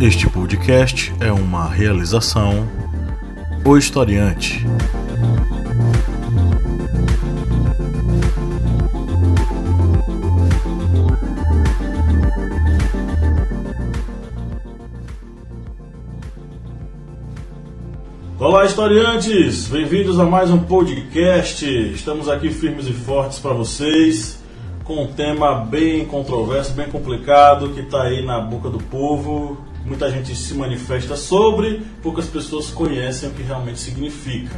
Este 0.00 0.28
podcast 0.28 1.14
é 1.20 1.32
uma 1.32 1.68
realização 1.68 2.68
O 3.64 3.76
Historiante. 3.76 4.66
Olá, 18.38 18.64
historiantes! 18.64 19.68
Bem-vindos 19.68 20.18
a 20.18 20.24
mais 20.24 20.50
um 20.50 20.58
podcast. 20.58 21.66
Estamos 21.92 22.28
aqui 22.28 22.50
firmes 22.50 22.86
e 22.86 22.92
fortes 22.92 23.38
para 23.38 23.54
vocês 23.54 24.42
com 24.84 25.02
um 25.02 25.12
tema 25.12 25.54
bem 25.54 26.04
controverso, 26.04 26.74
bem 26.74 26.88
complicado, 26.88 27.70
que 27.70 27.80
está 27.80 28.02
aí 28.02 28.24
na 28.24 28.38
boca 28.38 28.68
do 28.68 28.78
povo. 28.78 29.73
Muita 29.84 30.10
gente 30.10 30.34
se 30.34 30.54
manifesta 30.54 31.14
sobre, 31.16 31.82
poucas 32.02 32.26
pessoas 32.26 32.70
conhecem 32.70 33.28
o 33.28 33.32
que 33.32 33.42
realmente 33.42 33.78
significa. 33.78 34.56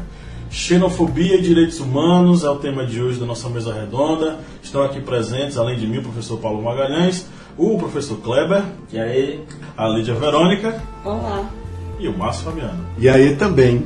Xenofobia 0.50 1.36
e 1.36 1.42
direitos 1.42 1.80
humanos 1.80 2.44
é 2.44 2.48
o 2.48 2.56
tema 2.56 2.86
de 2.86 3.02
hoje 3.02 3.18
da 3.18 3.26
nossa 3.26 3.48
mesa 3.48 3.74
redonda. 3.74 4.38
Estão 4.62 4.82
aqui 4.84 5.00
presentes, 5.00 5.56
além 5.58 5.76
de 5.76 5.86
mim, 5.86 5.98
o 5.98 6.02
professor 6.02 6.38
Paulo 6.38 6.62
Magalhães, 6.62 7.26
o 7.58 7.76
professor 7.76 8.18
Kleber, 8.18 8.62
E 8.92 8.98
aí? 8.98 9.40
a 9.76 9.88
Lídia 9.88 10.14
Verônica 10.14 10.80
Olá. 11.04 11.50
e 11.98 12.06
o 12.06 12.16
Márcio 12.16 12.44
Fabiano. 12.44 12.86
E 12.96 13.08
aí 13.08 13.34
também. 13.34 13.84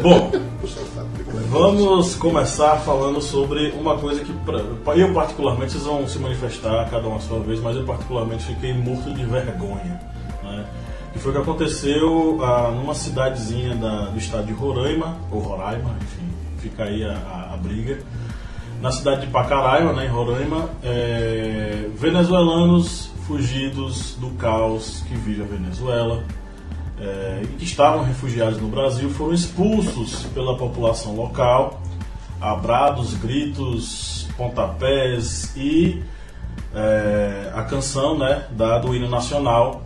Bom, 0.00 0.30
vamos 1.58 2.16
começar 2.16 2.76
falando 2.78 3.20
sobre 3.20 3.70
uma 3.78 3.96
coisa 3.96 4.24
que 4.24 4.32
pra- 4.32 4.94
eu 4.96 5.12
particularmente, 5.14 5.72
vocês 5.72 5.84
vão 5.84 6.06
se 6.08 6.18
manifestar 6.18 6.88
cada 6.90 7.06
um 7.08 7.14
a 7.16 7.20
sua 7.20 7.38
vez, 7.40 7.60
mas 7.60 7.76
eu 7.76 7.84
particularmente 7.84 8.44
fiquei 8.44 8.72
morto 8.72 9.12
de 9.14 9.24
vergonha. 9.24 10.00
Né? 10.42 10.66
Que 11.12 11.18
foi 11.20 11.30
o 11.30 11.34
que 11.36 11.40
aconteceu 11.40 12.38
ah, 12.42 12.72
numa 12.74 12.94
cidadezinha 12.94 13.74
da- 13.76 14.06
do 14.06 14.18
estado 14.18 14.46
de 14.46 14.52
Roraima, 14.52 15.16
ou 15.30 15.38
Roraima, 15.40 15.90
enfim, 16.02 16.28
fica 16.58 16.84
aí 16.84 17.04
a, 17.04 17.12
a- 17.12 17.54
a 17.54 17.56
briga. 17.56 17.98
Na 18.82 18.90
cidade 18.90 19.22
de 19.22 19.28
Pacaraima, 19.28 19.92
né, 19.92 20.06
em 20.06 20.08
Roraima, 20.08 20.68
é, 20.82 21.88
venezuelanos 21.96 23.10
fugidos 23.26 24.16
do 24.20 24.30
caos 24.32 25.02
que 25.08 25.14
vive 25.14 25.42
a 25.42 25.46
Venezuela 25.46 26.22
é, 27.00 27.42
que 27.58 27.64
estavam 27.64 28.04
refugiados 28.04 28.60
no 28.60 28.68
Brasil 28.68 29.10
foram 29.10 29.34
expulsos 29.34 30.24
pela 30.34 30.56
população 30.56 31.14
local, 31.14 31.82
a 32.40 32.54
brados, 32.54 33.14
gritos, 33.14 34.28
pontapés 34.36 35.54
e 35.56 36.02
é, 36.74 37.52
a 37.54 37.62
canção 37.62 38.18
né, 38.18 38.46
da, 38.50 38.78
do 38.78 38.94
hino 38.94 39.08
nacional, 39.08 39.82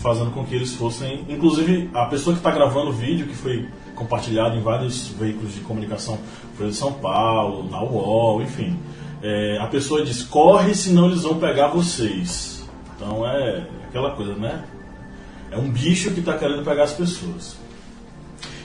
fazendo 0.00 0.30
com 0.30 0.44
que 0.44 0.54
eles 0.54 0.74
fossem. 0.74 1.24
Inclusive, 1.28 1.90
a 1.94 2.06
pessoa 2.06 2.34
que 2.34 2.40
está 2.40 2.50
gravando 2.50 2.90
o 2.90 2.92
vídeo, 2.92 3.26
que 3.26 3.34
foi 3.34 3.68
compartilhado 3.94 4.56
em 4.56 4.60
vários 4.60 5.08
veículos 5.08 5.54
de 5.54 5.60
comunicação, 5.60 6.18
foi 6.56 6.68
de 6.68 6.74
São 6.74 6.92
Paulo, 6.92 7.68
na 7.70 7.82
UOL, 7.82 8.42
enfim. 8.42 8.78
é, 9.22 9.58
a 9.58 9.66
pessoa 9.66 10.04
diz: 10.04 10.22
corre, 10.22 10.74
senão 10.74 11.06
eles 11.06 11.22
vão 11.22 11.38
pegar 11.38 11.68
vocês. 11.68 12.68
Então 12.94 13.26
é 13.26 13.66
aquela 13.88 14.10
coisa, 14.12 14.34
né? 14.34 14.64
É 15.56 15.58
um 15.58 15.70
bicho 15.70 16.10
que 16.10 16.20
está 16.20 16.36
querendo 16.36 16.62
pegar 16.64 16.84
as 16.84 16.92
pessoas. 16.92 17.56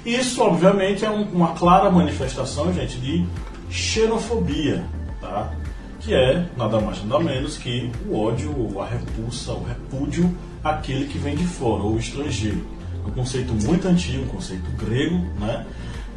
Isso, 0.06 0.42
obviamente, 0.42 1.06
é 1.06 1.10
um- 1.10 1.24
uma 1.32 1.54
clara 1.54 1.90
manifestação, 1.90 2.74
gente, 2.74 2.98
de 2.98 3.26
xenofobia, 3.70 4.84
tá? 5.22 5.54
Que 6.00 6.14
é 6.14 6.46
nada 6.58 6.80
mais 6.82 7.04
nada 7.06 7.24
menos 7.24 7.58
que 7.58 7.92
o 8.08 8.18
ódio, 8.20 8.80
a 8.82 8.86
repulsa, 8.88 9.52
o 9.54 9.64
repúdio 9.64 10.36
àquele 10.64 11.06
que 11.06 11.18
vem 11.18 11.36
de 11.36 11.46
fora, 11.46 11.84
ou 11.84 11.98
estrangeiro. 11.98 12.66
É 13.06 13.08
um 13.08 13.12
conceito 13.12 13.54
muito 13.54 13.88
antigo, 13.88 14.24
um 14.24 14.28
conceito 14.28 14.70
grego, 14.78 15.16
né? 15.40 15.66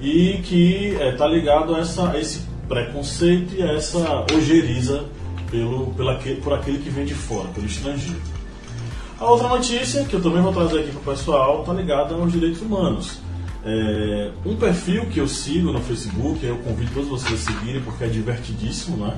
E 0.01 0.41
que 0.45 0.97
está 1.01 1.27
ligado 1.27 1.75
a, 1.75 1.81
essa, 1.81 2.11
a 2.11 2.19
esse 2.19 2.41
preconceito 2.69 3.55
e 3.55 3.63
a 3.63 3.73
essa 3.75 4.25
ojeriza 4.35 5.05
pelo, 5.51 5.89
pela, 5.95 6.19
por 6.43 6.53
aquele 6.55 6.79
que 6.79 6.89
vem 6.91 7.05
de 7.05 7.15
fora, 7.15 7.49
pelo 7.51 7.67
estrangeiro. 7.67 8.21
A 9.19 9.27
outra 9.27 9.49
notícia 9.49 10.05
que 10.05 10.15
eu 10.15 10.21
também 10.23 10.43
vou 10.43 10.53
trazer 10.53 10.81
aqui 10.81 10.91
para 10.91 11.01
o 11.01 11.17
pessoal 11.17 11.61
está 11.61 11.73
ligada 11.73 12.15
aos 12.15 12.33
direitos 12.33 12.61
humanos. 12.61 13.21
É, 13.65 14.31
um 14.45 14.57
perfil 14.57 15.07
que 15.07 15.21
eu 15.21 15.29
sigo 15.29 15.73
no 15.73 15.81
Facebook, 15.81 16.45
eu 16.45 16.59
convido 16.59 16.91
todos 16.93 17.09
vocês 17.09 17.49
a 17.49 17.53
seguirem 17.53 17.81
porque 17.81 18.05
é 18.05 18.09
divertidíssimo, 18.09 18.99
né? 19.07 19.17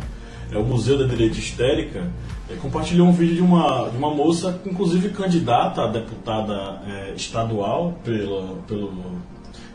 É 0.53 0.59
o 0.59 0.65
Museu 0.65 0.99
da 0.99 1.07
Direito 1.07 1.39
Histérica. 1.39 2.09
é, 2.49 2.55
compartilhou 2.57 3.09
um 3.09 3.13
vídeo 3.13 3.37
de 3.37 3.43
uma, 3.43 3.89
de 3.89 3.97
uma 3.97 4.15
moça, 4.15 4.61
inclusive 4.67 5.09
candidata 5.09 5.83
a 5.83 5.87
deputada 5.89 6.83
é, 6.87 7.15
estadual 7.17 7.99
pelo, 8.05 8.59
pelo, 8.69 8.93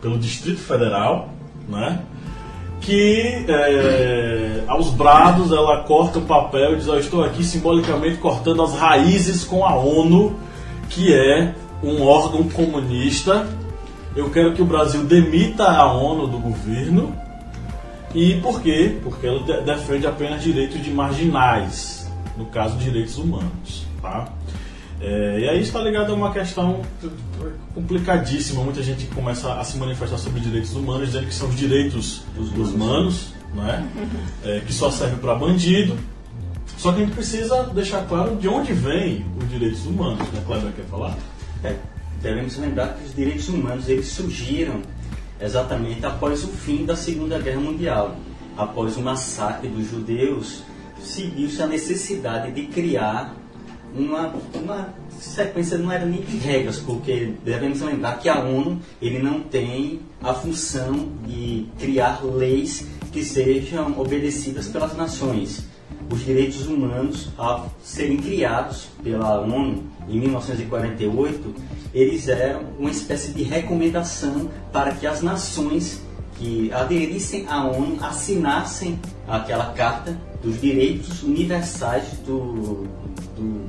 pelo 0.01 0.19
Distrito 0.19 0.59
Federal, 0.59 1.29
né? 1.67 1.99
Que 2.81 3.45
é, 3.47 4.63
aos 4.67 4.89
brados 4.89 5.51
ela 5.51 5.83
corta 5.83 6.19
o 6.19 6.23
papel 6.23 6.73
e 6.73 6.75
diz: 6.77 6.89
"Ó, 6.89 6.97
Estou 6.97 7.23
aqui 7.23 7.43
simbolicamente 7.43 8.17
cortando 8.17 8.61
as 8.63 8.73
raízes 8.75 9.43
com 9.43 9.63
a 9.65 9.75
ONU, 9.75 10.35
que 10.89 11.13
é 11.13 11.53
um 11.83 12.03
órgão 12.03 12.43
comunista. 12.49 13.47
Eu 14.15 14.29
quero 14.29 14.53
que 14.53 14.61
o 14.61 14.65
Brasil 14.65 15.03
demita 15.05 15.63
a 15.65 15.91
ONU 15.93 16.27
do 16.27 16.37
governo. 16.39 17.15
E 18.13 18.35
por 18.41 18.61
quê? 18.61 18.97
Porque 19.01 19.25
ela 19.25 19.39
de- 19.43 19.61
defende 19.61 20.05
apenas 20.05 20.43
direitos 20.43 20.83
de 20.83 20.91
marginais, 20.91 22.11
no 22.37 22.45
caso, 22.47 22.75
direitos 22.77 23.17
humanos. 23.17 23.85
Tá? 24.01 24.27
É, 25.01 25.39
e 25.39 25.49
aí 25.49 25.61
está 25.61 25.81
ligado 25.81 26.11
a 26.11 26.15
uma 26.15 26.31
questão 26.31 26.81
complicadíssima. 27.73 28.63
Muita 28.63 28.83
gente 28.83 29.07
começa 29.07 29.51
a 29.53 29.63
se 29.63 29.75
manifestar 29.77 30.19
sobre 30.19 30.39
direitos 30.39 30.75
humanos, 30.75 31.07
dizendo 31.07 31.25
que 31.25 31.33
são 31.33 31.49
os 31.49 31.55
direitos 31.55 32.21
dos 32.35 32.71
humanos, 32.71 33.33
né? 33.55 33.89
É, 34.45 34.59
que 34.59 34.71
só 34.71 34.91
serve 34.91 35.15
para 35.15 35.33
bandido. 35.33 35.97
Só 36.77 36.91
que 36.91 37.01
a 37.01 37.05
gente 37.05 37.15
precisa 37.15 37.63
deixar 37.73 38.07
claro 38.07 38.35
de 38.35 38.47
onde 38.47 38.73
vem 38.73 39.25
os 39.39 39.49
direitos 39.49 39.85
humanos. 39.87 40.19
Né? 40.31 40.43
Cleber 40.45 40.71
quer 40.71 40.85
falar? 40.85 41.17
É, 41.63 41.75
devemos 42.21 42.57
lembrar 42.57 42.95
que 42.95 43.05
os 43.05 43.15
direitos 43.15 43.49
humanos 43.49 43.89
eles 43.89 44.07
surgiram 44.07 44.81
exatamente 45.39 46.05
após 46.05 46.43
o 46.43 46.47
fim 46.47 46.85
da 46.85 46.95
Segunda 46.95 47.39
Guerra 47.39 47.59
Mundial. 47.59 48.15
Após 48.55 48.97
o 48.97 49.01
massacre 49.01 49.67
dos 49.67 49.89
judeus, 49.89 50.63
seguiu-se 50.99 51.61
a 51.61 51.67
necessidade 51.67 52.51
de 52.51 52.67
criar 52.67 53.40
uma, 53.95 54.33
uma 54.53 54.93
sequência, 55.19 55.77
não 55.77 55.91
era 55.91 56.05
nem 56.05 56.21
de 56.21 56.37
regras, 56.37 56.77
porque 56.79 57.33
devemos 57.43 57.81
lembrar 57.81 58.19
que 58.19 58.29
a 58.29 58.39
ONU 58.39 58.79
ele 59.01 59.19
não 59.19 59.41
tem 59.41 59.99
a 60.21 60.33
função 60.33 61.09
de 61.25 61.67
criar 61.79 62.23
leis 62.23 62.85
que 63.11 63.23
sejam 63.23 63.99
obedecidas 63.99 64.67
pelas 64.67 64.95
nações. 64.95 65.65
Os 66.09 66.25
direitos 66.25 66.67
humanos, 66.67 67.29
ao 67.37 67.71
serem 67.81 68.17
criados 68.17 68.87
pela 69.03 69.39
ONU 69.41 69.83
em 70.09 70.19
1948, 70.19 71.53
eles 71.93 72.27
eram 72.27 72.63
uma 72.77 72.89
espécie 72.89 73.31
de 73.31 73.43
recomendação 73.43 74.49
para 74.71 74.93
que 74.93 75.07
as 75.07 75.21
nações 75.21 76.01
que 76.35 76.71
aderissem 76.73 77.45
à 77.47 77.65
ONU 77.65 77.97
assinassem 78.01 78.99
aquela 79.27 79.73
carta 79.73 80.17
dos 80.41 80.59
direitos 80.59 81.21
universais 81.23 82.17
do, 82.25 82.87
do, 83.35 83.65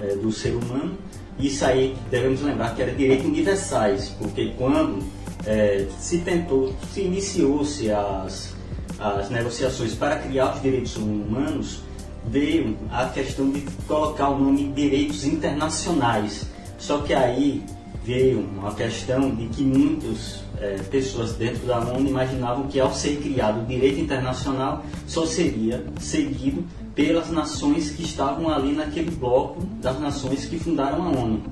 eh, 0.00 0.14
do 0.16 0.32
ser 0.32 0.54
humano. 0.54 0.96
Isso 1.38 1.64
aí 1.64 1.96
devemos 2.10 2.40
lembrar 2.42 2.74
que 2.74 2.82
era 2.82 2.92
direitos 2.92 3.26
universais, 3.26 4.08
porque 4.18 4.52
quando 4.56 5.04
eh, 5.46 5.86
se 5.98 6.18
tentou, 6.18 6.74
se 6.92 7.02
iniciou-se 7.02 7.90
as, 7.90 8.54
as 8.98 9.30
negociações 9.30 9.94
para 9.94 10.16
criar 10.16 10.54
os 10.54 10.62
direitos 10.62 10.96
humanos, 10.96 11.82
veio 12.26 12.76
a 12.90 13.06
questão 13.06 13.50
de 13.50 13.60
colocar 13.86 14.30
o 14.30 14.38
nome 14.38 14.72
direitos 14.72 15.24
internacionais. 15.24 16.46
Só 16.78 16.98
que 16.98 17.14
aí 17.14 17.64
veio 18.04 18.40
uma 18.40 18.74
questão 18.74 19.34
de 19.34 19.46
que 19.48 19.62
muitas 19.62 20.42
eh, 20.60 20.78
pessoas 20.90 21.32
dentro 21.34 21.66
da 21.66 21.78
ONU 21.78 22.08
imaginavam 22.08 22.66
que 22.66 22.80
ao 22.80 22.92
ser 22.92 23.16
criado 23.18 23.62
o 23.62 23.66
direito 23.66 24.00
internacional 24.00 24.84
só 25.06 25.24
seria 25.26 25.84
seguido 26.00 26.64
pelas 26.94 27.30
nações 27.30 27.90
que 27.90 28.02
estavam 28.02 28.50
ali 28.50 28.72
naquele 28.72 29.10
bloco 29.10 29.64
das 29.80 30.00
nações 30.00 30.46
que 30.46 30.58
fundaram 30.58 31.02
a 31.02 31.08
ONU. 31.10 31.42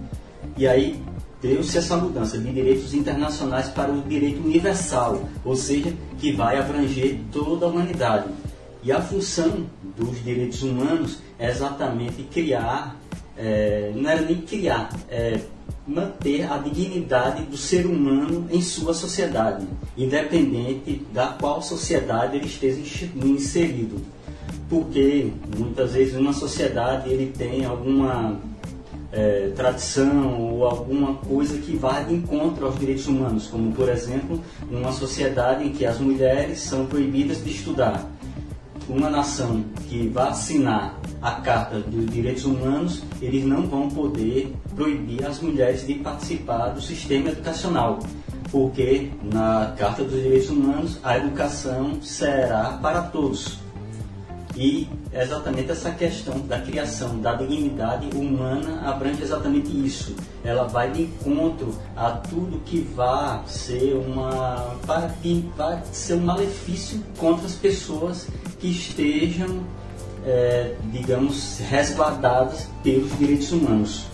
E 0.56 0.66
aí 0.66 1.00
deu-se 1.40 1.78
essa 1.78 1.96
mudança 1.96 2.38
de 2.38 2.52
direitos 2.52 2.94
internacionais 2.94 3.68
para 3.68 3.92
o 3.92 4.02
direito 4.02 4.42
universal, 4.42 5.22
ou 5.44 5.54
seja, 5.54 5.92
que 6.18 6.32
vai 6.32 6.58
abranger 6.58 7.20
toda 7.30 7.66
a 7.66 7.68
humanidade. 7.68 8.28
E 8.82 8.90
a 8.90 9.00
função 9.00 9.66
dos 9.96 10.22
direitos 10.24 10.62
humanos 10.62 11.18
é 11.38 11.50
exatamente 11.50 12.22
criar, 12.24 12.96
eh, 13.36 13.92
não 13.94 14.08
era 14.08 14.22
nem 14.22 14.40
criar, 14.40 14.90
é 15.08 15.40
manter 15.86 16.50
a 16.50 16.58
dignidade 16.58 17.42
do 17.44 17.56
ser 17.56 17.86
humano 17.86 18.46
em 18.50 18.60
sua 18.60 18.92
sociedade, 18.92 19.66
independente 19.96 21.06
da 21.12 21.28
qual 21.28 21.62
sociedade 21.62 22.36
ele 22.36 22.46
esteja 22.46 22.80
inserido. 23.14 24.00
Porque 24.68 25.30
muitas 25.56 25.92
vezes 25.92 26.16
uma 26.16 26.32
sociedade 26.32 27.08
ele 27.08 27.32
tem 27.32 27.64
alguma 27.64 28.36
é, 29.12 29.52
tradição 29.54 30.50
ou 30.50 30.64
alguma 30.66 31.14
coisa 31.14 31.56
que 31.58 31.76
vá 31.76 32.00
de 32.00 32.14
encontro 32.14 32.66
aos 32.66 32.78
direitos 32.78 33.06
humanos, 33.06 33.46
como 33.46 33.72
por 33.72 33.88
exemplo, 33.88 34.40
numa 34.68 34.92
sociedade 34.92 35.64
em 35.64 35.72
que 35.72 35.86
as 35.86 35.98
mulheres 36.00 36.60
são 36.60 36.86
proibidas 36.86 37.42
de 37.44 37.50
estudar. 37.50 38.10
Uma 38.88 39.10
nação 39.10 39.64
que 39.88 40.06
vai 40.08 40.28
assinar 40.28 40.96
a 41.20 41.32
Carta 41.32 41.80
dos 41.80 42.06
Direitos 42.06 42.44
Humanos, 42.44 43.02
eles 43.20 43.44
não 43.44 43.66
vão 43.66 43.88
poder 43.88 44.54
proibir 44.76 45.24
as 45.26 45.40
mulheres 45.40 45.84
de 45.84 45.94
participar 45.94 46.68
do 46.68 46.80
sistema 46.80 47.30
educacional, 47.30 47.98
porque 48.50 49.10
na 49.22 49.74
Carta 49.76 50.04
dos 50.04 50.22
Direitos 50.22 50.50
Humanos 50.50 51.00
a 51.02 51.18
educação 51.18 52.00
será 52.00 52.78
para 52.80 53.02
todos. 53.02 53.58
E 54.56 54.88
exatamente 55.12 55.70
essa 55.70 55.90
questão 55.90 56.38
da 56.40 56.60
criação 56.60 57.18
da 57.20 57.34
dignidade 57.34 58.08
humana 58.14 58.82
abrange 58.84 59.22
exatamente 59.22 59.68
isso. 59.68 60.14
Ela 60.44 60.64
vai 60.64 60.90
de 60.90 61.02
encontro 61.02 61.74
a 61.96 62.10
tudo 62.10 62.60
que 62.64 62.80
vai 62.94 63.40
ser 63.46 63.94
uma 63.94 64.76
vai 64.84 65.10
ser 65.92 66.14
um 66.14 66.20
malefício 66.20 67.02
contra 67.18 67.46
as 67.46 67.54
pessoas 67.54 68.28
que 68.58 68.68
estejam, 68.68 69.60
é, 70.24 70.74
digamos, 70.92 71.58
resguardadas 71.68 72.68
pelos 72.82 73.16
direitos 73.18 73.52
humanos. 73.52 74.06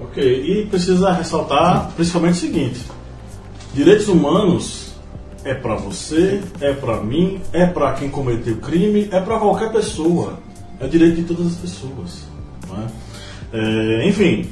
Ok, 0.00 0.22
e 0.22 0.66
precisa 0.66 1.12
ressaltar 1.12 1.90
principalmente 1.94 2.34
o 2.34 2.40
seguinte: 2.40 2.80
direitos 3.74 4.08
humanos 4.08 4.89
é 5.44 5.54
para 5.54 5.74
você, 5.76 6.42
é 6.60 6.72
para 6.72 7.02
mim, 7.02 7.40
é 7.52 7.66
para 7.66 7.92
quem 7.94 8.10
cometeu 8.10 8.56
crime, 8.56 9.08
é 9.10 9.20
para 9.20 9.38
qualquer 9.38 9.72
pessoa. 9.72 10.38
É 10.78 10.86
direito 10.86 11.16
de 11.16 11.24
todas 11.24 11.46
as 11.46 11.56
pessoas. 11.56 12.24
É? 13.52 13.58
É, 13.58 14.08
enfim, 14.08 14.48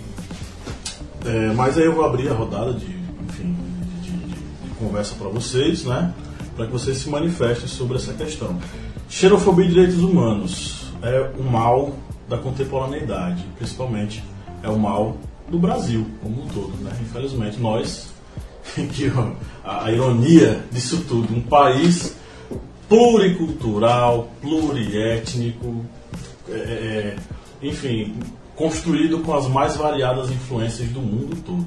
é, 1.24 1.52
mas 1.54 1.78
aí 1.78 1.84
eu 1.84 1.94
vou 1.94 2.04
abrir 2.04 2.28
a 2.28 2.34
rodada 2.34 2.72
de, 2.72 2.86
enfim, 3.28 3.56
de, 4.02 4.10
de, 4.10 4.16
de 4.18 4.74
conversa 4.78 5.14
para 5.14 5.28
vocês, 5.28 5.84
né? 5.84 6.12
Para 6.56 6.66
que 6.66 6.72
vocês 6.72 6.98
se 6.98 7.08
manifestem 7.08 7.68
sobre 7.68 7.96
essa 7.96 8.12
questão. 8.12 8.58
Xenofobia 9.08 9.66
e 9.66 9.68
direitos 9.68 9.98
humanos 10.00 10.92
é 11.02 11.30
um 11.38 11.44
mal 11.44 11.94
da 12.28 12.36
contemporaneidade, 12.38 13.44
principalmente 13.56 14.22
é 14.62 14.68
o 14.68 14.78
mal 14.78 15.16
do 15.48 15.58
Brasil 15.58 16.06
como 16.22 16.42
um 16.42 16.46
todo, 16.48 16.76
né? 16.82 16.90
Infelizmente 17.00 17.58
nós 17.58 18.08
que 18.92 19.12
a, 19.64 19.84
a 19.84 19.92
ironia 19.92 20.64
disso 20.70 21.04
tudo, 21.08 21.34
um 21.34 21.42
país 21.42 22.16
pluricultural, 22.88 24.30
pluriétnico, 24.40 25.84
é, 26.48 26.54
é, 26.54 27.16
enfim, 27.62 28.14
construído 28.56 29.20
com 29.20 29.34
as 29.34 29.46
mais 29.46 29.76
variadas 29.76 30.30
influências 30.30 30.88
do 30.88 31.00
mundo 31.00 31.36
todo. 31.44 31.66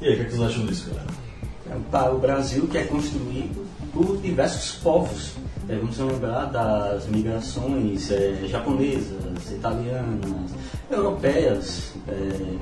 E 0.00 0.08
aí, 0.08 0.14
o 0.14 0.16
que, 0.16 0.22
é 0.22 0.24
que 0.24 0.30
vocês 0.32 0.42
acham 0.42 0.66
disso, 0.66 0.90
galera? 0.90 1.22
É 1.70 2.10
o 2.10 2.18
Brasil 2.18 2.66
que 2.66 2.76
é 2.76 2.84
construído 2.84 3.66
por 3.92 4.18
diversos 4.18 4.72
povos. 4.82 5.32
É, 5.68 5.76
vamos 5.76 5.96
lembrar 5.96 6.46
das 6.46 7.06
migrações 7.06 8.10
é, 8.10 8.46
japonesas, 8.48 9.52
italianas, 9.52 10.50
europeias, 10.90 11.92
é, 12.08 12.56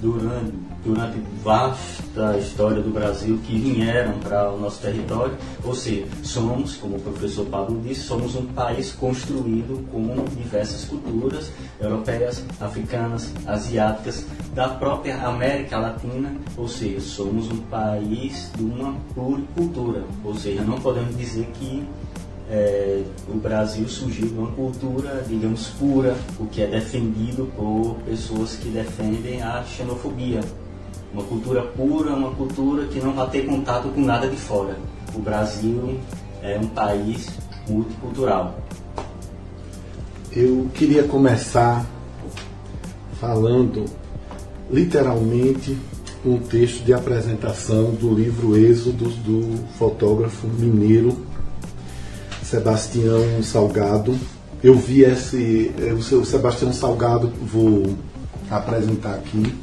durante, 0.00 0.52
durante 0.84 1.18
vasta 1.42 2.38
história 2.38 2.82
do 2.82 2.90
Brasil 2.90 3.38
que 3.44 3.58
vieram 3.58 4.18
para 4.20 4.50
o 4.50 4.58
nosso 4.58 4.80
território, 4.80 5.36
ou 5.64 5.74
seja, 5.74 6.06
somos, 6.22 6.76
como 6.76 6.96
o 6.96 7.00
professor 7.00 7.46
Pablo 7.46 7.80
disse, 7.82 8.02
somos 8.02 8.34
um 8.34 8.46
país 8.46 8.92
construído 8.92 9.86
com 9.90 10.24
diversas 10.34 10.84
culturas 10.84 11.50
europeias, 11.80 12.44
africanas, 12.60 13.32
asiáticas, 13.46 14.24
da 14.54 14.68
própria 14.68 15.16
América 15.26 15.78
Latina, 15.78 16.34
ou 16.56 16.66
seja, 16.66 17.00
somos 17.00 17.50
um 17.50 17.58
país 17.62 18.50
de 18.56 18.64
uma 18.64 18.96
pluricultura, 19.14 20.04
ou 20.24 20.34
seja, 20.34 20.62
não 20.62 20.80
podemos 20.80 21.16
dizer 21.16 21.46
que 21.54 21.84
é, 22.50 23.04
o 23.28 23.36
Brasil 23.36 23.88
surgiu 23.88 24.26
de 24.26 24.34
uma 24.34 24.50
cultura, 24.50 25.24
digamos, 25.28 25.68
pura, 25.68 26.16
o 26.38 26.46
que 26.46 26.60
é 26.60 26.66
defendido 26.66 27.48
por 27.56 27.96
pessoas 28.04 28.56
que 28.56 28.68
defendem 28.68 29.40
a 29.40 29.62
xenofobia. 29.62 30.40
Uma 31.12 31.22
cultura 31.22 31.62
pura, 31.62 32.12
uma 32.12 32.32
cultura 32.32 32.86
que 32.88 32.98
não 32.98 33.12
vai 33.12 33.30
ter 33.30 33.46
contato 33.46 33.88
com 33.88 34.00
nada 34.00 34.28
de 34.28 34.36
fora. 34.36 34.76
O 35.14 35.20
Brasil 35.20 35.98
é 36.42 36.58
um 36.58 36.66
país 36.66 37.28
multicultural. 37.68 38.58
Eu 40.32 40.68
queria 40.74 41.04
começar 41.04 41.86
falando 43.20 43.84
literalmente 44.68 45.76
um 46.24 46.38
texto 46.38 46.84
de 46.84 46.92
apresentação 46.92 47.92
do 47.92 48.12
livro 48.12 48.56
Êxodos 48.56 49.14
do 49.16 49.56
fotógrafo 49.76 50.46
mineiro 50.46 51.29
Sebastião 52.50 53.40
Salgado. 53.44 54.18
Eu 54.60 54.74
vi 54.74 55.02
esse, 55.02 55.70
o 56.12 56.24
Sebastião 56.24 56.72
Salgado, 56.72 57.32
vou 57.40 57.96
apresentar 58.50 59.14
aqui 59.14 59.54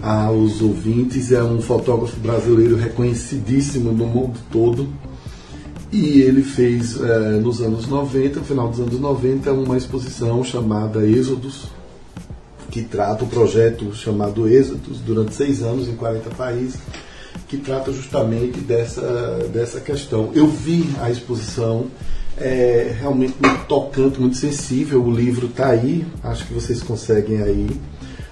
aos 0.00 0.62
ouvintes. 0.62 1.32
É 1.32 1.42
um 1.42 1.60
fotógrafo 1.60 2.16
brasileiro 2.20 2.76
reconhecidíssimo 2.76 3.90
no 3.90 4.06
mundo 4.06 4.38
todo. 4.52 4.88
E 5.90 6.20
ele 6.20 6.44
fez 6.44 7.00
é, 7.00 7.30
nos 7.40 7.60
anos 7.60 7.88
90, 7.88 8.38
no 8.38 8.44
final 8.46 8.68
dos 8.68 8.78
anos 8.78 9.00
90, 9.00 9.52
uma 9.52 9.76
exposição 9.76 10.44
chamada 10.44 11.04
Êxodos, 11.04 11.64
que 12.70 12.82
trata 12.82 13.24
o 13.24 13.28
projeto 13.28 13.92
chamado 13.92 14.48
Êxodos 14.48 15.00
durante 15.00 15.34
seis 15.34 15.62
anos 15.62 15.88
em 15.88 15.96
40 15.96 16.30
países 16.30 16.78
que 17.54 17.58
trata 17.58 17.92
justamente 17.92 18.58
dessa, 18.60 19.48
dessa 19.52 19.80
questão. 19.80 20.30
Eu 20.34 20.48
vi 20.48 20.88
a 21.00 21.10
exposição, 21.10 21.86
é 22.36 22.96
realmente 22.98 23.34
muito 23.40 23.64
tocante, 23.66 24.20
muito 24.20 24.36
sensível. 24.36 25.02
O 25.04 25.10
livro 25.10 25.46
está 25.46 25.68
aí, 25.68 26.04
acho 26.22 26.46
que 26.46 26.52
vocês 26.52 26.82
conseguem 26.82 27.42
aí. 27.42 27.70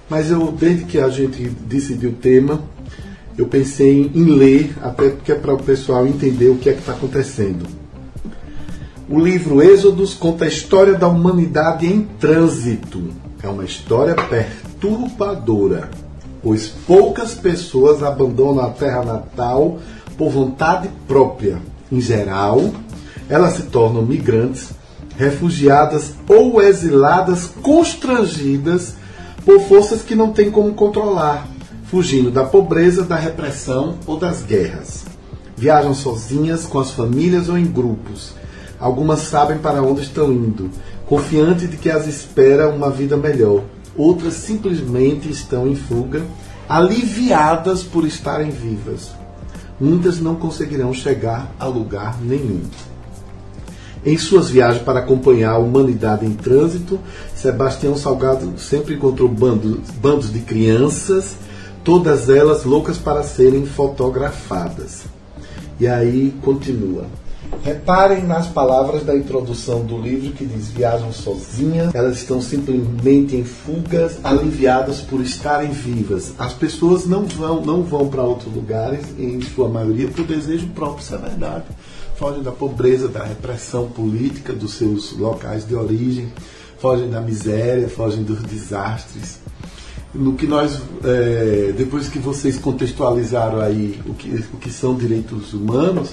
Mas 0.09 0.29
eu, 0.29 0.51
desde 0.51 0.83
que 0.85 0.99
a 0.99 1.07
gente 1.09 1.43
decidiu 1.43 2.09
o 2.09 2.13
tema, 2.13 2.61
eu 3.37 3.47
pensei 3.47 4.11
em 4.13 4.25
ler, 4.25 4.75
até 4.81 5.09
porque 5.09 5.31
é 5.31 5.35
para 5.35 5.53
o 5.53 5.63
pessoal 5.63 6.05
entender 6.05 6.49
o 6.49 6.57
que 6.57 6.69
é 6.69 6.73
que 6.73 6.79
está 6.79 6.91
acontecendo. 6.91 7.65
O 9.09 9.19
livro 9.19 9.61
Êxodos 9.61 10.13
conta 10.13 10.45
a 10.45 10.47
história 10.47 10.95
da 10.95 11.07
humanidade 11.07 11.85
em 11.85 12.03
trânsito. 12.19 13.09
É 13.41 13.47
uma 13.47 13.63
história 13.63 14.15
perturbadora 14.15 16.02
pois 16.43 16.67
poucas 16.67 17.33
pessoas 17.33 18.03
abandonam 18.03 18.65
a 18.65 18.69
terra 18.69 19.03
natal 19.03 19.79
por 20.17 20.29
vontade 20.29 20.89
própria. 21.07 21.57
Em 21.89 22.01
geral, 22.01 22.61
elas 23.29 23.53
se 23.53 23.63
tornam 23.63 24.01
migrantes, 24.01 24.71
refugiadas 25.15 26.13
ou 26.27 26.61
exiladas 26.61 27.49
constrangidas 27.61 28.95
por 29.45 29.61
forças 29.61 30.01
que 30.01 30.15
não 30.15 30.33
têm 30.33 30.51
como 30.51 30.73
controlar, 30.73 31.47
fugindo 31.85 32.29
da 32.29 32.43
pobreza, 32.43 33.03
da 33.03 33.15
repressão 33.15 33.95
ou 34.05 34.17
das 34.17 34.41
guerras. 34.41 35.05
Viajam 35.55 35.93
sozinhas, 35.93 36.65
com 36.65 36.79
as 36.79 36.91
famílias 36.91 37.47
ou 37.47 37.57
em 37.57 37.65
grupos. 37.65 38.33
Algumas 38.79 39.19
sabem 39.21 39.59
para 39.59 39.81
onde 39.81 40.01
estão 40.01 40.31
indo, 40.31 40.69
confiantes 41.05 41.69
de 41.69 41.77
que 41.77 41.89
as 41.89 42.05
espera 42.05 42.67
uma 42.67 42.89
vida 42.89 43.15
melhor 43.15 43.63
outras 43.97 44.33
simplesmente 44.33 45.29
estão 45.29 45.67
em 45.67 45.75
fuga, 45.75 46.23
aliviadas 46.67 47.83
por 47.83 48.05
estarem 48.05 48.49
vivas. 48.49 49.11
Muitas 49.79 50.19
não 50.19 50.35
conseguirão 50.35 50.93
chegar 50.93 51.53
a 51.59 51.65
lugar 51.65 52.21
nenhum. 52.21 52.61
Em 54.05 54.17
suas 54.17 54.49
viagens 54.49 54.83
para 54.83 54.99
acompanhar 54.99 55.51
a 55.51 55.57
humanidade 55.57 56.25
em 56.25 56.33
trânsito, 56.33 56.99
Sebastião 57.33 57.95
Salgado 57.95 58.53
sempre 58.57 58.95
encontrou 58.95 59.29
bandos, 59.29 59.79
bandos 59.91 60.31
de 60.31 60.39
crianças, 60.39 61.35
todas 61.83 62.29
elas 62.29 62.65
loucas 62.65 62.97
para 62.97 63.23
serem 63.23 63.65
fotografadas. 63.65 65.03
E 65.79 65.87
aí 65.87 66.33
continua. 66.41 67.05
Reparem 67.61 68.23
nas 68.23 68.47
palavras 68.47 69.03
da 69.03 69.15
introdução 69.15 69.85
do 69.85 69.97
livro 69.97 70.31
que 70.31 70.45
diz: 70.45 70.69
viajam 70.69 71.11
sozinhas, 71.11 71.93
elas 71.93 72.17
estão 72.17 72.41
simplesmente 72.41 73.35
em 73.35 73.43
fugas, 73.43 74.17
aliviadas 74.23 75.01
por 75.01 75.21
estarem 75.21 75.71
vivas. 75.71 76.33
As 76.37 76.53
pessoas 76.53 77.05
não 77.05 77.25
vão, 77.25 77.61
não 77.61 77.83
vão 77.83 78.07
para 78.07 78.23
outros 78.23 78.53
lugares, 78.53 79.05
em 79.17 79.41
sua 79.41 79.69
maioria, 79.69 80.07
por 80.07 80.25
desejo 80.25 80.67
próprio, 80.67 81.03
isso 81.03 81.15
é 81.15 81.17
verdade. 81.17 81.65
Fogem 82.15 82.43
da 82.43 82.51
pobreza, 82.51 83.07
da 83.07 83.23
repressão 83.23 83.87
política 83.87 84.53
dos 84.53 84.73
seus 84.73 85.17
locais 85.17 85.67
de 85.67 85.75
origem, 85.75 86.31
fogem 86.77 87.09
da 87.09 87.21
miséria, 87.21 87.87
fogem 87.89 88.23
dos 88.23 88.41
desastres 88.43 89.43
no 90.13 90.33
que 90.35 90.45
nós, 90.45 90.79
é, 91.03 91.73
depois 91.75 92.07
que 92.07 92.19
vocês 92.19 92.57
contextualizaram 92.57 93.59
aí 93.59 93.99
o 94.05 94.13
que, 94.13 94.29
o 94.53 94.57
que 94.57 94.69
são 94.69 94.95
direitos 94.95 95.53
humanos, 95.53 96.11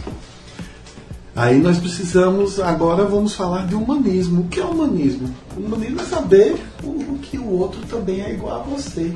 Aí 1.34 1.60
nós 1.60 1.78
precisamos, 1.78 2.58
agora 2.58 3.04
vamos 3.04 3.34
falar 3.34 3.66
de 3.66 3.74
humanismo. 3.74 4.42
O 4.42 4.48
que 4.48 4.58
é 4.58 4.64
humanismo? 4.64 5.32
Humanismo 5.56 6.00
é 6.00 6.04
saber 6.04 6.60
o, 6.82 7.18
que 7.18 7.38
o 7.38 7.48
outro 7.50 7.80
também 7.82 8.20
é 8.20 8.32
igual 8.32 8.60
a 8.60 8.64
você. 8.64 9.14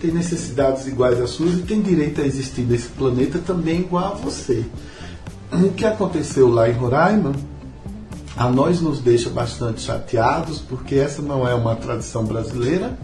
Tem 0.00 0.12
necessidades 0.12 0.86
iguais 0.86 1.20
às 1.20 1.30
suas 1.30 1.54
e 1.54 1.62
tem 1.62 1.82
direito 1.82 2.20
a 2.20 2.24
existir 2.24 2.62
nesse 2.62 2.88
planeta 2.88 3.38
também 3.38 3.80
igual 3.80 4.12
a 4.12 4.16
você. 4.16 4.64
O 5.52 5.70
que 5.70 5.84
aconteceu 5.84 6.48
lá 6.48 6.70
em 6.70 6.72
Roraima, 6.72 7.32
a 8.36 8.48
nós 8.48 8.80
nos 8.80 9.00
deixa 9.00 9.28
bastante 9.28 9.82
chateados, 9.82 10.60
porque 10.60 10.94
essa 10.94 11.20
não 11.20 11.46
é 11.46 11.54
uma 11.54 11.74
tradição 11.74 12.24
brasileira. 12.24 12.96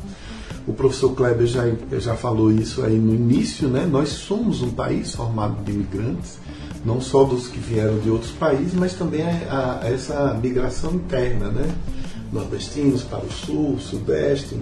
O 0.66 0.72
professor 0.72 1.10
Kleber 1.14 1.46
já, 1.46 1.64
já 1.98 2.14
falou 2.14 2.52
isso 2.52 2.82
aí 2.84 2.96
no 2.96 3.12
início, 3.12 3.68
né? 3.68 3.86
Nós 3.90 4.10
somos 4.10 4.62
um 4.62 4.70
país 4.70 5.14
formado 5.14 5.62
de 5.64 5.72
imigrantes 5.72 6.38
não 6.86 7.00
só 7.00 7.24
dos 7.24 7.48
que 7.48 7.58
vieram 7.58 7.98
de 7.98 8.08
outros 8.08 8.30
países, 8.30 8.72
mas 8.72 8.94
também 8.94 9.22
a, 9.22 9.80
a 9.82 9.90
essa 9.90 10.38
migração 10.40 10.92
interna, 10.94 11.48
né? 11.48 11.68
Nordestinos 12.32 13.02
para 13.02 13.18
o 13.18 13.30
sul, 13.30 13.76
sudeste, 13.80 14.56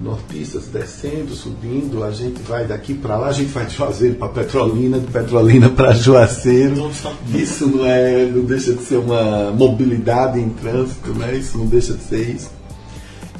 nortistas 0.00 0.66
descendo, 0.66 1.34
subindo, 1.34 2.04
a 2.04 2.12
gente 2.12 2.40
vai 2.42 2.66
daqui 2.66 2.94
para 2.94 3.16
lá, 3.16 3.28
a 3.28 3.32
gente 3.32 3.50
vai 3.50 3.66
de 3.66 3.74
Juazeiro 3.74 4.14
para 4.14 4.28
Petrolina, 4.28 5.00
de 5.00 5.06
Petrolina 5.06 5.68
para 5.68 5.92
Juazeiro. 5.92 6.88
Isso 7.34 7.66
não 7.66 7.84
é, 7.84 8.26
não 8.26 8.44
deixa 8.44 8.72
de 8.72 8.82
ser 8.82 8.98
uma 8.98 9.50
mobilidade 9.50 10.38
em 10.38 10.50
trânsito, 10.50 11.12
né? 11.14 11.34
Isso 11.34 11.58
não 11.58 11.66
deixa 11.66 11.94
de 11.94 12.02
ser 12.02 12.30
isso. 12.30 12.50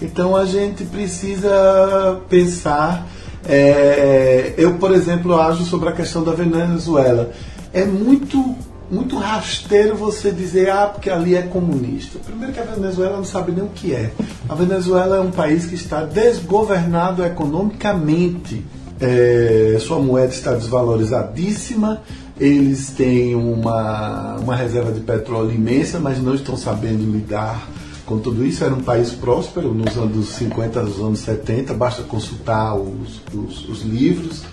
Então 0.02 0.35
a 0.35 0.45
gente 0.45 0.85
precisa 0.85 2.21
pensar. 2.28 3.06
É, 3.49 4.54
eu, 4.59 4.75
por 4.75 4.92
exemplo, 4.92 5.40
ajo 5.40 5.64
sobre 5.64 5.88
a 5.88 5.92
questão 5.92 6.25
da 6.25 6.33
Venezuela 6.33 7.33
é 7.76 7.85
muito 7.85 8.56
muito 8.90 9.18
rasteiro 9.18 9.97
você 9.97 10.30
dizer, 10.30 10.71
ah, 10.71 10.87
porque 10.87 11.11
ali 11.11 11.35
é 11.35 11.42
comunista. 11.42 12.21
Primeiro 12.25 12.52
que 12.52 12.61
a 12.61 12.64
Venezuela 12.64 13.16
não 13.16 13.25
sabe 13.25 13.50
nem 13.50 13.64
o 13.64 13.68
que 13.68 13.92
é. 13.92 14.12
A 14.49 14.54
Venezuela 14.54 15.16
é 15.16 15.21
um 15.21 15.33
país 15.33 15.66
que 15.66 15.75
está 15.75 16.04
desgovernado 16.04 17.25
economicamente. 17.25 18.64
É, 19.00 19.76
sua 19.80 19.99
moeda 19.99 20.33
está 20.33 20.54
desvalorizadíssima, 20.54 22.00
eles 22.40 22.90
têm 22.90 23.35
uma, 23.35 24.37
uma 24.37 24.56
reserva 24.56 24.92
de 24.92 25.00
petróleo 25.00 25.52
imensa, 25.52 25.99
mas 25.99 26.23
não 26.23 26.35
estão 26.35 26.56
sabendo 26.56 27.04
lidar 27.11 27.68
com 28.06 28.18
tudo 28.18 28.47
isso. 28.47 28.64
Era 28.64 28.73
um 28.73 28.83
país 28.83 29.11
próspero 29.11 29.75
nos 29.75 29.97
anos 29.99 30.28
50, 30.28 30.83
nos 30.83 30.99
anos 31.00 31.18
70, 31.18 31.75
basta 31.75 32.04
consultar 32.04 32.75
os, 32.76 33.21
os, 33.35 33.68
os 33.68 33.83
livros 33.83 34.45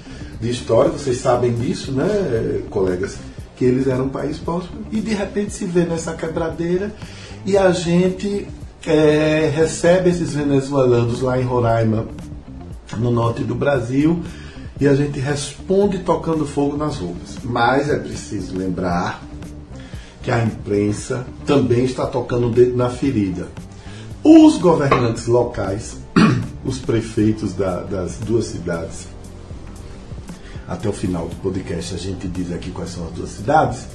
de 0.43 0.49
história, 0.49 0.91
vocês 0.91 1.17
sabem 1.17 1.53
disso, 1.53 1.91
né, 1.91 2.61
colegas? 2.69 3.17
Que 3.55 3.65
eles 3.65 3.87
eram 3.87 4.05
um 4.05 4.09
país 4.09 4.37
próspero 4.37 4.81
e 4.91 4.99
de 4.99 5.13
repente 5.13 5.53
se 5.53 5.65
vê 5.65 5.85
nessa 5.85 6.13
quebradeira 6.13 6.93
e 7.45 7.57
a 7.57 7.71
gente 7.71 8.47
é, 8.85 9.51
recebe 9.53 10.09
esses 10.09 10.33
venezuelanos 10.33 11.21
lá 11.21 11.39
em 11.39 11.43
Roraima, 11.43 12.05
no 12.97 13.09
norte 13.09 13.43
do 13.43 13.55
Brasil, 13.55 14.21
e 14.79 14.87
a 14.87 14.93
gente 14.93 15.19
responde 15.19 15.99
tocando 15.99 16.45
fogo 16.45 16.75
nas 16.75 16.97
ruas. 16.97 17.37
Mas 17.43 17.89
é 17.89 17.97
preciso 17.97 18.57
lembrar 18.57 19.23
que 20.21 20.29
a 20.29 20.43
imprensa 20.43 21.25
também 21.45 21.85
está 21.85 22.05
tocando 22.05 22.47
o 22.47 22.51
dedo 22.51 22.75
na 22.75 22.89
ferida. 22.89 23.47
Os 24.23 24.57
governantes 24.57 25.27
locais, 25.27 25.97
os 26.63 26.79
prefeitos 26.79 27.53
da, 27.53 27.83
das 27.83 28.17
duas 28.17 28.45
cidades, 28.45 29.07
até 30.67 30.87
o 30.87 30.93
final 30.93 31.27
do 31.27 31.35
podcast 31.37 31.95
a 31.95 31.97
gente 31.97 32.27
diz 32.27 32.51
aqui 32.51 32.71
quais 32.71 32.91
são 32.91 33.05
as 33.05 33.11
duas 33.11 33.29
cidades, 33.29 33.87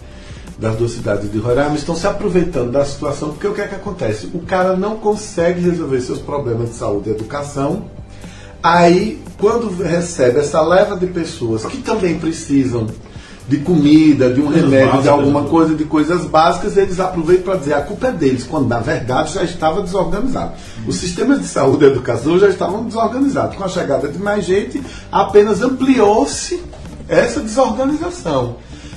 das 0.59 0.77
duas 0.77 0.93
cidades 0.93 1.31
de 1.31 1.39
Roraima, 1.39 1.77
estão 1.77 1.95
se 1.95 2.07
aproveitando 2.07 2.73
da 2.73 2.85
situação, 2.85 3.31
porque 3.31 3.47
o 3.47 3.55
que 3.55 3.61
é 3.61 3.69
que 3.69 3.77
acontece? 3.77 4.29
O 4.35 4.41
cara 4.41 4.77
não 4.77 4.97
consegue 4.97 5.61
resolver 5.61 6.01
seus 6.01 6.19
problemas 6.19 6.71
de 6.71 6.75
saúde 6.77 7.09
e 7.09 7.13
educação, 7.13 7.85
aí 8.63 9.23
quando 9.39 9.71
recebe 9.83 10.41
essa 10.41 10.61
leva 10.61 10.97
de 10.97 11.07
pessoas 11.07 11.65
que 11.65 11.79
também 11.79 12.19
precisam 12.19 12.89
de 13.49 13.57
comida, 13.59 14.31
de 14.31 14.41
um 14.41 14.45
coisas 14.45 14.63
remédio, 14.65 14.87
básicas, 14.87 15.03
de 15.03 15.09
alguma 15.09 15.43
né? 15.43 15.49
coisa, 15.49 15.75
de 15.75 15.85
coisas 15.85 16.25
básicas, 16.27 16.77
eles 16.77 17.01
aproveitam 17.01 17.45
para 17.45 17.57
dizer 17.57 17.75
a 17.75 17.81
culpa 17.81 18.09
é 18.09 18.13
deles, 18.13 18.45
quando 18.45 18.69
na 18.69 18.79
verdade 18.79 19.33
já 19.33 19.43
estava 19.43 19.81
desorganizado. 19.81 20.53
Os 20.87 20.97
sistemas 20.97 21.41
de 21.41 21.47
saúde 21.47 21.85
e 21.85 21.89
educação 21.89 22.39
já 22.39 22.49
estavam 22.49 22.85
desorganizados. 22.85 23.57
Com 23.57 23.65
a 23.65 23.69
chegada 23.69 24.07
de 24.09 24.19
mais 24.19 24.45
gente, 24.45 24.83
apenas 25.11 25.63
ampliou-se 25.63 26.63
essa 27.09 27.41
desorganização. 27.41 28.57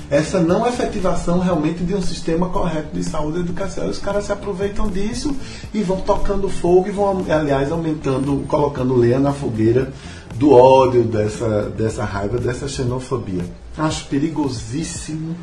Essa 0.10 0.42
não 0.42 0.68
efetivação 0.68 1.40
realmente 1.40 1.86
de 1.86 1.96
um 1.96 2.02
sistema 2.02 2.50
correto 2.50 2.90
de 2.94 3.02
saúde 3.02 3.38
e 3.38 3.42
educação. 3.44 3.88
Os 3.88 3.98
caras 3.98 4.26
se 4.26 4.34
aproveitam 4.34 4.90
disso 4.90 5.34
e 5.74 5.82
vão 5.82 6.02
tocando 6.02 6.50
fogo 6.50 6.90
e 6.90 6.92
vão, 6.92 7.26
aliás, 7.30 7.72
aumentando, 7.72 8.44
colocando 8.46 8.94
lenha 8.98 9.20
na 9.20 9.32
fogueira 9.32 9.94
do 10.42 10.52
ódio, 10.52 11.04
dessa, 11.04 11.70
dessa 11.70 12.04
raiva, 12.04 12.40
dessa 12.40 12.68
xenofobia. 12.68 13.46
Acho 13.78 14.08
perigosíssimo. 14.08 15.38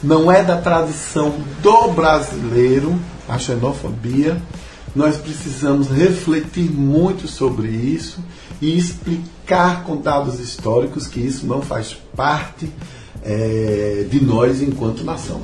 Não 0.00 0.30
é 0.30 0.44
da 0.44 0.56
tradição 0.56 1.34
do 1.60 1.88
brasileiro 1.88 2.96
a 3.28 3.36
xenofobia. 3.40 4.40
Nós 4.94 5.16
precisamos 5.16 5.88
refletir 5.88 6.70
muito 6.70 7.26
sobre 7.26 7.66
isso 7.66 8.20
e 8.62 8.78
explicar 8.78 9.82
com 9.82 9.96
dados 9.96 10.38
históricos 10.38 11.08
que 11.08 11.18
isso 11.18 11.44
não 11.44 11.60
faz 11.60 11.94
parte 12.14 12.70
é, 13.24 14.06
de 14.08 14.24
nós 14.24 14.62
enquanto 14.62 15.02
nação. 15.02 15.40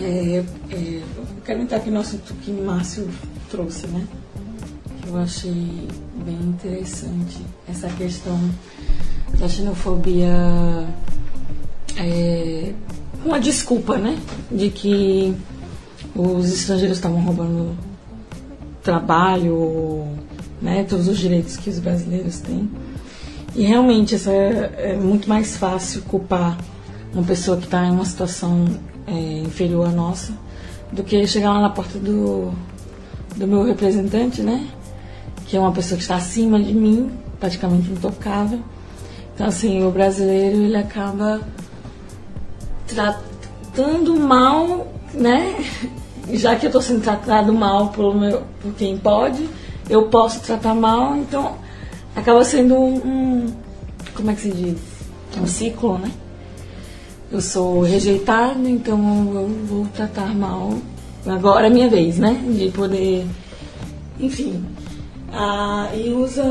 É, 0.00 0.44
é, 0.70 1.02
eu 1.14 1.26
quero 1.44 1.60
entrar 1.60 1.76
aqui 1.76 1.90
no 1.90 2.00
assunto 2.00 2.32
que 2.40 2.50
Márcio 2.52 3.06
trouxe, 3.50 3.86
né? 3.86 4.06
Eu 5.08 5.16
achei 5.16 5.88
bem 6.22 6.38
interessante 6.42 7.40
essa 7.66 7.88
questão 7.88 8.38
da 9.38 9.48
xenofobia 9.48 10.86
é, 11.96 12.74
uma 13.24 13.40
desculpa, 13.40 13.96
né? 13.96 14.18
De 14.50 14.68
que 14.68 15.34
os 16.14 16.52
estrangeiros 16.52 16.98
estavam 16.98 17.22
roubando 17.22 17.74
trabalho, 18.82 20.06
né? 20.60 20.84
Todos 20.84 21.08
os 21.08 21.16
direitos 21.16 21.56
que 21.56 21.70
os 21.70 21.78
brasileiros 21.78 22.40
têm. 22.40 22.70
E 23.56 23.62
realmente 23.62 24.14
essa 24.14 24.30
é, 24.30 24.92
é 24.92 24.94
muito 24.94 25.26
mais 25.26 25.56
fácil 25.56 26.02
culpar 26.02 26.58
uma 27.14 27.24
pessoa 27.24 27.56
que 27.56 27.64
está 27.64 27.86
em 27.86 27.92
uma 27.92 28.04
situação 28.04 28.66
é, 29.06 29.38
inferior 29.38 29.88
à 29.88 29.90
nossa 29.90 30.34
do 30.92 31.02
que 31.02 31.26
chegar 31.26 31.54
lá 31.54 31.62
na 31.62 31.70
porta 31.70 31.98
do, 31.98 32.52
do 33.36 33.46
meu 33.46 33.62
representante, 33.64 34.42
né? 34.42 34.68
Que 35.48 35.56
é 35.56 35.60
uma 35.60 35.72
pessoa 35.72 35.96
que 35.96 36.02
está 36.02 36.16
acima 36.16 36.60
de 36.60 36.74
mim, 36.74 37.10
praticamente 37.40 37.90
intocável. 37.90 38.60
Então, 39.34 39.46
assim, 39.46 39.82
o 39.82 39.90
brasileiro 39.90 40.58
ele 40.58 40.76
acaba 40.76 41.40
tratando 42.86 44.14
mal, 44.20 44.86
né? 45.14 45.56
Já 46.34 46.54
que 46.54 46.66
eu 46.66 46.68
estou 46.68 46.82
sendo 46.82 47.02
tratado 47.02 47.50
mal 47.54 47.88
por, 47.88 48.14
meu, 48.14 48.42
por 48.60 48.74
quem 48.74 48.98
pode, 48.98 49.48
eu 49.88 50.08
posso 50.08 50.40
tratar 50.40 50.74
mal, 50.74 51.16
então 51.16 51.56
acaba 52.14 52.44
sendo 52.44 52.74
um, 52.74 52.96
um 52.96 53.46
como 54.14 54.30
é 54.30 54.34
que 54.34 54.42
se 54.42 54.50
diz? 54.50 54.78
Um 55.40 55.46
ciclo, 55.46 55.96
né? 55.96 56.10
Eu 57.32 57.40
sou 57.40 57.80
rejeitado, 57.80 58.68
então 58.68 58.98
eu 59.34 59.48
vou 59.66 59.86
tratar 59.94 60.34
mal. 60.34 60.74
Agora 61.26 61.68
é 61.68 61.70
minha 61.70 61.88
vez, 61.88 62.18
né? 62.18 62.34
De 62.34 62.70
poder, 62.70 63.24
enfim, 64.20 64.62
ah, 65.32 65.90
e 65.94 66.10
usa, 66.10 66.44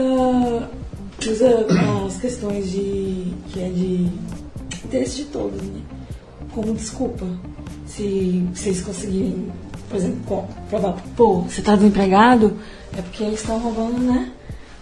usa 1.19 1.67
as 2.05 2.17
questões 2.17 2.71
de 2.71 3.33
que 3.49 3.59
é 3.59 3.69
de 3.69 4.09
interesse 4.85 5.17
de 5.17 5.25
todos, 5.25 5.61
né? 5.61 5.81
Como 6.53 6.73
desculpa. 6.73 7.25
Se 7.85 8.47
vocês 8.53 8.81
conseguirem, 8.81 9.51
por 9.89 9.97
exemplo, 9.97 10.47
provar, 10.69 11.01
pô, 11.15 11.41
você 11.41 11.61
está 11.61 11.75
desempregado, 11.75 12.57
é 12.97 13.01
porque 13.01 13.23
eles 13.23 13.39
estão 13.39 13.59
roubando, 13.59 13.99
né? 13.99 14.31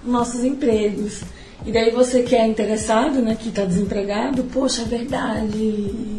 Nossos 0.04 0.44
empregos. 0.44 1.22
E 1.66 1.72
daí 1.72 1.92
você 1.92 2.22
que 2.22 2.36
é 2.36 2.46
interessado, 2.46 3.22
né, 3.22 3.36
que 3.40 3.50
está 3.50 3.66
desempregado, 3.66 4.44
poxa, 4.46 4.84
é 4.84 4.86
verdade, 4.86 5.58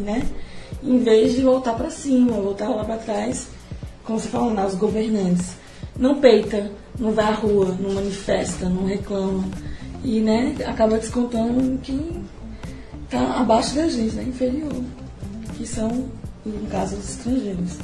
né? 0.03 0.23
Em 0.83 0.99
vez 0.99 1.35
de 1.35 1.41
voltar 1.41 1.73
para 1.73 1.89
cima, 1.89 2.33
voltar 2.33 2.67
lá 2.69 2.83
para 2.83 2.97
trás, 2.97 3.47
como 4.03 4.19
você 4.19 4.27
falou, 4.27 4.53
né, 4.53 4.65
os 4.65 4.75
governantes. 4.75 5.55
Não 5.97 6.19
peita 6.19 6.71
não 6.99 7.11
vai 7.11 7.25
à 7.25 7.33
rua, 7.33 7.75
não 7.79 7.93
manifesta, 7.93 8.69
não 8.69 8.85
reclama. 8.85 9.43
E 10.03 10.19
né, 10.19 10.55
acaba 10.65 10.97
descontando 10.97 11.77
quem 11.79 12.23
está 13.03 13.39
abaixo 13.39 13.75
da 13.75 13.87
gente, 13.87 14.15
né, 14.15 14.23
inferior. 14.23 14.83
Que 15.55 15.65
são, 15.65 16.05
no 16.45 16.67
caso, 16.69 16.95
os 16.95 17.09
estrangeiros. 17.09 17.77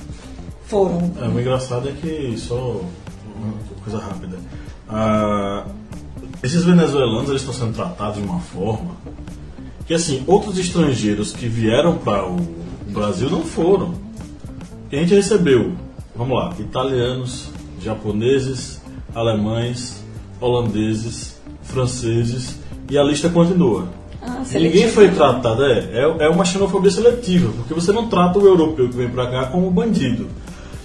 Foram. 0.66 1.12
É, 1.22 1.28
o 1.28 1.40
engraçado 1.40 1.90
é 1.90 1.92
que, 1.92 2.36
só 2.38 2.82
uma 3.36 3.54
coisa 3.84 4.00
rápida, 4.00 4.38
ah, 4.90 5.66
esses 6.42 6.64
venezuelanos 6.64 7.30
eles 7.30 7.42
estão 7.42 7.54
sendo 7.54 7.74
tratados 7.74 8.18
de 8.18 8.24
uma 8.28 8.40
forma 8.40 8.96
que, 9.86 9.94
assim, 9.94 10.24
outros 10.28 10.58
estrangeiros 10.58 11.34
que 11.34 11.48
vieram 11.48 11.98
para 11.98 12.26
o 12.26 12.38
Brasil 12.88 13.30
não 13.30 13.44
foram. 13.44 13.94
E 14.92 14.96
a 14.96 15.00
gente 15.00 15.14
recebeu, 15.14 15.74
vamos 16.16 16.38
lá, 16.38 16.54
italianos, 16.60 17.50
japoneses, 17.82 18.82
alemães, 19.16 20.04
holandeses, 20.40 21.40
franceses 21.62 22.60
e 22.90 22.98
a 22.98 23.04
lista 23.04 23.30
continua. 23.30 23.88
Ah, 24.22 24.42
Ninguém 24.54 24.90
foi 24.90 25.12
tratado, 25.12 25.66
é, 25.66 25.80
é, 25.92 26.26
é 26.26 26.30
uma 26.30 26.46
xenofobia 26.46 26.92
seletiva, 26.92 27.52
porque 27.58 27.74
você 27.74 27.92
não 27.92 28.08
trata 28.08 28.40
o 28.40 28.46
europeu 28.46 28.90
que 28.90 28.96
vem 28.96 29.10
pra 29.10 29.28
cá 29.30 29.46
como 29.48 29.70
bandido. 29.70 30.28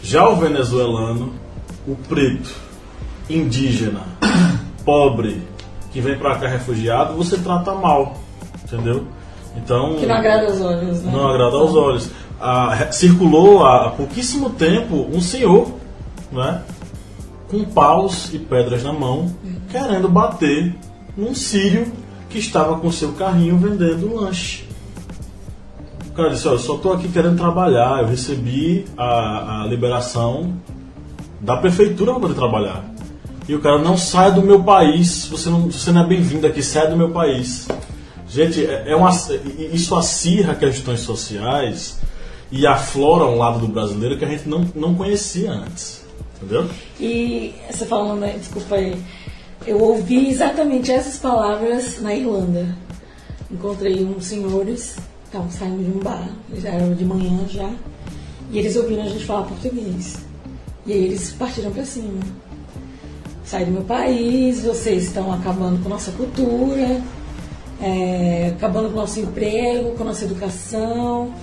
Já 0.03 0.29
o 0.29 0.37
venezuelano, 0.37 1.33
o 1.87 1.95
preto, 1.95 2.51
indígena, 3.31 4.03
pobre, 4.85 5.43
que 5.93 6.01
vem 6.01 6.19
pra 6.19 6.37
cá 6.37 6.49
refugiado, 6.49 7.15
você 7.15 7.37
trata 7.39 7.75
mal, 7.75 8.17
entendeu? 8.65 9.05
Então 9.57 9.97
Que 9.97 10.07
não 10.07 10.17
agrada 10.17 10.47
aos 10.47 10.61
olhos, 10.61 11.03
né? 11.03 11.13
não 11.13 11.29
agrada 11.29 11.57
aos 11.57 11.75
olhos. 11.75 12.11
Ah, 12.41 12.89
circulou 12.93 13.65
há 13.67 13.91
pouquíssimo 13.91 14.51
tempo 14.51 15.09
um 15.13 15.21
senhor, 15.21 15.69
né, 16.31 16.63
com 17.49 17.65
paus 17.65 18.33
e 18.33 18.39
pedras 18.39 18.83
na 18.83 18.93
mão, 18.93 19.35
querendo 19.71 20.09
bater 20.09 20.75
num 21.17 21.35
sírio 21.35 21.91
que 22.29 22.39
estava 22.39 22.79
com 22.79 22.93
seu 22.93 23.13
carrinho 23.13 23.57
vendendo 23.57 24.15
lanche. 24.15 24.65
O 26.07 26.13
cara 26.13 26.31
disse: 26.31 26.47
Olha, 26.47 26.57
eu 26.57 26.61
só 26.61 26.75
estou 26.77 26.93
aqui 26.93 27.09
querendo 27.09 27.37
trabalhar. 27.37 28.03
Eu 28.03 28.09
recebi 28.09 28.85
a, 28.97 29.63
a 29.63 29.67
liberação 29.67 30.55
da 31.41 31.57
prefeitura 31.57 32.13
para 32.13 32.21
poder 32.21 32.35
trabalhar. 32.35 32.85
E 33.49 33.55
o 33.55 33.61
cara 33.61 33.79
não 33.79 33.97
sai 33.97 34.33
do 34.33 34.43
meu 34.43 34.63
país. 34.63 35.27
Você 35.31 35.49
não, 35.49 35.71
você 35.71 35.91
não 35.91 36.03
é 36.03 36.07
bem-vindo 36.07 36.47
aqui. 36.47 36.63
Sai 36.63 36.89
do 36.89 36.97
meu 36.97 37.11
país. 37.11 37.67
Gente, 38.29 38.65
é, 38.65 38.91
é 38.91 38.97
uma, 38.97 39.11
isso 39.73 39.97
acirra 39.97 40.55
questões 40.55 41.01
sociais 41.01 41.99
e 42.51 42.67
aflora 42.67 43.25
um 43.25 43.39
lado 43.39 43.59
do 43.59 43.69
brasileiro 43.69 44.19
que 44.19 44.25
a 44.25 44.29
gente 44.29 44.49
não, 44.49 44.67
não 44.75 44.95
conhecia 44.95 45.51
antes. 45.51 46.08
Entendeu? 46.41 46.69
E 47.01 47.55
você 47.71 47.85
falando, 47.85 48.21
né, 48.21 48.37
desculpa 48.39 48.77
aí, 48.77 48.97
eu 49.67 49.81
ouvi 49.81 50.31
exatamente 50.31 50.91
essas 50.91 51.19
palavras 51.19 52.01
na 52.01 52.15
Irlanda. 52.15 52.75
Encontrei 53.51 54.05
uns 54.05 54.27
senhores, 54.27 54.97
estavam 55.25 55.51
saindo 55.51 55.83
de 55.83 55.99
um 55.99 56.01
bar, 56.01 56.29
já 56.55 56.71
era 56.71 56.95
de 56.95 57.05
manhã 57.05 57.47
já, 57.49 57.71
e 58.51 58.59
eles 58.59 58.77
ouviram 58.77 59.03
a 59.03 59.09
gente 59.09 59.25
falar 59.25 59.43
português. 59.43 60.17
E 60.87 60.93
aí 60.93 61.05
eles 61.05 61.33
partiram 61.33 61.71
pra 61.71 61.85
cima. 61.85 62.21
Sai 63.45 63.65
do 63.65 63.73
meu 63.73 63.83
país, 63.83 64.63
vocês 64.63 65.05
estão 65.05 65.33
acabando 65.33 65.83
com 65.83 65.89
nossa 65.89 66.13
cultura, 66.13 67.03
é, 67.81 68.53
acabando 68.57 68.91
com 68.91 68.97
nosso 68.97 69.21
emprego, 69.21 69.97
com 69.97 70.05
nossa 70.05 70.25
educação, 70.25 71.35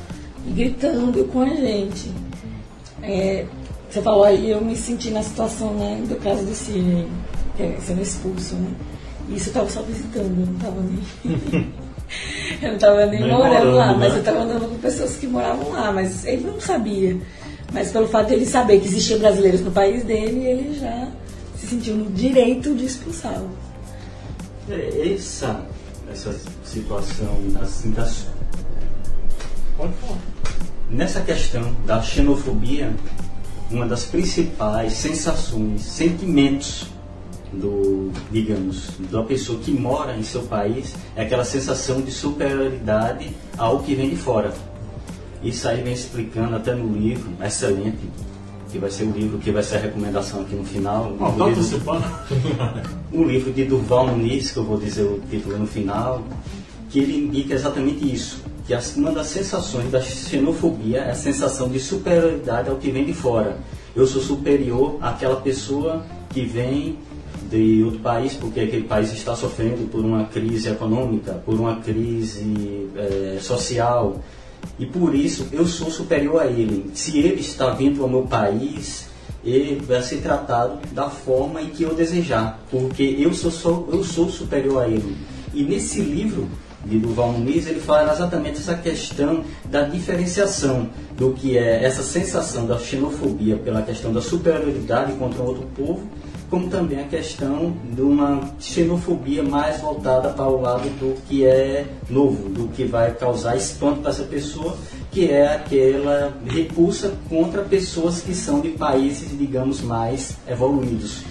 e 0.47 0.51
gritando 0.51 1.25
com 1.25 1.41
a 1.41 1.49
gente. 1.49 2.11
É, 3.01 3.45
você 3.95 4.01
falou 4.01 4.25
aí, 4.25 4.51
eu 4.51 4.59
me 4.59 4.75
senti 4.75 5.09
na 5.09 5.23
situação 5.23 5.73
né, 5.73 6.03
do 6.05 6.17
caso 6.17 6.45
do 6.45 6.53
Cine, 6.53 7.07
é 7.57 7.77
sendo 7.79 8.01
expulso, 8.01 8.55
né? 8.55 8.69
E 9.29 9.37
isso 9.37 9.47
eu 9.49 9.53
tava 9.53 9.69
só 9.69 9.81
visitando, 9.83 10.37
eu 10.37 10.45
não 10.47 10.59
tava 10.59 10.81
nem. 10.81 11.01
eu 12.61 12.71
não 12.73 12.77
tava 12.77 13.05
nem, 13.05 13.21
Nem 13.21 13.31
morando 13.31 13.71
lá, 13.71 13.85
morando, 13.85 13.99
mas 13.99 14.13
né? 14.13 14.19
eu 14.19 14.23
tava 14.25 14.39
andando 14.39 14.69
com 14.69 14.77
pessoas 14.79 15.15
que 15.15 15.25
moravam 15.27 15.71
lá, 15.71 15.93
mas 15.93 16.25
ele 16.25 16.45
não 16.45 16.59
sabia. 16.59 17.17
Mas 17.71 17.91
pelo 17.91 18.05
fato 18.09 18.27
dele 18.27 18.45
saber 18.45 18.81
que 18.81 18.85
existiam 18.87 19.17
brasileiros 19.19 19.61
no 19.61 19.71
país 19.71 20.03
dele, 20.03 20.45
ele 20.45 20.77
já 20.77 21.07
se 21.57 21.65
sentiu 21.65 21.95
no 21.95 22.11
direito 22.11 22.75
de 22.75 22.83
expulsá-lo. 22.83 23.49
É, 24.69 25.13
Essa, 25.13 25.65
essa 26.11 26.35
situação 26.65 27.37
assim, 27.61 27.91
das, 27.91 28.25
Pode 29.77 29.93
falar. 29.93 30.19
nessa 30.89 31.21
questão 31.21 31.73
da 31.85 32.01
xenofobia, 32.01 32.93
uma 33.71 33.85
das 33.85 34.05
principais 34.05 34.93
sensações, 34.93 35.81
sentimentos 35.81 36.85
do, 37.51 38.11
digamos, 38.31 38.89
da 39.11 39.23
pessoa 39.23 39.59
que 39.59 39.71
mora 39.71 40.15
em 40.17 40.23
seu 40.23 40.43
país 40.43 40.93
é 41.15 41.23
aquela 41.23 41.43
sensação 41.45 42.01
de 42.01 42.11
superioridade 42.11 43.29
ao 43.57 43.79
que 43.79 43.95
vem 43.95 44.09
de 44.09 44.15
fora. 44.17 44.53
Isso 45.43 45.67
aí 45.67 45.81
vem 45.81 45.93
explicando 45.93 46.55
até 46.55 46.73
no 46.73 46.91
livro, 46.97 47.29
excelente, 47.43 47.99
que 48.71 48.77
vai 48.79 48.89
ser 48.91 49.03
o 49.03 49.11
livro 49.11 49.37
que 49.37 49.51
vai 49.51 49.63
ser 49.63 49.77
a 49.77 49.79
recomendação 49.79 50.41
aqui 50.41 50.55
no 50.55 50.65
final. 50.65 51.15
Não, 51.19 51.27
o 51.29 51.37
tá 51.37 51.45
livro- 51.47 51.61
um 53.13 53.23
livro 53.23 53.53
de 53.53 53.63
Durval 53.65 54.07
Muniz, 54.07 54.51
que 54.51 54.57
eu 54.57 54.63
vou 54.65 54.77
dizer 54.77 55.03
o 55.03 55.21
título 55.29 55.57
no 55.59 55.67
final, 55.67 56.23
que 56.89 56.99
ele 56.99 57.15
indica 57.27 57.53
exatamente 57.53 58.11
isso, 58.11 58.43
que 58.65 58.73
uma 58.99 59.11
das 59.11 59.27
sensações 59.27 59.91
da 59.91 60.01
xenofobia 60.01 60.99
é 60.99 61.11
a 61.11 61.15
sensação 61.15 61.69
de 61.69 61.79
superioridade 61.79 62.69
ao 62.69 62.77
que 62.77 62.89
vem 62.91 63.05
de 63.05 63.13
fora. 63.13 63.57
Eu 63.95 64.07
sou 64.07 64.21
superior 64.21 64.97
àquela 65.01 65.35
pessoa 65.37 66.03
que 66.29 66.41
vem 66.43 66.97
de 67.49 67.83
outro 67.83 67.99
país, 67.99 68.33
porque 68.33 68.59
aquele 68.59 68.83
país 68.85 69.13
está 69.13 69.35
sofrendo 69.35 69.87
por 69.89 70.03
uma 70.03 70.25
crise 70.25 70.67
econômica, 70.69 71.33
por 71.45 71.53
uma 71.59 71.75
crise 71.77 72.89
eh, 72.95 73.37
social, 73.39 74.19
e 74.79 74.85
por 74.85 75.13
isso 75.13 75.47
eu 75.51 75.65
sou 75.67 75.91
superior 75.91 76.41
a 76.41 76.47
ele. 76.47 76.89
Se 76.95 77.19
ele 77.19 77.41
está 77.41 77.69
vindo 77.69 78.01
ao 78.01 78.09
meu 78.09 78.23
país, 78.23 79.05
ele 79.43 79.79
vai 79.85 80.01
ser 80.01 80.17
tratado 80.21 80.79
da 80.91 81.07
forma 81.07 81.61
em 81.61 81.67
que 81.67 81.83
eu 81.83 81.93
desejar, 81.93 82.59
porque 82.71 83.15
eu 83.19 83.31
sou, 83.31 83.51
sou- 83.51 83.87
eu 83.91 84.03
sou 84.03 84.27
superior 84.27 84.81
a 84.81 84.87
ele. 84.87 85.15
E 85.53 85.61
nesse 85.63 86.01
livro 86.01 86.47
de 86.85 86.99
Duval 86.99 87.31
Muniz, 87.31 87.67
ele 87.67 87.79
fala 87.79 88.13
exatamente 88.13 88.59
essa 88.59 88.75
questão 88.75 89.43
da 89.65 89.81
diferenciação 89.81 90.89
do 91.17 91.31
que 91.31 91.57
é 91.57 91.83
essa 91.83 92.03
sensação 92.03 92.65
da 92.65 92.77
xenofobia 92.77 93.57
pela 93.57 93.81
questão 93.81 94.13
da 94.13 94.21
superioridade 94.21 95.13
contra 95.13 95.41
um 95.41 95.47
outro 95.47 95.67
povo, 95.75 96.03
como 96.49 96.69
também 96.69 96.99
a 96.99 97.03
questão 97.03 97.75
de 97.91 98.01
uma 98.01 98.39
xenofobia 98.59 99.41
mais 99.43 99.81
voltada 99.81 100.29
para 100.29 100.47
o 100.47 100.61
lado 100.61 100.87
do 100.99 101.15
que 101.27 101.45
é 101.45 101.85
novo, 102.09 102.49
do 102.49 102.67
que 102.69 102.85
vai 102.85 103.11
causar 103.13 103.57
espanto 103.57 104.01
para 104.01 104.11
essa 104.11 104.23
pessoa, 104.23 104.77
que 105.11 105.29
é 105.29 105.47
aquela 105.47 106.33
repulsa 106.45 107.13
contra 107.27 107.63
pessoas 107.63 108.21
que 108.21 108.33
são 108.33 108.61
de 108.61 108.69
países, 108.69 109.35
digamos, 109.37 109.81
mais 109.81 110.37
evoluídos. 110.47 111.23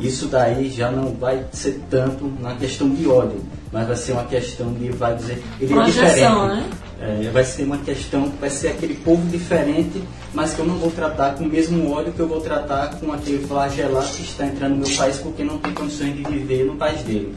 Isso 0.00 0.26
daí 0.26 0.70
já 0.70 0.90
não 0.90 1.12
vai 1.14 1.44
ser 1.52 1.80
tanto 1.90 2.32
na 2.40 2.54
questão 2.54 2.88
de 2.88 3.06
ódio, 3.08 3.40
mas 3.72 3.86
vai 3.86 3.96
ser 3.96 4.12
uma 4.12 4.24
questão 4.24 4.72
de, 4.72 4.90
vai 4.90 5.14
dizer, 5.16 5.42
ele 5.60 5.72
é 5.72 5.74
Projeção, 5.74 6.48
diferente. 6.48 6.48
né? 6.48 6.70
É, 7.00 7.30
vai 7.30 7.44
ser 7.44 7.62
uma 7.64 7.78
questão, 7.78 8.32
vai 8.40 8.50
ser 8.50 8.68
aquele 8.68 8.94
povo 8.94 9.24
diferente, 9.28 10.02
mas 10.34 10.52
que 10.54 10.58
eu 10.60 10.64
não 10.66 10.76
vou 10.76 10.90
tratar 10.90 11.34
com 11.36 11.44
o 11.44 11.48
mesmo 11.48 11.92
ódio 11.92 12.12
que 12.12 12.20
eu 12.20 12.26
vou 12.28 12.40
tratar 12.40 12.90
com 12.98 13.12
aquele 13.12 13.44
flagelado 13.46 14.08
que 14.08 14.22
está 14.22 14.46
entrando 14.46 14.76
no 14.76 14.86
meu 14.86 14.96
país 14.96 15.16
porque 15.18 15.44
não 15.44 15.58
tem 15.58 15.72
condições 15.74 16.16
de 16.16 16.22
viver 16.24 16.64
no 16.64 16.74
país 16.76 17.00
dele. 17.02 17.34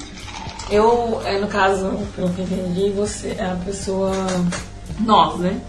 Eu, 0.69 1.21
é, 1.25 1.39
no 1.39 1.47
caso, 1.47 1.91
pelo 2.15 2.29
que 2.29 2.39
eu 2.41 2.45
entendi, 2.45 2.89
você 2.91 3.35
é 3.37 3.45
a 3.45 3.55
pessoa. 3.65 4.11
Nós, 5.01 5.37
né? 5.39 5.59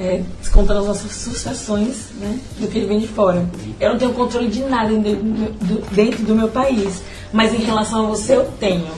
É, 0.00 0.22
descontando 0.40 0.80
as 0.80 0.86
nossas 0.86 1.12
sucessões 1.12 2.06
né, 2.18 2.38
do 2.58 2.66
que 2.66 2.80
vem 2.86 2.98
de 2.98 3.06
fora. 3.06 3.46
Eu 3.78 3.90
não 3.90 3.98
tenho 3.98 4.12
controle 4.14 4.48
de 4.48 4.60
nada 4.64 4.88
dentro 4.96 5.22
do, 5.22 5.94
dentro 5.94 6.22
do 6.24 6.34
meu 6.34 6.48
país, 6.48 7.02
mas 7.32 7.52
em 7.54 7.58
relação 7.58 8.06
a 8.06 8.08
você 8.08 8.34
eu 8.36 8.44
tenho. 8.58 8.88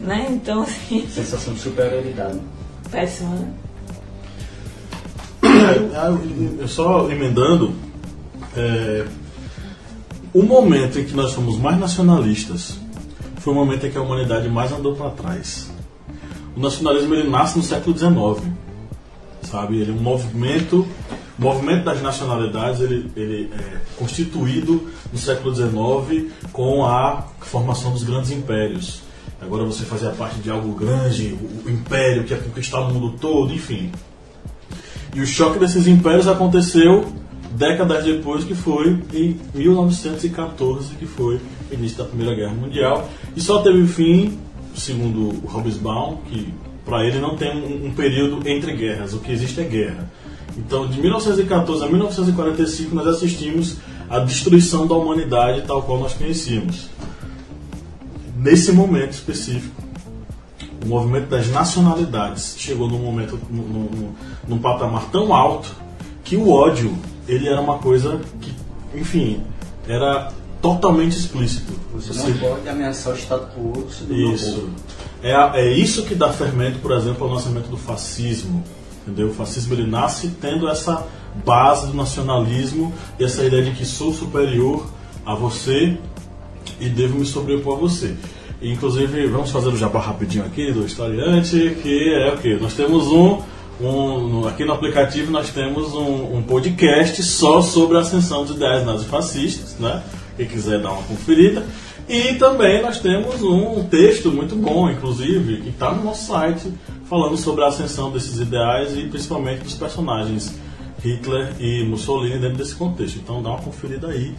Né? 0.00 0.26
Então, 0.30 0.62
assim, 0.62 1.06
Sensação 1.08 1.54
de 1.54 1.60
superioridade. 1.60 2.38
péssimo, 2.90 3.34
né? 3.34 3.48
Eu- 5.42 6.60
eu 6.60 6.68
só 6.68 7.10
emendando, 7.10 7.74
é, 8.56 9.06
o 10.32 10.42
momento 10.42 10.98
em 10.98 11.04
que 11.04 11.14
nós 11.14 11.32
fomos 11.32 11.56
mais 11.58 11.78
nacionalistas 11.78 12.76
foi 13.38 13.52
o 13.52 13.56
momento 13.56 13.86
em 13.86 13.90
que 13.90 13.96
a 13.98 14.02
humanidade 14.02 14.48
mais 14.48 14.72
andou 14.72 14.94
para 14.94 15.10
trás. 15.10 15.68
O 16.56 16.60
nacionalismo 16.60 17.14
ele 17.14 17.28
nasce 17.28 17.56
no 17.56 17.64
século 17.64 17.96
XIX, 17.96 18.42
sabe? 19.54 19.80
Ele 19.80 19.92
é 19.92 19.94
um 19.94 20.02
movimento, 20.02 20.86
o 21.38 21.42
movimento 21.42 21.84
das 21.84 22.02
nacionalidades 22.02 22.80
ele, 22.80 23.08
ele 23.14 23.50
é 23.52 23.76
constituído 23.96 24.88
no 25.12 25.18
século 25.18 25.54
XIX 25.54 26.32
com 26.52 26.84
a 26.84 27.24
formação 27.40 27.92
dos 27.92 28.02
grandes 28.02 28.32
impérios. 28.32 29.02
Agora 29.40 29.64
você 29.64 29.84
fazia 29.84 30.10
parte 30.10 30.40
de 30.40 30.50
algo 30.50 30.72
grande, 30.74 31.38
o, 31.64 31.70
império 31.70 32.24
que 32.24 32.32
ia 32.32 32.40
conquistar 32.40 32.80
o 32.80 32.92
mundo 32.92 33.16
todo, 33.20 33.52
enfim. 33.52 33.92
E 35.14 35.20
o 35.20 35.26
choque 35.26 35.58
desses 35.58 35.86
impérios 35.86 36.26
aconteceu 36.26 37.12
décadas 37.52 38.04
depois, 38.04 38.42
que 38.42 38.54
foi 38.54 38.98
em 39.12 39.38
1914, 39.54 40.94
que 40.96 41.06
foi 41.06 41.36
o 41.70 41.74
início 41.74 41.98
da 41.98 42.04
Primeira 42.04 42.34
Guerra 42.34 42.54
Mundial. 42.54 43.08
E 43.36 43.40
só 43.40 43.62
teve 43.62 43.86
fim, 43.86 44.36
segundo 44.74 45.46
Hobsbawm, 45.46 46.16
que 46.28 46.52
para 46.84 47.04
ele 47.04 47.18
não 47.18 47.36
tem 47.36 47.50
um, 47.50 47.86
um 47.86 47.94
período 47.94 48.46
entre 48.48 48.72
guerras, 48.76 49.14
o 49.14 49.18
que 49.18 49.32
existe 49.32 49.60
é 49.60 49.64
guerra. 49.64 50.10
Então, 50.56 50.86
de 50.86 51.00
1914 51.00 51.84
a 51.84 51.88
1945, 51.88 52.94
nós 52.94 53.06
assistimos 53.06 53.78
à 54.08 54.18
destruição 54.20 54.86
da 54.86 54.94
humanidade 54.94 55.62
tal 55.62 55.82
qual 55.82 55.98
nós 55.98 56.14
conhecíamos. 56.14 56.88
Nesse 58.36 58.70
momento 58.72 59.12
específico, 59.12 59.82
o 60.84 60.88
movimento 60.88 61.28
das 61.28 61.50
nacionalidades 61.50 62.56
chegou 62.58 62.88
num 62.88 62.98
momento, 62.98 63.40
num, 63.50 63.62
num, 63.62 64.14
num 64.46 64.58
patamar 64.58 65.10
tão 65.10 65.32
alto 65.32 65.74
que 66.22 66.36
o 66.36 66.50
ódio 66.50 66.94
ele 67.26 67.48
era 67.48 67.60
uma 67.60 67.78
coisa 67.78 68.20
que, 68.40 68.52
enfim, 68.94 69.42
era 69.88 70.30
totalmente 70.64 71.14
explícito. 71.14 71.74
Você, 71.94 72.14
você 72.14 72.30
não 72.30 72.38
pode 72.38 72.66
ameaçar 72.66 73.12
o 73.12 73.16
Estado 73.16 73.54
público 73.54 73.90
do 74.06 74.14
Isso. 74.14 74.70
É, 75.22 75.32
é 75.60 75.70
isso 75.70 76.04
que 76.04 76.14
dá 76.14 76.32
fermento, 76.32 76.78
por 76.78 76.92
exemplo, 76.92 77.26
ao 77.26 77.34
nascimento 77.34 77.68
do 77.68 77.76
fascismo. 77.76 78.64
Entendeu? 79.02 79.28
O 79.28 79.34
fascismo 79.34 79.74
ele 79.74 79.86
nasce 79.86 80.28
tendo 80.40 80.66
essa 80.66 81.06
base 81.44 81.88
do 81.88 81.94
nacionalismo 81.94 82.94
e 83.20 83.24
essa 83.24 83.44
ideia 83.44 83.62
de 83.62 83.72
que 83.72 83.84
sou 83.84 84.14
superior 84.14 84.86
a 85.26 85.34
você 85.34 85.98
e 86.80 86.88
devo 86.88 87.18
me 87.18 87.26
sobrepor 87.26 87.76
a 87.76 87.80
você. 87.80 88.14
E, 88.62 88.72
inclusive, 88.72 89.26
vamos 89.26 89.50
fazer 89.50 89.68
o 89.68 89.76
jabá 89.76 90.00
rapidinho 90.00 90.46
aqui 90.46 90.72
do 90.72 90.86
historiante, 90.86 91.76
que 91.82 92.14
é 92.14 92.32
o 92.32 92.38
que? 92.38 92.54
Nós 92.54 92.72
temos 92.72 93.08
um, 93.08 93.42
um, 93.82 94.48
aqui 94.48 94.64
no 94.64 94.72
aplicativo 94.72 95.30
nós 95.30 95.50
temos 95.50 95.92
um, 95.92 96.36
um, 96.36 96.42
podcast 96.42 97.22
só 97.22 97.60
sobre 97.60 97.98
a 97.98 98.00
ascensão 98.00 98.44
dos 98.44 98.56
ideias 98.56 98.86
nazifascistas, 98.86 99.76
né? 99.78 100.02
Quem 100.36 100.46
quiser 100.46 100.80
dar 100.80 100.92
uma 100.92 101.02
conferida. 101.02 101.64
E 102.08 102.34
também 102.34 102.82
nós 102.82 103.00
temos 103.00 103.42
um 103.42 103.84
texto 103.84 104.30
muito 104.30 104.54
bom, 104.56 104.90
inclusive, 104.90 105.62
que 105.62 105.70
está 105.70 105.92
no 105.92 106.04
nosso 106.04 106.26
site, 106.26 106.72
falando 107.08 107.36
sobre 107.36 107.64
a 107.64 107.68
ascensão 107.68 108.10
desses 108.10 108.38
ideais 108.38 108.96
e 108.96 109.08
principalmente 109.08 109.62
dos 109.62 109.74
personagens 109.74 110.54
Hitler 111.02 111.54
e 111.60 111.84
Mussolini 111.84 112.38
dentro 112.38 112.58
desse 112.58 112.74
contexto. 112.74 113.18
Então 113.18 113.42
dá 113.42 113.50
uma 113.50 113.60
conferida 113.60 114.08
aí 114.08 114.34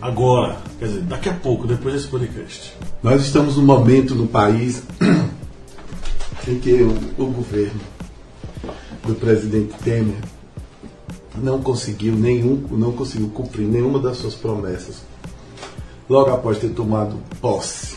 agora, 0.00 0.58
quer 0.78 0.86
dizer, 0.86 1.00
daqui 1.02 1.28
a 1.28 1.34
pouco, 1.34 1.66
depois 1.66 1.94
desse 1.94 2.08
podcast. 2.08 2.74
Nós 3.02 3.22
estamos 3.22 3.56
num 3.56 3.64
momento 3.64 4.14
no 4.14 4.26
país 4.26 4.82
em 6.46 6.58
que 6.58 6.74
o, 6.82 6.90
o 7.18 7.26
governo 7.26 7.80
do 9.06 9.14
presidente 9.14 9.74
Temer 9.82 10.18
não 11.36 11.60
conseguiu 11.60 12.14
nenhum, 12.14 12.62
não 12.70 12.92
conseguiu 12.92 13.28
cumprir 13.28 13.66
nenhuma 13.66 13.98
das 13.98 14.18
suas 14.18 14.34
promessas. 14.34 15.02
Logo 16.08 16.30
após 16.30 16.58
ter 16.58 16.70
tomado 16.70 17.16
posse, 17.40 17.96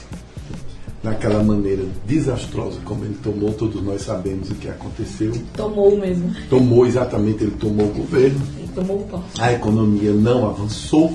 naquela 1.04 1.44
maneira 1.44 1.84
desastrosa 2.06 2.80
como 2.86 3.04
ele 3.04 3.18
tomou, 3.22 3.52
todos 3.54 3.84
nós 3.84 4.02
sabemos 4.02 4.50
o 4.50 4.56
que 4.56 4.70
aconteceu. 4.70 5.34
Tomou 5.56 5.98
mesmo. 5.98 6.34
Tomou 6.50 6.86
exatamente, 6.86 7.44
ele 7.44 7.56
tomou 7.60 7.88
o 7.88 7.94
governo. 7.94 8.40
Ele 8.58 8.70
tomou 8.74 9.00
posse. 9.04 9.42
A 9.42 9.52
economia 9.52 10.14
não 10.14 10.48
avançou, 10.48 11.14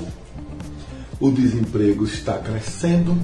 o 1.19 1.31
desemprego 1.31 2.05
está 2.05 2.39
crescendo 2.39 3.17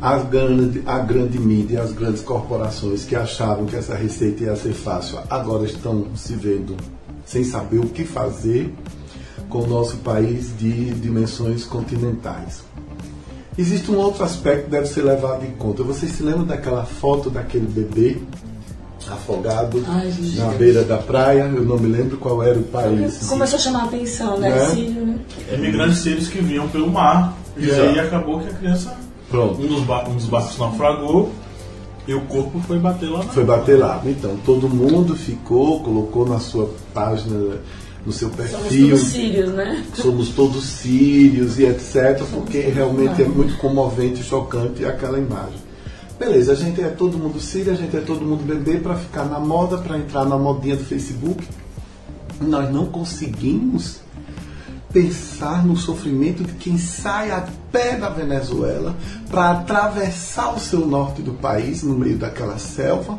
a 0.00 0.18
grande, 0.18 0.82
a 0.84 0.98
grande 0.98 1.38
mídia, 1.38 1.82
as 1.82 1.92
grandes 1.92 2.20
corporações 2.20 3.04
que 3.04 3.16
achavam 3.16 3.66
que 3.66 3.76
essa 3.76 3.94
receita 3.94 4.44
ia 4.44 4.56
ser 4.56 4.74
fácil, 4.74 5.18
agora 5.30 5.64
estão 5.64 6.14
se 6.14 6.34
vendo 6.34 6.76
sem 7.24 7.42
saber 7.42 7.78
o 7.78 7.88
que 7.88 8.04
fazer 8.04 8.72
com 9.48 9.62
o 9.62 9.66
nosso 9.66 9.96
país 9.98 10.56
de 10.58 10.90
dimensões 10.94 11.64
continentais. 11.64 12.65
Existe 13.58 13.90
um 13.90 13.96
outro 13.96 14.24
aspecto 14.24 14.64
que 14.64 14.70
deve 14.70 14.86
ser 14.86 15.02
levado 15.02 15.44
em 15.44 15.52
conta. 15.52 15.82
Vocês 15.82 16.12
se 16.12 16.22
lembram 16.22 16.44
daquela 16.44 16.84
foto 16.84 17.30
daquele 17.30 17.66
bebê 17.66 18.18
afogado 19.08 19.82
Ai, 19.86 20.12
na 20.36 20.46
beira 20.48 20.82
da 20.84 20.98
praia? 20.98 21.42
Eu 21.42 21.64
não 21.64 21.78
me 21.78 21.88
lembro 21.88 22.18
qual 22.18 22.42
era 22.42 22.58
o 22.58 22.64
país. 22.64 23.26
Começou 23.28 23.58
a 23.58 23.60
chamar 23.60 23.82
a 23.82 23.84
atenção, 23.84 24.38
né? 24.38 24.50
né? 24.50 24.66
Sírio, 24.66 25.06
né? 25.06 25.18
Imigrantes 25.52 25.98
sírios 25.98 26.28
que 26.28 26.40
vinham 26.40 26.68
pelo 26.68 26.90
mar. 26.90 27.36
E 27.56 27.70
aí 27.70 27.98
acabou 27.98 28.40
que 28.40 28.48
a 28.48 28.52
criança 28.52 28.94
Pronto. 29.30 29.60
Um 29.60 29.66
dos, 29.66 29.82
barcos, 29.82 30.12
um 30.12 30.16
dos 30.16 30.26
barcos 30.26 30.58
naufragou 30.58 31.32
e 32.06 32.14
o 32.14 32.20
corpo 32.22 32.60
foi 32.60 32.78
bater 32.78 33.10
lá. 33.10 33.22
Foi 33.22 33.44
bater 33.44 33.78
lá. 33.78 34.00
Então, 34.04 34.36
todo 34.44 34.68
mundo 34.68 35.16
ficou, 35.16 35.80
colocou 35.80 36.26
na 36.26 36.38
sua 36.38 36.70
página, 36.94 37.58
no 38.06 38.12
seu 38.12 38.30
perfil. 38.30 38.96
Somos 38.96 39.02
todos 39.02 39.08
sírios, 39.08 39.52
né? 39.52 39.84
Somos 39.94 40.28
todos 40.28 40.64
sírios 40.64 41.58
e 41.58 41.64
etc. 41.64 42.22
porque 42.32 42.60
realmente 42.60 43.20
é 43.20 43.26
muito 43.26 43.58
comovente 43.58 44.20
e 44.20 44.24
chocante 44.24 44.84
aquela 44.84 45.18
imagem. 45.18 45.66
Beleza, 46.18 46.52
a 46.52 46.54
gente 46.54 46.80
é 46.80 46.88
todo 46.88 47.18
mundo 47.18 47.40
sírio, 47.40 47.72
a 47.72 47.76
gente 47.76 47.94
é 47.96 48.00
todo 48.00 48.24
mundo 48.24 48.44
bebê 48.44 48.78
para 48.78 48.94
ficar 48.94 49.24
na 49.24 49.40
moda, 49.40 49.76
para 49.76 49.98
entrar 49.98 50.24
na 50.24 50.38
modinha 50.38 50.76
do 50.76 50.84
Facebook. 50.84 51.46
Nós 52.40 52.72
não 52.72 52.86
conseguimos 52.86 53.98
pensar 54.92 55.66
no 55.66 55.76
sofrimento 55.76 56.42
de 56.42 56.52
quem 56.54 56.78
sai 56.78 57.30
a 57.30 57.46
pé 57.70 57.96
da 57.96 58.08
Venezuela 58.08 58.96
para 59.28 59.50
atravessar 59.50 60.54
o 60.54 60.60
seu 60.60 60.86
norte 60.86 61.20
do 61.20 61.34
país, 61.34 61.82
no 61.82 61.98
meio 61.98 62.16
daquela 62.16 62.56
selva, 62.56 63.18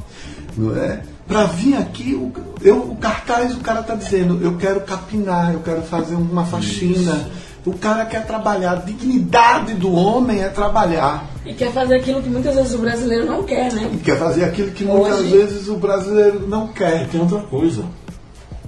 não 0.58 0.76
é? 0.76 1.04
Para 1.28 1.44
vir 1.46 1.76
aqui, 1.76 2.14
o, 2.14 2.32
eu, 2.62 2.78
o 2.78 2.96
cartaz, 2.96 3.54
o 3.54 3.60
cara 3.60 3.82
está 3.82 3.96
dizendo: 3.96 4.40
eu 4.42 4.56
quero 4.58 4.82
capinar, 4.82 5.54
eu 5.54 5.60
quero 5.60 5.82
fazer 5.82 6.16
uma 6.16 6.46
faxina. 6.46 7.14
Isso. 7.14 7.48
O 7.66 7.78
cara 7.78 8.06
quer 8.06 8.26
trabalhar. 8.26 8.72
A 8.72 8.76
dignidade 8.76 9.74
do 9.74 9.94
homem 9.94 10.42
é 10.42 10.48
trabalhar. 10.48 11.28
E 11.46 11.54
quer 11.54 11.72
fazer 11.74 11.96
aquilo 11.96 12.22
que 12.22 12.30
muitas 12.30 12.56
vezes 12.56 12.74
o 12.74 12.78
brasileiro 12.78 13.26
não 13.26 13.44
quer, 13.44 13.74
né? 13.74 13.90
E 13.94 13.98
quer 13.98 14.18
fazer 14.18 14.46
aquilo 14.46 14.72
que 14.72 14.86
muitas 14.86 15.20
Hoje... 15.20 15.32
vezes 15.32 15.68
o 15.68 15.76
brasileiro 15.76 16.48
não 16.48 16.68
quer. 16.68 17.04
E 17.04 17.08
tem 17.08 17.20
outra 17.20 17.40
coisa 17.40 17.84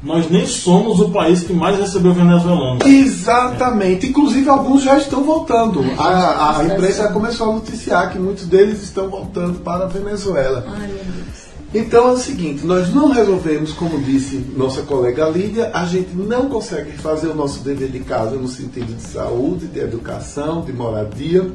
nós 0.02 0.30
nem 0.30 0.45
somos 0.48 1.00
o 1.00 1.10
país 1.10 1.43
que 1.43 1.54
mais 1.54 1.78
recebeu 1.78 2.13
venezuelanos. 2.13 2.86
Exatamente. 2.86 4.08
Inclusive, 4.08 4.50
alguns 4.50 4.84
já 4.84 4.98
estão 4.98 5.24
voltando. 5.24 5.84
A, 5.98 6.60
a 6.60 6.63
imprensa 6.63 7.04
já 7.04 7.12
começou 7.12 7.52
a 7.52 7.54
noticiar 7.56 8.12
que 8.12 8.17
muitos 8.17 8.45
deles 8.45 8.82
estão 8.82 9.10
voltando 9.10 9.60
para 9.60 9.86
a 9.86 9.88
Venezuela. 9.88 10.65
Ai, 10.67 10.88
meu 10.88 11.04
Deus. 11.04 11.29
Então 11.73 12.10
é 12.10 12.12
o 12.13 12.17
seguinte, 12.17 12.65
nós 12.65 12.91
não 12.91 13.12
resolvemos, 13.12 13.73
como 13.73 14.01
disse 14.01 14.38
nossa 14.58 14.82
colega 14.82 15.29
Lídia, 15.29 15.69
a 15.71 15.86
gente 15.86 16.15
não 16.15 16.49
consegue 16.49 16.93
fazer 16.93 17.27
o 17.27 17.36
nosso 17.36 17.60
dever 17.60 17.89
de 17.91 17.99
casa 17.99 18.36
no 18.36 18.47
sentido 18.47 18.95
de 18.95 19.03
saúde, 19.03 19.67
de 19.67 19.79
educação, 19.79 20.62
de 20.62 20.73
moradia, 20.73 21.51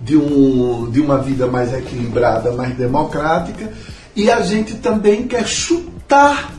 de, 0.00 0.16
um, 0.16 0.88
de 0.90 1.00
uma 1.00 1.18
vida 1.18 1.48
mais 1.48 1.74
equilibrada, 1.74 2.52
mais 2.52 2.76
democrática, 2.76 3.72
e 4.14 4.30
a 4.30 4.42
gente 4.42 4.76
também 4.76 5.26
quer 5.26 5.46
chutar 5.46 6.54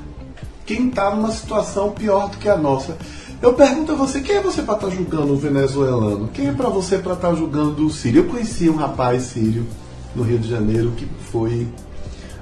quem 0.66 0.90
está 0.90 1.16
numa 1.16 1.32
situação 1.32 1.92
pior 1.92 2.30
do 2.30 2.38
que 2.38 2.50
a 2.50 2.58
nossa. 2.58 2.98
Eu 3.42 3.54
pergunto 3.54 3.94
a 3.94 3.96
você, 3.96 4.20
quem 4.20 4.36
é 4.36 4.42
você 4.42 4.62
para 4.62 4.76
estar 4.76 4.88
tá 4.88 4.94
julgando 4.94 5.32
o 5.32 5.38
venezuelano? 5.38 6.28
Quem 6.34 6.48
é 6.48 6.52
para 6.52 6.68
você 6.68 6.98
para 6.98 7.14
estar 7.14 7.30
tá 7.30 7.34
julgando 7.34 7.86
o 7.86 7.90
sírio? 7.90 8.24
Eu 8.24 8.30
conheci 8.30 8.70
um 8.70 8.76
rapaz 8.76 9.24
sírio 9.24 9.66
no 10.14 10.22
Rio 10.22 10.38
de 10.38 10.50
Janeiro 10.50 10.92
que 10.98 11.08
foi 11.32 11.66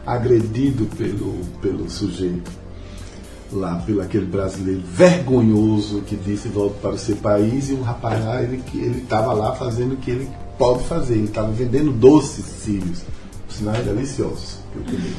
agredido 0.08 0.86
pelo, 0.98 1.34
pelo 1.62 1.89
sujeito 1.89 2.50
lá, 3.52 3.76
pelo 3.86 4.02
aquele 4.02 4.26
brasileiro 4.26 4.82
vergonhoso 4.82 6.02
que 6.02 6.15
disse 6.15 6.48
volta 6.48 6.76
para 6.82 6.91
o 6.91 6.98
seu 6.98 7.17
país 7.17 7.70
e 7.70 7.74
o 7.74 7.82
rapaz 7.82 8.24
lá, 8.24 8.41
ele 8.41 8.63
estava 8.74 9.34
lá 9.34 9.54
fazendo 9.54 9.93
o 9.93 9.98
que 9.98 10.12
ele 10.12 10.30
pode 10.58 10.84
fazer. 10.86 11.15
Ele 11.15 11.26
estava 11.26 11.52
vendendo 11.52 11.91
doces 11.91 12.46
sírios, 12.46 13.02
sinais 13.50 13.86
deliciosos 13.86 14.60
que 14.72 14.80
eu 14.80 14.84
comi. 14.84 15.13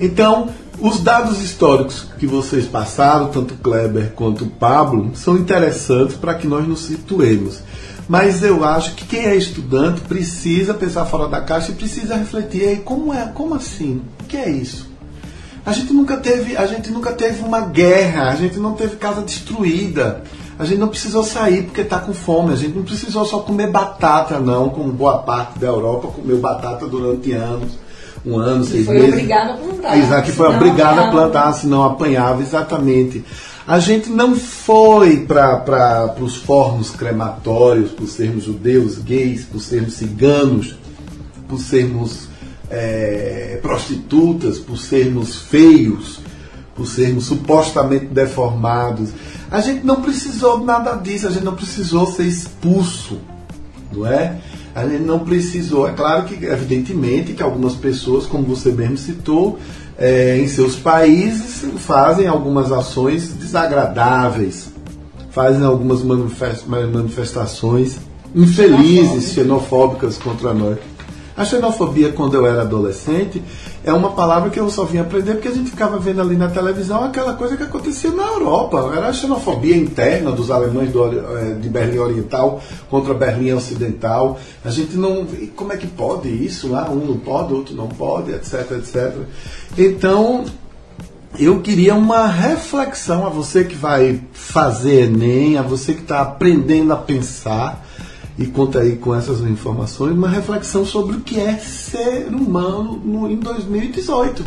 Então, 0.00 0.48
os 0.80 1.00
dados 1.00 1.40
históricos 1.40 2.06
que 2.18 2.26
vocês 2.26 2.66
passaram, 2.66 3.28
tanto 3.28 3.54
Kleber 3.54 4.12
quanto 4.12 4.46
Pablo, 4.46 5.12
são 5.14 5.36
interessantes 5.36 6.16
para 6.16 6.34
que 6.34 6.48
nós 6.48 6.66
nos 6.66 6.80
situemos. 6.80 7.62
Mas 8.08 8.42
eu 8.42 8.64
acho 8.64 8.94
que 8.94 9.04
quem 9.06 9.24
é 9.24 9.34
estudante 9.34 10.02
precisa 10.02 10.74
pensar 10.74 11.06
fora 11.06 11.28
da 11.28 11.40
caixa 11.40 11.72
e 11.72 11.74
precisa 11.74 12.16
refletir 12.16 12.68
aí 12.68 12.76
como 12.76 13.12
é, 13.14 13.26
como 13.34 13.54
assim? 13.54 14.02
O 14.20 14.24
que 14.24 14.36
é 14.36 14.50
isso? 14.50 14.86
A 15.64 15.72
gente 15.72 15.92
nunca 15.92 16.18
teve, 16.18 16.56
a 16.56 16.66
gente 16.66 16.90
nunca 16.90 17.12
teve 17.12 17.42
uma 17.42 17.60
guerra, 17.60 18.30
a 18.30 18.36
gente 18.36 18.58
não 18.58 18.74
teve 18.74 18.96
casa 18.96 19.22
destruída. 19.22 20.22
A 20.58 20.64
gente 20.64 20.78
não 20.78 20.88
precisou 20.88 21.24
sair 21.24 21.64
porque 21.64 21.80
está 21.80 21.98
com 21.98 22.12
fome, 22.12 22.52
a 22.52 22.56
gente 22.56 22.76
não 22.76 22.84
precisou 22.84 23.24
só 23.24 23.40
comer 23.40 23.70
batata 23.70 24.38
não, 24.38 24.68
como 24.68 24.92
boa 24.92 25.18
parte 25.18 25.58
da 25.58 25.66
Europa 25.66 26.08
comeu 26.08 26.38
batata 26.38 26.86
durante 26.86 27.32
anos 27.32 27.84
um 28.24 28.38
ano, 28.38 28.64
seis 28.64 28.86
foi 28.86 28.94
meses. 28.94 29.10
Foi 29.10 29.18
obrigado 29.18 29.50
a 29.50 29.54
plantar. 29.54 29.98
Exato, 29.98 30.22
que 30.22 30.32
foi 30.32 30.48
obrigado 30.48 30.98
a 30.98 31.10
plantar, 31.10 31.52
senão 31.52 31.84
apanhava, 31.84 32.40
exatamente. 32.40 33.24
A 33.66 33.78
gente 33.78 34.10
não 34.10 34.36
foi 34.36 35.20
para 35.20 36.14
os 36.20 36.36
fornos 36.36 36.90
crematórios 36.90 37.90
por 37.92 38.06
sermos 38.06 38.44
judeus, 38.44 38.98
gays, 38.98 39.44
por 39.46 39.60
sermos 39.60 39.94
ciganos, 39.94 40.76
por 41.48 41.58
sermos 41.58 42.28
é, 42.68 43.58
prostitutas, 43.62 44.58
por 44.58 44.76
sermos 44.76 45.36
feios, 45.36 46.20
por 46.76 46.86
sermos 46.86 47.24
supostamente 47.24 48.06
deformados. 48.06 49.10
A 49.50 49.62
gente 49.62 49.84
não 49.84 50.02
precisou 50.02 50.62
nada 50.62 50.96
disso, 50.96 51.26
a 51.26 51.30
gente 51.30 51.44
não 51.44 51.54
precisou 51.54 52.06
ser 52.06 52.24
expulso, 52.24 53.18
não 53.90 54.06
é? 54.06 54.40
a 54.74 54.86
gente 54.86 55.04
não 55.04 55.20
precisou. 55.20 55.88
É 55.88 55.92
claro 55.92 56.24
que, 56.24 56.44
evidentemente, 56.44 57.32
que 57.32 57.42
algumas 57.42 57.74
pessoas, 57.74 58.26
como 58.26 58.44
você 58.44 58.72
mesmo 58.72 58.98
citou, 58.98 59.58
é, 59.98 60.38
em 60.38 60.48
seus 60.48 60.76
países 60.76 61.64
fazem 61.78 62.26
algumas 62.26 62.72
ações 62.72 63.32
desagradáveis, 63.32 64.68
fazem 65.30 65.64
algumas 65.64 66.02
manifestações 66.02 67.98
infelizes, 68.34 69.32
xenofóbicas 69.32 70.18
contra 70.18 70.52
nós. 70.52 70.78
A 71.36 71.44
xenofobia, 71.44 72.12
quando 72.12 72.34
eu 72.34 72.46
era 72.46 72.62
adolescente, 72.62 73.42
é 73.84 73.92
uma 73.92 74.12
palavra 74.12 74.48
que 74.48 74.58
eu 74.58 74.70
só 74.70 74.84
vim 74.84 74.98
aprender 74.98 75.34
porque 75.34 75.48
a 75.48 75.52
gente 75.52 75.70
ficava 75.70 75.98
vendo 75.98 76.20
ali 76.20 76.36
na 76.36 76.48
televisão 76.48 77.04
aquela 77.04 77.34
coisa 77.34 77.54
que 77.54 77.62
acontecia 77.62 78.10
na 78.10 78.22
Europa. 78.22 78.92
Era 78.96 79.08
a 79.08 79.12
xenofobia 79.12 79.76
interna 79.76 80.32
dos 80.32 80.50
alemães 80.50 80.90
do, 80.90 81.04
eh, 81.04 81.56
de 81.60 81.68
Berlim 81.68 81.98
Oriental 81.98 82.62
contra 82.88 83.12
Berlim 83.12 83.52
Ocidental. 83.52 84.38
A 84.64 84.70
gente 84.70 84.96
não. 84.96 85.26
Como 85.54 85.70
é 85.70 85.76
que 85.76 85.86
pode 85.86 86.28
isso? 86.28 86.68
lá? 86.68 86.90
um 86.90 87.04
não 87.04 87.18
pode, 87.18 87.52
outro 87.52 87.74
não 87.74 87.88
pode, 87.88 88.32
etc, 88.32 88.70
etc. 88.72 89.12
Então, 89.76 90.46
eu 91.38 91.60
queria 91.60 91.94
uma 91.94 92.26
reflexão 92.26 93.26
a 93.26 93.28
você 93.28 93.64
que 93.64 93.74
vai 93.74 94.18
fazer 94.32 95.02
Enem, 95.02 95.58
a 95.58 95.62
você 95.62 95.92
que 95.92 96.00
está 96.00 96.22
aprendendo 96.22 96.90
a 96.92 96.96
pensar 96.96 97.83
e 98.38 98.46
conta 98.46 98.80
aí 98.80 98.96
com 98.96 99.14
essas 99.14 99.40
informações, 99.40 100.12
uma 100.12 100.28
reflexão 100.28 100.84
sobre 100.84 101.16
o 101.16 101.20
que 101.20 101.38
é 101.38 101.56
ser 101.56 102.26
humano 102.28 103.00
no, 103.04 103.30
em 103.30 103.36
2018. 103.36 104.44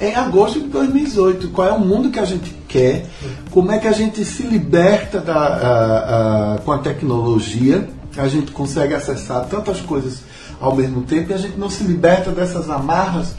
Em 0.00 0.14
agosto 0.16 0.58
de 0.58 0.66
2018, 0.66 1.48
qual 1.48 1.68
é 1.68 1.72
o 1.72 1.78
mundo 1.78 2.10
que 2.10 2.18
a 2.18 2.24
gente 2.24 2.52
quer, 2.66 3.06
como 3.52 3.70
é 3.70 3.78
que 3.78 3.86
a 3.86 3.92
gente 3.92 4.24
se 4.24 4.42
liberta 4.42 5.20
da, 5.20 5.34
a, 5.34 6.54
a, 6.54 6.58
com 6.58 6.72
a 6.72 6.78
tecnologia, 6.78 7.88
a 8.16 8.26
gente 8.26 8.50
consegue 8.50 8.94
acessar 8.94 9.46
tantas 9.46 9.80
coisas 9.80 10.22
ao 10.60 10.74
mesmo 10.74 11.02
tempo 11.02 11.30
e 11.30 11.34
a 11.34 11.38
gente 11.38 11.56
não 11.56 11.70
se 11.70 11.84
liberta 11.84 12.30
dessas 12.32 12.68
amarras 12.68 13.34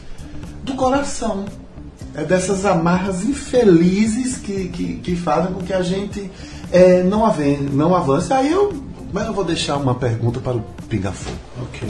do 0.62 0.74
coração. 0.74 1.44
É 2.14 2.22
dessas 2.22 2.64
amarras 2.64 3.24
infelizes 3.24 4.36
que, 4.36 4.68
que, 4.68 4.94
que 4.96 5.16
fazem 5.16 5.52
com 5.52 5.60
que 5.60 5.72
a 5.72 5.82
gente 5.82 6.30
é, 6.70 7.02
não, 7.02 7.26
ave, 7.26 7.56
não 7.72 7.94
avance. 7.94 8.32
Aí 8.32 8.50
eu 8.50 8.72
mas 9.14 9.28
eu 9.28 9.32
vou 9.32 9.44
deixar 9.44 9.76
uma 9.76 9.94
pergunta 9.94 10.40
para 10.40 10.56
o 10.56 10.60
Pinga 10.88 11.12
Fogo. 11.12 11.38
Ok. 11.62 11.88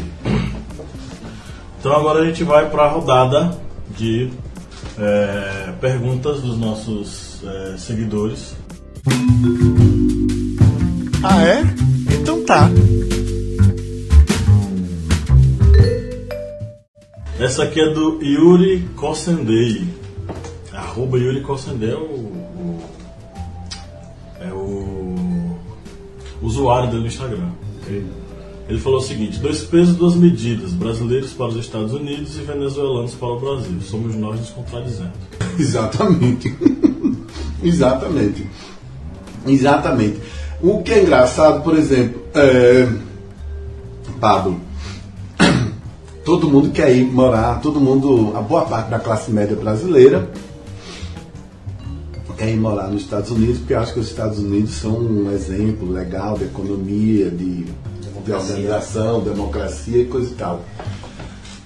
Então 1.81 1.91
agora 1.97 2.21
a 2.21 2.27
gente 2.27 2.45
vai 2.45 2.69
para 2.69 2.83
a 2.83 2.89
rodada 2.89 3.59
de 3.97 4.31
é, 4.99 5.73
perguntas 5.81 6.43
dos 6.43 6.59
nossos 6.59 7.43
é, 7.43 7.79
seguidores. 7.79 8.55
Ah, 11.23 11.43
é? 11.43 11.63
Então 12.13 12.45
tá. 12.45 12.69
Essa 17.41 17.63
aqui 17.63 17.81
é 17.81 17.89
do 17.89 18.23
Yuri 18.23 18.87
Kossendei. 18.97 19.89
Arroba 20.75 21.19
Yuri 21.19 21.41
Kossendei 21.41 21.91
é 21.91 21.97
o, 21.97 22.34
usuário 26.45 26.91
dele 26.91 27.03
no 27.03 27.07
Instagram. 27.07 27.49
Ele 28.69 28.79
falou 28.79 28.99
o 28.99 29.03
seguinte: 29.03 29.39
dois 29.39 29.63
pesos, 29.65 29.97
duas 29.97 30.15
medidas, 30.15 30.73
brasileiros 30.73 31.33
para 31.33 31.49
os 31.49 31.57
Estados 31.57 31.93
Unidos 31.93 32.37
e 32.37 32.43
venezuelanos 32.43 33.15
para 33.15 33.29
o 33.29 33.41
Brasil. 33.41 33.81
Somos 33.83 34.15
nós 34.15 34.41
nos 34.41 34.51
contradizendo. 34.51 35.13
Exatamente. 35.59 36.55
Exatamente. 37.63 38.47
Exatamente. 39.47 40.19
O 40.63 40.83
que 40.83 40.93
é 40.93 41.03
engraçado, 41.03 41.63
por 41.63 41.77
exemplo, 41.77 42.23
é... 42.35 42.89
Pablo, 44.19 44.59
todo 46.25 46.49
mundo 46.49 46.71
quer 46.71 46.97
ir 46.97 47.05
morar, 47.05 47.61
todo 47.61 47.79
mundo, 47.79 48.33
a 48.35 48.41
boa 48.41 48.63
parte 48.63 48.89
da 48.89 48.99
classe 48.99 49.31
média 49.31 49.57
brasileira 49.57 50.31
quer 52.37 52.51
ir 52.51 52.57
morar 52.57 52.89
nos 52.89 53.03
Estados 53.03 53.31
Unidos, 53.31 53.59
porque 53.59 53.75
acho 53.75 53.95
que 53.95 54.01
os 54.01 54.09
Estados 54.09 54.39
Unidos 54.39 54.75
são 54.75 54.99
um 54.99 55.33
exemplo 55.33 55.91
legal 55.91 56.37
de 56.37 56.45
economia, 56.45 57.31
de, 57.31 57.65
de 58.25 58.33
organização, 58.33 59.21
democracia 59.21 60.03
e 60.03 60.07
coisa 60.07 60.31
e 60.31 60.35
tal. 60.35 60.65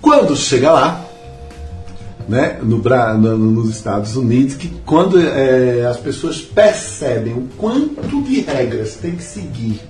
Quando 0.00 0.36
chega 0.36 0.70
lá, 0.70 1.04
né, 2.28 2.58
no, 2.62 2.78
no, 2.78 3.36
nos 3.38 3.70
Estados 3.70 4.14
Unidos, 4.14 4.54
que 4.54 4.68
quando 4.84 5.18
é, 5.18 5.86
as 5.86 5.96
pessoas 5.96 6.40
percebem 6.40 7.34
o 7.34 7.48
quanto 7.56 8.22
de 8.22 8.40
regras 8.40 8.96
tem 8.96 9.16
que 9.16 9.22
seguir 9.22 9.80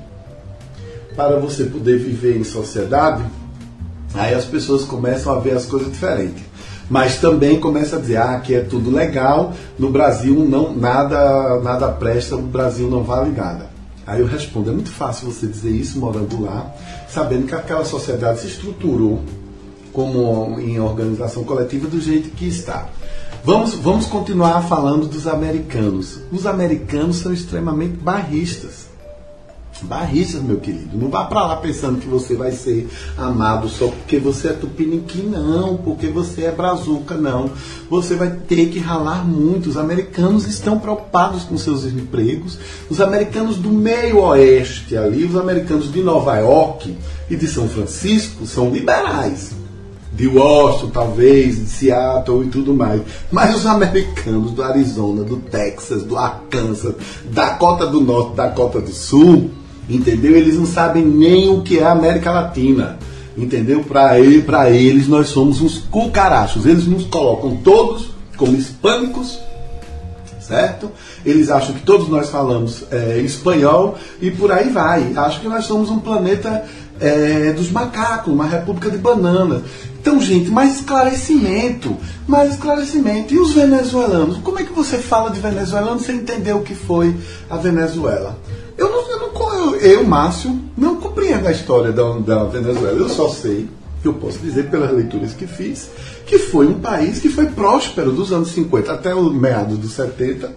para 1.17 1.39
você 1.39 1.65
poder 1.65 1.99
viver 1.99 2.39
em 2.39 2.45
sociedade, 2.45 3.25
aí 4.15 4.35
as 4.35 4.45
pessoas 4.45 4.85
começam 4.85 5.35
a 5.35 5.41
ver 5.41 5.57
as 5.57 5.67
coisas 5.67 5.91
diferentes 5.91 6.48
mas 6.89 7.19
também 7.19 7.61
começa 7.61 7.97
a 7.97 8.01
dizer 8.01 8.17
ah, 8.17 8.41
que 8.41 8.55
é 8.55 8.61
tudo 8.61 8.91
legal, 8.91 9.53
no 9.79 9.91
Brasil 9.91 10.35
não 10.49 10.75
nada 10.75 11.61
nada 11.61 11.89
presta, 11.89 12.37
no 12.37 12.43
Brasil 12.43 12.89
não 12.89 13.03
vale 13.03 13.31
nada. 13.31 13.69
Aí 14.07 14.21
eu 14.21 14.27
respondo, 14.27 14.71
é 14.71 14.73
muito 14.73 14.91
fácil 14.91 15.31
você 15.31 15.47
dizer 15.47 15.71
isso 15.71 15.99
morando 15.99 16.43
lá, 16.43 16.75
sabendo 17.09 17.47
que 17.47 17.55
aquela 17.55 17.85
sociedade 17.85 18.41
se 18.41 18.47
estruturou 18.47 19.23
como 19.93 20.59
em 20.61 20.81
organização 20.81 21.45
coletiva 21.45 21.87
do 21.89 22.01
jeito 22.01 22.31
que 22.31 22.47
está. 22.47 22.89
Vamos, 23.45 23.75
vamos 23.75 24.07
continuar 24.07 24.63
falando 24.63 25.07
dos 25.07 25.27
americanos. 25.27 26.21
Os 26.33 26.47
americanos 26.47 27.17
são 27.17 27.33
extremamente 27.33 27.97
barristas. 27.97 28.88
Barristas, 29.83 30.43
meu 30.43 30.59
querido. 30.59 30.97
Não 30.97 31.09
vá 31.09 31.25
para 31.25 31.47
lá 31.47 31.57
pensando 31.57 32.01
que 32.01 32.09
você 32.09 32.35
vai 32.35 32.53
ser 32.53 32.89
amado 33.17 33.69
só 33.69 33.89
porque 33.89 34.19
você 34.19 34.49
é 34.49 34.53
tupiniquim, 34.53 35.23
não. 35.23 35.77
Porque 35.77 36.09
você 36.09 36.45
é 36.45 36.53
brazuca, 36.53 37.17
não. 37.17 37.51
Você 37.89 38.15
vai 38.15 38.31
ter 38.31 38.71
que 38.71 38.79
ralar 38.79 39.25
muito. 39.25 39.69
Os 39.69 39.77
americanos 39.77 40.47
estão 40.47 40.79
preocupados 40.79 41.45
com 41.45 41.57
seus 41.57 41.85
empregos. 41.85 42.59
Os 42.91 43.01
americanos 43.01 43.57
do 43.57 43.71
meio 43.71 44.21
oeste 44.21 44.97
ali, 44.97 45.25
os 45.25 45.37
americanos 45.37 45.93
de 45.93 46.03
Nova 46.03 46.37
York 46.37 46.97
e 47.31 47.37
de 47.37 47.47
São 47.47 47.69
Francisco 47.69 48.47
são 48.47 48.71
liberais. 48.71 49.53
De 50.13 50.27
Washington, 50.27 50.91
talvez, 50.91 51.57
de 51.57 51.67
Seattle 51.67 52.47
e 52.47 52.49
tudo 52.49 52.75
mais. 52.75 53.03
Mas 53.31 53.55
os 53.55 53.67
americanos 53.67 54.51
do 54.51 54.65
Arizona, 54.65 55.23
do 55.23 55.37
Texas, 55.37 56.03
do 56.03 56.17
Arkansas, 56.17 56.95
Dakota 57.31 57.87
do 57.87 58.01
Norte, 58.01 58.35
Dakota 58.35 58.81
do 58.81 58.91
Sul, 58.91 59.51
entendeu? 59.89 60.37
Eles 60.37 60.57
não 60.57 60.67
sabem 60.67 61.05
nem 61.05 61.49
o 61.49 61.63
que 61.63 61.79
é 61.79 61.87
América 61.87 62.31
Latina, 62.31 62.99
entendeu? 63.37 63.83
Para 63.83 64.19
ele, 64.19 64.43
para 64.43 64.71
eles 64.71 65.09
nós 65.09 65.29
somos 65.29 65.61
uns 65.61 65.79
cucarachos. 65.79 66.67
Eles 66.67 66.87
nos 66.87 67.05
colocam 67.05 67.57
todos 67.57 68.11
como 68.37 68.55
hispânicos, 68.55 69.39
certo? 70.41 70.91
Eles 71.25 71.51
acham 71.51 71.75
que 71.75 71.83
todos 71.83 72.09
nós 72.09 72.31
falamos 72.31 72.85
é, 72.91 73.19
espanhol 73.19 73.97
e 74.21 74.31
por 74.31 74.53
aí 74.53 74.69
vai. 74.69 75.13
Acham 75.17 75.41
que 75.41 75.49
nós 75.49 75.65
somos 75.65 75.91
um 75.91 75.99
planeta 75.99 76.65
é, 77.01 77.53
dos 77.53 77.71
macacos, 77.71 78.33
uma 78.33 78.47
república 78.47 78.91
de 78.91 78.99
bananas. 78.99 79.63
Então, 80.01 80.21
gente, 80.21 80.51
mais 80.51 80.77
esclarecimento, 80.77 81.97
mais 82.27 82.53
esclarecimento. 82.53 83.35
E 83.35 83.39
os 83.39 83.53
venezuelanos? 83.53 84.39
Como 84.39 84.59
é 84.59 84.63
que 84.63 84.73
você 84.73 84.99
fala 84.99 85.31
de 85.31 85.41
venezuelano 85.41 86.01
sem 86.01 86.17
entender 86.17 86.53
o 86.55 86.63
que 86.63 86.75
foi 86.75 87.15
a 87.51 87.57
Venezuela? 87.57 88.39
Eu, 88.79 88.91
não, 88.91 89.11
eu, 89.11 89.19
não, 89.19 89.75
eu, 89.77 90.05
Márcio, 90.05 90.57
não 90.77 90.97
compreendo 90.97 91.49
a 91.49 91.51
história 91.51 91.93
da, 91.93 92.13
da 92.19 92.45
Venezuela. 92.45 92.97
Eu 92.97 93.09
só 93.09 93.29
sei, 93.29 93.69
que 94.01 94.07
eu 94.07 94.15
posso 94.15 94.39
dizer 94.39 94.71
pelas 94.71 94.93
leituras 94.93 95.35
que 95.35 95.47
fiz, 95.47 95.91
que 96.25 96.39
foi 96.39 96.67
um 96.67 96.79
país 96.79 97.19
que 97.19 97.29
foi 97.29 97.47
próspero 97.47 98.13
dos 98.13 98.33
anos 98.33 98.51
50 98.53 98.93
até 98.93 99.15
o 99.15 99.31
meados 99.31 99.79
dos 99.79 99.93
70. 99.93 100.53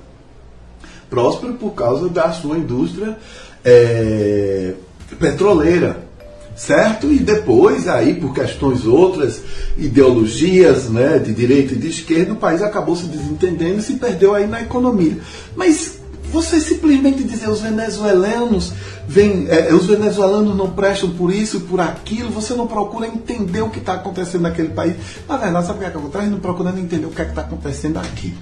Próspero 1.10 1.56
por 1.56 1.72
causa 1.72 2.08
da 2.08 2.32
sua 2.32 2.58
indústria 2.58 3.18
é, 3.66 4.76
petroleira 5.20 6.12
certo? 6.56 7.12
E 7.12 7.18
depois, 7.18 7.88
aí, 7.88 8.14
por 8.14 8.36
questões 8.36 8.86
outras, 8.86 9.42
ideologias 9.78 10.90
né, 10.90 11.18
de 11.18 11.34
direita 11.34 11.74
e 11.74 11.78
de 11.78 11.88
esquerda, 11.88 12.34
o 12.34 12.36
país 12.36 12.62
acabou 12.62 12.96
se 12.96 13.06
desentendendo 13.06 13.80
e 13.80 13.82
se 13.82 13.94
perdeu 13.94 14.36
aí 14.36 14.46
na 14.46 14.62
economia. 14.62 15.18
Mas 15.56 16.01
você 16.32 16.60
simplesmente 16.60 17.24
dizer 17.24 17.50
os 17.50 17.62
venezuelanos 17.62 18.74
vem, 19.08 19.48
é, 19.50 19.74
os 19.74 19.86
venezuelanos 19.86 20.56
não 20.56 20.72
prestam 20.72 21.10
por 21.12 21.34
isso, 21.34 21.62
por 21.62 21.80
aquilo, 21.80 22.30
você 22.30 22.54
não 22.54 22.66
procura 22.66 23.08
entender 23.08 23.62
o 23.62 23.70
que 23.70 23.80
está 23.80 23.94
acontecendo 23.96 24.44
naquele 24.44 24.70
país. 24.70 24.96
Na 25.28 25.38
verdade, 25.38 25.68
sabe 25.68 25.78
o 25.78 25.82
que, 25.82 25.88
é 25.88 25.92
que 25.92 25.98
acontece? 25.98 26.28
Não 26.28 26.40
procura 26.40 26.70
entender 26.72 27.06
o 27.06 27.10
que 27.10 27.22
é 27.22 27.26
está 27.26 27.42
acontecendo 27.42 27.98
aqui. 27.98 28.34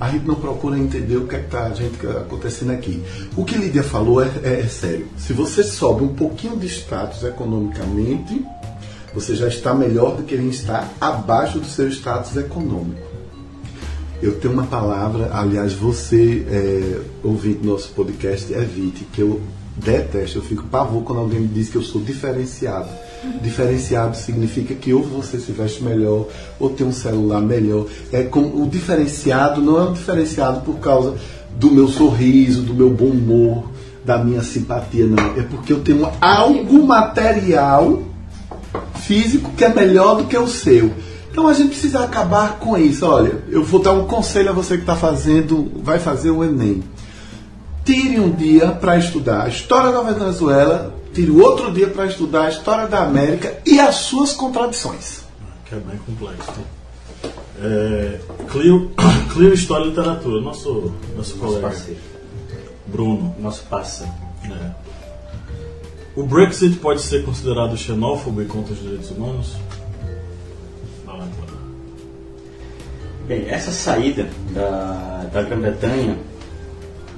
A 0.00 0.10
gente 0.10 0.26
não 0.26 0.34
procura 0.34 0.78
entender 0.78 1.16
o 1.16 1.26
que 1.26 1.36
é 1.36 1.40
está 1.40 1.68
acontecendo 1.68 2.72
aqui. 2.72 3.02
O 3.36 3.44
que 3.44 3.56
Lídia 3.56 3.82
falou 3.82 4.22
é, 4.22 4.30
é, 4.42 4.60
é 4.60 4.68
sério. 4.68 5.08
Se 5.16 5.32
você 5.32 5.62
sobe 5.62 6.04
um 6.04 6.14
pouquinho 6.14 6.56
de 6.56 6.66
status 6.66 7.22
economicamente, 7.22 8.44
você 9.14 9.36
já 9.36 9.46
está 9.46 9.72
melhor 9.72 10.16
do 10.16 10.24
que 10.24 10.36
quem 10.36 10.48
está 10.48 10.88
abaixo 11.00 11.60
do 11.60 11.66
seu 11.66 11.88
status 11.88 12.36
econômico. 12.36 13.03
Eu 14.24 14.36
tenho 14.36 14.54
uma 14.54 14.64
palavra, 14.64 15.28
aliás, 15.34 15.74
você, 15.74 16.46
é, 16.48 17.00
ouvindo 17.22 17.62
nosso 17.62 17.90
podcast, 17.90 18.50
evite, 18.54 19.04
que 19.12 19.20
eu 19.20 19.38
detesto, 19.76 20.38
eu 20.38 20.42
fico 20.42 20.62
pavor 20.62 21.02
quando 21.02 21.18
alguém 21.18 21.40
me 21.40 21.48
diz 21.48 21.68
que 21.68 21.76
eu 21.76 21.82
sou 21.82 22.00
diferenciado. 22.00 22.88
Diferenciado 23.42 24.16
significa 24.16 24.74
que 24.74 24.94
ou 24.94 25.02
você 25.02 25.38
se 25.38 25.52
veste 25.52 25.84
melhor, 25.84 26.26
ou 26.58 26.70
tem 26.70 26.86
um 26.86 26.92
celular 26.92 27.42
melhor. 27.42 27.84
É 28.10 28.22
com, 28.22 28.62
o 28.62 28.66
diferenciado 28.66 29.60
não 29.60 29.76
é 29.76 29.90
um 29.90 29.92
diferenciado 29.92 30.62
por 30.62 30.78
causa 30.78 31.16
do 31.58 31.70
meu 31.70 31.86
sorriso, 31.86 32.62
do 32.62 32.72
meu 32.72 32.88
bom 32.88 33.10
humor, 33.10 33.70
da 34.06 34.16
minha 34.16 34.42
simpatia, 34.42 35.04
não. 35.04 35.38
É 35.38 35.42
porque 35.42 35.70
eu 35.70 35.80
tenho 35.80 36.10
algo 36.18 36.86
material 36.86 38.02
físico 39.02 39.52
que 39.54 39.66
é 39.66 39.68
melhor 39.68 40.16
do 40.16 40.24
que 40.24 40.38
o 40.38 40.48
seu. 40.48 40.90
Então 41.34 41.48
a 41.48 41.52
gente 41.52 41.70
precisa 41.70 42.04
acabar 42.04 42.60
com 42.60 42.78
isso. 42.78 43.04
Olha, 43.04 43.42
eu 43.48 43.64
vou 43.64 43.82
dar 43.82 43.90
um 43.90 44.06
conselho 44.06 44.50
a 44.50 44.52
você 44.52 44.76
que 44.76 44.84
está 44.84 44.94
fazendo, 44.94 45.68
vai 45.82 45.98
fazer 45.98 46.30
o 46.30 46.44
Enem. 46.44 46.80
Tire 47.84 48.20
um 48.20 48.30
dia 48.30 48.68
para 48.70 48.96
estudar 48.96 49.42
a 49.42 49.48
história 49.48 49.90
da 49.90 50.00
Venezuela, 50.00 50.94
tire 51.12 51.32
outro 51.32 51.72
dia 51.72 51.88
para 51.88 52.06
estudar 52.06 52.44
a 52.44 52.48
história 52.50 52.86
da 52.86 53.02
América 53.02 53.58
e 53.66 53.80
as 53.80 53.96
suas 53.96 54.32
contradições. 54.32 55.24
Que 55.64 55.74
é 55.74 55.78
bem 55.78 55.98
complexo. 56.06 56.52
É, 57.60 58.20
Clio, 58.52 58.92
Clio 59.34 59.52
História 59.52 59.86
e 59.86 59.88
Literatura, 59.88 60.40
nosso, 60.40 60.72
nosso, 60.72 60.92
Nosso 61.16 61.34
colega. 61.38 61.66
parceiro. 61.66 62.00
Bruno. 62.86 63.34
Nosso 63.40 63.64
parceiro. 63.64 64.12
É. 64.44 64.70
O 66.14 66.22
Brexit 66.22 66.76
pode 66.76 67.02
ser 67.02 67.24
considerado 67.24 67.76
xenófobo 67.76 68.40
e 68.40 68.44
contra 68.44 68.72
os 68.72 68.80
direitos 68.80 69.10
humanos? 69.10 69.56
Bem, 73.26 73.46
essa 73.48 73.70
saída 73.70 74.26
da, 74.52 75.26
da 75.32 75.42
Grã-Bretanha 75.42 76.16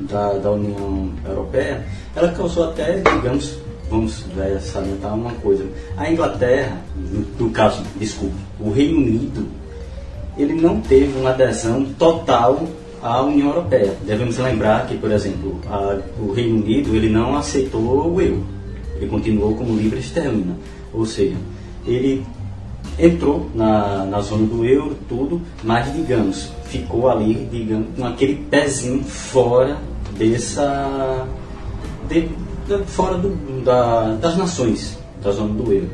da, 0.00 0.34
da 0.34 0.50
União 0.52 1.10
Europeia, 1.26 1.84
ela 2.14 2.28
causou 2.32 2.64
até, 2.64 2.98
digamos, 3.00 3.58
vamos 3.90 4.24
é, 4.38 4.58
salientar 4.60 5.14
uma 5.14 5.32
coisa. 5.32 5.66
A 5.96 6.10
Inglaterra, 6.10 6.76
no, 6.96 7.46
no 7.46 7.50
caso, 7.50 7.82
desculpe, 7.96 8.36
o 8.60 8.70
Reino 8.70 8.98
Unido, 8.98 9.46
ele 10.38 10.54
não 10.54 10.80
teve 10.80 11.18
uma 11.18 11.30
adesão 11.30 11.84
total 11.98 12.66
à 13.02 13.22
União 13.22 13.48
Europeia. 13.48 13.96
Devemos 14.06 14.36
lembrar 14.38 14.86
que, 14.86 14.96
por 14.98 15.10
exemplo, 15.10 15.60
a- 15.68 15.98
o 16.20 16.32
Reino 16.32 16.56
Unido 16.62 16.94
ele 16.94 17.08
não 17.08 17.36
aceitou 17.36 17.80
o 18.14 18.20
euro. 18.20 18.46
Ele 18.96 19.06
continuou 19.08 19.54
como 19.56 19.74
livre 19.76 19.98
esterlina. 19.98 20.56
Ou 20.92 21.04
seja, 21.04 21.36
ele 21.86 22.24
entrou 22.98 23.50
na, 23.54 24.04
na 24.04 24.20
zona 24.20 24.46
do 24.46 24.64
euro, 24.64 24.96
tudo, 25.08 25.40
mas 25.62 25.92
digamos, 25.92 26.50
ficou 26.64 27.08
ali, 27.10 27.46
digamos, 27.50 27.86
com 27.96 28.04
aquele 28.06 28.36
pezinho 28.50 29.02
fora 29.04 29.76
dessa. 30.18 31.26
de- 32.08 32.28
de- 32.68 32.84
fora 32.86 33.16
do- 33.18 33.62
da- 33.64 34.14
das 34.20 34.36
nações 34.36 34.98
da 35.22 35.30
zona 35.32 35.52
do 35.54 35.72
euro. 35.72 35.90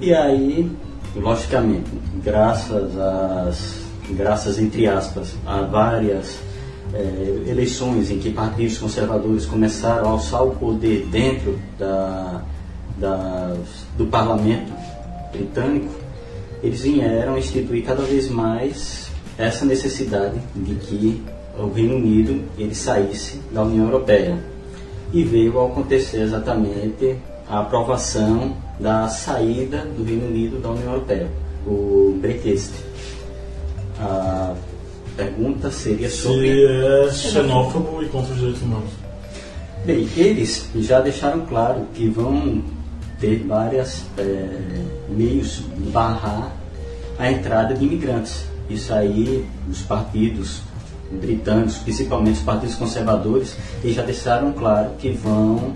E 0.00 0.12
aí, 0.14 0.70
logicamente, 1.14 1.90
graças 2.22 2.96
às. 2.98 3.86
graças 4.10 4.58
entre 4.58 4.86
aspas, 4.86 5.34
a 5.44 5.62
várias 5.62 6.38
eh, 6.94 7.42
eleições 7.48 8.10
em 8.10 8.18
que 8.18 8.30
partidos 8.30 8.78
conservadores 8.78 9.44
começaram 9.46 10.06
a 10.06 10.10
alçar 10.12 10.44
o 10.44 10.52
poder 10.52 11.06
dentro 11.10 11.58
da, 11.78 12.42
das- 12.98 13.84
do 13.98 14.06
parlamento 14.06 14.72
britânico, 15.36 15.94
eles 16.62 16.80
vieram 16.80 17.36
instituir 17.36 17.84
cada 17.84 18.02
vez 18.02 18.28
mais 18.28 19.10
essa 19.38 19.64
necessidade 19.64 20.40
de 20.54 20.74
que 20.74 21.22
o 21.58 21.70
Reino 21.70 21.96
Unido 21.96 22.42
ele 22.58 22.74
saísse 22.74 23.40
da 23.52 23.62
União 23.62 23.86
Europeia. 23.86 24.38
E 25.12 25.22
veio 25.22 25.60
a 25.60 25.66
acontecer 25.66 26.22
exatamente 26.22 27.16
a 27.48 27.60
aprovação 27.60 28.56
da 28.80 29.08
saída 29.08 29.86
do 29.96 30.04
Reino 30.04 30.26
Unido 30.26 30.60
da 30.60 30.70
União 30.70 30.92
Europeia, 30.92 31.28
o 31.66 32.18
Brexit. 32.20 32.72
A 33.98 34.54
pergunta 35.16 35.70
seria 35.70 36.10
sobre 36.10 36.48
Se 37.10 37.28
é 37.28 37.30
xenófobo 37.30 38.02
e 38.02 38.06
contra 38.06 38.32
os 38.32 38.38
direitos 38.38 38.62
humanos. 38.62 38.90
Bem, 39.86 40.08
eles 40.16 40.68
já 40.74 41.00
deixaram 41.00 41.46
claro 41.46 41.86
que 41.94 42.08
vão 42.08 42.62
ter 43.20 43.44
vários 43.46 44.04
meios 45.08 45.62
de 45.76 45.90
barrar 45.90 46.52
a 47.18 47.30
entrada 47.30 47.74
de 47.74 47.84
imigrantes. 47.84 48.44
Isso 48.68 48.92
aí, 48.92 49.46
os 49.70 49.82
partidos 49.82 50.62
britânicos, 51.10 51.78
principalmente 51.78 52.38
os 52.38 52.42
partidos 52.42 52.74
conservadores, 52.74 53.56
eles 53.82 53.96
já 53.96 54.02
deixaram 54.02 54.52
claro 54.52 54.90
que 54.98 55.10
vão 55.10 55.74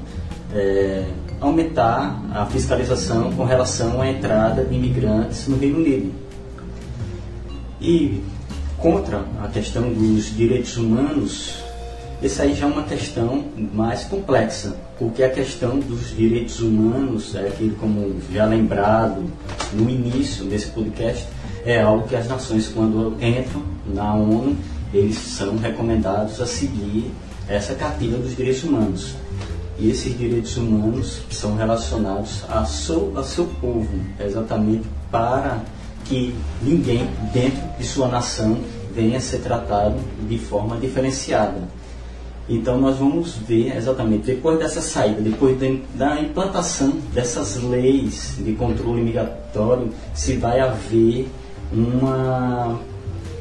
eh, 0.52 1.06
aumentar 1.40 2.20
a 2.34 2.46
fiscalização 2.46 3.32
com 3.32 3.44
relação 3.44 4.00
à 4.00 4.08
entrada 4.10 4.64
de 4.64 4.74
imigrantes 4.74 5.46
no 5.46 5.56
Reino 5.56 5.78
Unido. 5.78 6.12
E 7.80 8.22
contra 8.76 9.24
a 9.42 9.48
questão 9.48 9.92
dos 9.92 10.34
direitos 10.36 10.76
humanos, 10.76 11.62
essa 12.22 12.42
aí 12.42 12.54
já 12.54 12.66
é 12.66 12.68
uma 12.68 12.82
questão 12.82 13.44
mais 13.72 14.04
complexa, 14.04 14.76
porque 14.98 15.22
a 15.22 15.30
questão 15.30 15.78
dos 15.78 16.14
direitos 16.14 16.60
humanos, 16.60 17.34
é 17.34 17.48
aquilo 17.48 17.74
como 17.76 18.16
já 18.32 18.44
lembrado 18.44 19.24
no 19.72 19.88
início 19.88 20.44
desse 20.44 20.66
podcast, 20.68 21.26
é 21.64 21.80
algo 21.80 22.06
que 22.06 22.16
as 22.16 22.28
nações, 22.28 22.68
quando 22.68 23.16
entram 23.22 23.62
na 23.86 24.14
ONU, 24.14 24.56
eles 24.92 25.16
são 25.16 25.56
recomendados 25.56 26.40
a 26.40 26.46
seguir 26.46 27.10
essa 27.48 27.74
cartilha 27.74 28.18
dos 28.18 28.36
direitos 28.36 28.64
humanos. 28.64 29.14
E 29.78 29.90
esses 29.90 30.16
direitos 30.16 30.56
humanos 30.58 31.22
são 31.30 31.56
relacionados 31.56 32.44
a 32.50 32.66
seu, 32.66 33.14
a 33.16 33.22
seu 33.22 33.46
povo, 33.46 33.88
exatamente 34.18 34.84
para 35.10 35.58
que 36.04 36.34
ninguém 36.62 37.08
dentro 37.32 37.62
de 37.78 37.86
sua 37.86 38.08
nação 38.08 38.58
venha 38.94 39.16
a 39.16 39.20
ser 39.20 39.38
tratado 39.38 39.96
de 40.28 40.38
forma 40.38 40.76
diferenciada. 40.76 41.79
Então 42.50 42.80
nós 42.80 42.96
vamos 42.96 43.36
ver 43.36 43.76
exatamente 43.76 44.26
depois 44.26 44.58
dessa 44.58 44.80
saída, 44.80 45.20
depois 45.20 45.56
da, 45.94 46.20
implantação 46.20 46.94
dessas 47.14 47.62
leis 47.62 48.34
de 48.38 48.54
controle 48.54 49.00
migratório, 49.00 49.88
se 50.12 50.36
vai 50.36 50.58
haver 50.58 51.28
uma, 51.72 52.76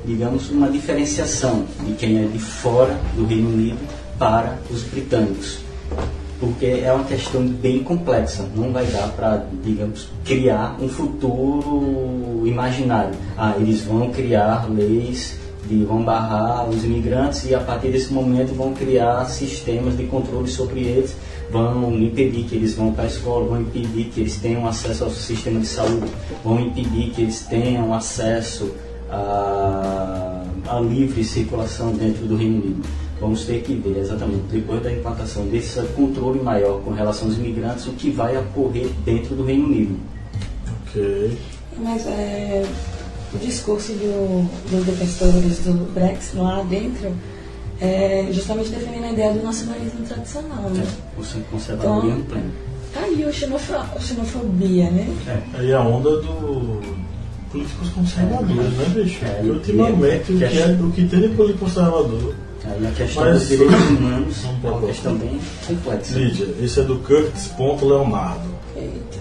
digamos, 0.05 0.51
uma 0.51 0.69
diferenciação 0.69 1.65
de 1.83 1.93
quem 1.93 2.23
é 2.23 2.27
de 2.27 2.37
fora 2.37 2.99
do 3.15 3.25
Reino 3.25 3.49
Unido 3.49 3.79
para 4.19 4.59
os 4.69 4.83
britânicos. 4.83 5.57
Porque 6.39 6.67
é 6.67 6.93
uma 6.93 7.03
questão 7.03 7.41
bem 7.41 7.83
complexa, 7.83 8.47
não 8.55 8.71
vai 8.71 8.85
dar 8.85 9.09
para, 9.09 9.43
digamos, 9.63 10.07
criar 10.23 10.77
um 10.79 10.87
futuro 10.87 12.43
imaginário. 12.45 13.15
Ah, 13.35 13.55
eles 13.57 13.81
vão 13.81 14.11
criar 14.11 14.69
leis 14.69 15.38
de 15.69 15.85
vão 15.85 16.03
barrar 16.03 16.67
os 16.67 16.83
imigrantes 16.83 17.45
e 17.45 17.53
a 17.53 17.59
partir 17.59 17.89
desse 17.89 18.11
momento 18.11 18.53
vão 18.55 18.73
criar 18.73 19.23
sistemas 19.25 19.95
de 19.95 20.05
controle 20.07 20.47
sobre 20.47 20.81
eles, 20.81 21.15
vão 21.51 21.93
impedir 21.93 22.43
que 22.43 22.55
eles 22.55 22.73
vão 22.73 22.91
para 22.91 23.03
a 23.03 23.07
escola, 23.07 23.45
vão 23.45 23.61
impedir 23.61 24.05
que 24.05 24.21
eles 24.21 24.37
tenham 24.37 24.67
acesso 24.67 25.03
ao 25.03 25.11
sistema 25.11 25.59
de 25.59 25.67
saúde, 25.67 26.09
vão 26.43 26.59
impedir 26.59 27.11
que 27.11 27.21
eles 27.21 27.41
tenham 27.41 27.93
acesso 27.93 28.71
à, 29.09 30.43
à 30.67 30.79
livre 30.79 31.23
circulação 31.23 31.91
dentro 31.91 32.25
do 32.25 32.35
Reino 32.35 32.55
Unido. 32.55 32.83
Vamos 33.19 33.43
ter 33.43 33.61
que 33.61 33.73
ver 33.75 33.99
exatamente 33.99 34.43
depois 34.49 34.81
da 34.81 34.91
implantação 34.91 35.45
desse 35.45 35.81
controle 35.89 36.39
maior 36.39 36.81
com 36.81 36.91
relação 36.91 37.27
aos 37.27 37.37
imigrantes 37.37 37.85
o 37.85 37.91
que 37.91 38.09
vai 38.09 38.37
ocorrer 38.37 38.87
dentro 39.03 39.35
do 39.35 39.43
Reino 39.43 39.65
Unido. 39.65 39.99
Ok. 40.87 41.37
Mas 41.77 42.07
é, 42.07 42.65
o 43.33 43.37
discurso 43.37 43.93
do, 43.93 44.49
dos 44.71 44.85
defensores 44.85 45.59
do 45.59 45.93
Brexit 45.93 46.37
lá 46.37 46.63
dentro 46.63 47.13
é 47.81 48.27
justamente 48.31 48.69
defendendo 48.69 49.05
a 49.05 49.11
ideia 49.11 49.33
do 49.33 49.43
nacionalismo 49.43 50.05
tradicional, 50.05 50.69
né? 50.69 50.85
O 51.17 51.41
conservadorismo 51.51 52.23
pleno. 52.25 52.51
Tá 52.93 53.01
aí 53.01 53.23
a 53.23 53.31
xenofobia, 53.31 54.89
né? 54.89 55.15
Aí 55.53 55.71
a 55.73 55.81
onda 55.81 56.21
do 56.21 56.81
políticos 57.51 57.89
conservadores, 57.89 58.73
né, 58.73 58.85
bicho? 58.93 59.25
É, 59.25 59.29
Porque 59.29 59.49
ultimamente 59.49 60.33
o 60.33 60.37
que, 60.37 60.43
é, 60.43 60.77
o 60.81 60.91
que 60.91 61.07
tem 61.07 61.21
de 61.21 61.29
político 61.29 61.65
conservador. 61.65 62.35
Aí 62.65 62.87
a 62.87 62.91
questão 62.91 63.23
Mas- 63.23 63.39
dos 63.39 63.47
direitos 63.47 63.89
humanos 63.89 64.35
é 64.45 64.67
uma 64.69 64.81
questão 64.87 65.15
bem 65.15 65.39
complexa. 65.67 66.19
Lídia, 66.19 66.47
esse 66.61 66.79
é 66.79 66.83
do 66.83 66.97
Curtis 66.99 67.51
Leonardo. 67.81 68.49
Eita. 68.75 69.17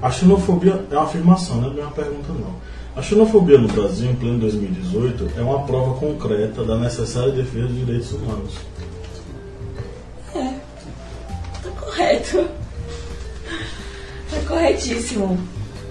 A 0.00 0.10
xenofobia 0.10 0.84
é 0.90 0.94
uma 0.94 1.04
afirmação, 1.04 1.60
não 1.60 1.78
é 1.78 1.82
uma 1.82 1.90
pergunta 1.90 2.32
não. 2.32 2.54
A 3.00 3.02
xenofobia 3.02 3.56
no 3.56 3.66
Brasil, 3.66 4.10
em 4.10 4.14
pleno 4.14 4.38
2018, 4.40 5.30
é 5.38 5.40
uma 5.40 5.62
prova 5.62 5.98
concreta 5.98 6.62
da 6.62 6.76
necessária 6.76 7.32
defesa 7.32 7.66
dos 7.66 7.78
direitos 7.78 8.12
humanos. 8.12 8.52
É. 10.34 10.52
Tá 11.62 11.70
correto. 11.80 12.46
Tá 14.30 14.40
corretíssimo. 14.46 15.40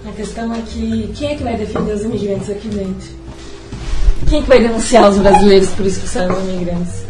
A 0.06 0.12
questão 0.12 0.54
é 0.54 0.62
que 0.62 1.12
quem 1.16 1.32
é 1.32 1.34
que 1.34 1.42
vai 1.42 1.56
defender 1.56 1.94
os 1.94 2.02
imigrantes 2.02 2.48
aqui 2.48 2.68
dentro? 2.68 3.10
Quem 4.28 4.38
é 4.38 4.42
que 4.42 4.48
vai 4.48 4.60
denunciar 4.60 5.10
os 5.10 5.18
brasileiros 5.18 5.70
por 5.70 5.82
que 5.82 5.90
são 5.90 6.48
imigrantes? 6.48 7.02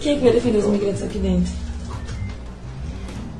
Quem 0.00 0.12
é 0.12 0.16
que 0.16 0.24
vai 0.24 0.32
defender 0.32 0.58
os 0.60 0.64
imigrantes 0.64 1.02
aqui 1.02 1.18
dentro? 1.18 1.52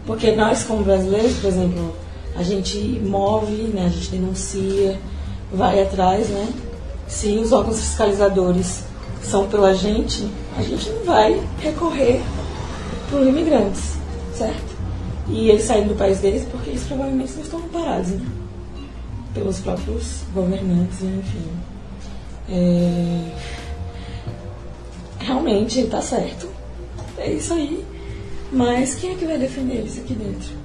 Porque 0.04 0.30
nós, 0.32 0.64
como 0.64 0.84
brasileiros, 0.84 1.38
por 1.38 1.48
exemplo, 1.48 1.96
a 2.36 2.42
gente 2.42 2.78
move, 3.02 3.62
né, 3.72 3.86
a 3.86 3.88
gente 3.88 4.10
denuncia, 4.10 5.00
vai 5.52 5.82
atrás, 5.82 6.28
né? 6.28 6.48
Se 7.06 7.38
os 7.38 7.52
órgãos 7.52 7.80
fiscalizadores 7.80 8.84
são 9.22 9.48
pela 9.48 9.74
gente, 9.74 10.28
a 10.56 10.62
gente 10.62 10.90
não 10.90 11.04
vai 11.04 11.40
recorrer 11.60 12.20
para 13.08 13.20
os 13.20 13.28
imigrantes, 13.28 13.94
certo? 14.36 14.76
E 15.28 15.50
eles 15.50 15.64
saíram 15.64 15.88
do 15.88 15.94
país 15.94 16.18
deles 16.18 16.46
porque 16.50 16.70
eles 16.70 16.84
provavelmente 16.84 17.32
não 17.32 17.42
estão 17.42 17.60
parados, 17.62 18.10
né? 18.10 18.26
pelos 19.34 19.60
próprios 19.60 20.22
governantes, 20.34 21.02
enfim. 21.02 21.46
É, 22.50 23.32
realmente 25.18 25.80
está 25.80 26.00
certo. 26.00 26.48
É 27.18 27.32
isso 27.32 27.52
aí. 27.52 27.84
Mas 28.50 28.94
quem 28.94 29.12
é 29.12 29.14
que 29.14 29.26
vai 29.26 29.38
defender 29.38 29.76
eles 29.76 29.98
aqui 29.98 30.14
dentro? 30.14 30.56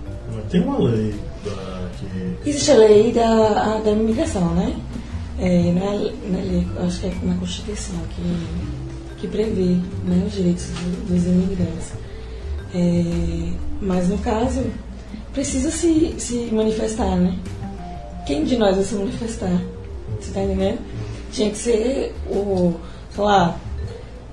Tem 0.50 0.62
uma 0.62 0.80
lei 0.80 1.14
da, 1.44 1.73
que. 2.04 2.50
Existe 2.50 2.72
a 2.72 2.76
lei 2.76 3.12
da, 3.12 3.80
da 3.80 3.92
imigração, 3.92 4.54
né? 4.54 4.76
É, 5.40 5.70
é, 5.70 5.72
não 5.72 6.40
é 6.40 6.42
lei, 6.44 6.68
acho 6.86 7.00
que 7.00 7.08
é 7.08 7.14
na 7.24 7.36
Constituição 7.36 7.96
que, 8.16 9.22
que 9.22 9.28
prevê 9.28 9.78
né, 10.06 10.24
os 10.26 10.34
direitos 10.34 10.66
do, 10.66 11.14
dos 11.14 11.26
imigrantes. 11.26 11.94
É, 12.74 13.54
mas 13.82 14.10
no 14.10 14.18
caso, 14.20 14.64
precisa 15.34 15.70
se, 15.72 16.16
se 16.18 16.50
manifestar, 16.52 17.16
né? 17.16 17.38
Quem 18.26 18.44
de 18.44 18.58
nós 18.58 18.76
vai 18.76 18.86
se 18.86 18.96
manifestar? 18.96 19.62
Você 20.20 20.32
tá 20.32 20.44
entendendo? 20.44 20.80
Tinha 21.32 21.50
que 21.50 21.58
ser 21.58 22.16
o, 22.30 22.76
sei 23.14 23.24
lá, 23.24 23.60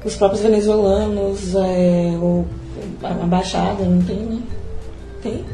os 0.05 0.17
próprios 0.17 0.43
venezuelanos, 0.43 1.55
é, 1.55 2.17
o, 2.19 2.45
a 3.03 3.25
embaixada, 3.25 3.85
não 3.85 4.03
tem, 4.03 4.17
né? 4.17 4.43
Tem? 5.23 5.45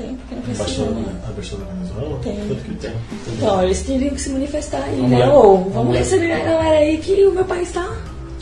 Tem, 0.00 0.14
porque 0.16 0.34
não 0.34 0.42
precisa, 0.42 0.62
Embaixada, 0.64 0.90
né? 1.00 1.20
a 1.26 1.30
embaixada 1.30 1.64
da 1.64 1.72
Venezuela? 1.72 2.18
Tem. 2.22 2.36
Tanto 2.48 2.62
que 2.64 2.74
tem. 2.76 2.92
Então, 3.36 3.62
eles 3.62 3.82
teriam 3.82 4.14
que 4.14 4.20
se 4.20 4.30
manifestar 4.30 4.82
aí, 4.84 5.00
né? 5.02 5.28
Ou 5.28 5.70
Vamos 5.70 5.96
receber 5.96 6.32
a 6.32 6.38
galera 6.38 6.76
aí 6.78 6.98
que 6.98 7.26
o 7.26 7.32
meu 7.32 7.44
país 7.44 7.70
tá. 7.72 7.90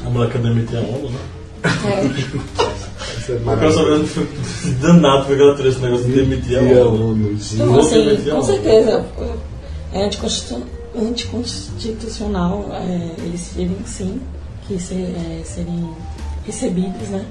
A 0.07 0.11
mulher 0.11 0.31
quer 0.31 0.41
demitir 0.41 0.79
a 0.79 0.81
ONU, 0.83 1.11
né? 1.11 1.19
É. 1.65 2.69
É 3.29 3.39
maravilhoso. 3.41 3.77
saber 3.79 3.93
onde 3.93 4.09
foi 4.09 4.27
danado 4.81 5.27
foi 5.27 5.37
que 5.37 5.43
ela 5.43 5.55
trouxe 5.55 5.73
esse 5.77 5.81
negócio 5.81 6.07
de 6.07 6.13
demitir 6.13 6.59
a 6.59 6.63
ONU. 6.63 7.37
Gente. 7.37 7.55
Então, 7.57 7.79
assim, 7.79 8.31
a 8.31 8.35
com 8.35 8.43
certeza, 8.43 9.07
é 9.93 10.05
anticonstitu- 10.05 10.63
anticonstitucional 10.99 12.67
é, 12.73 13.11
eles 13.23 13.51
teriam 13.55 13.77
sim 13.85 14.19
que 14.67 14.79
ser, 14.79 14.95
é, 15.15 15.43
serem 15.45 15.91
recebidos, 16.47 17.09
né? 17.09 17.27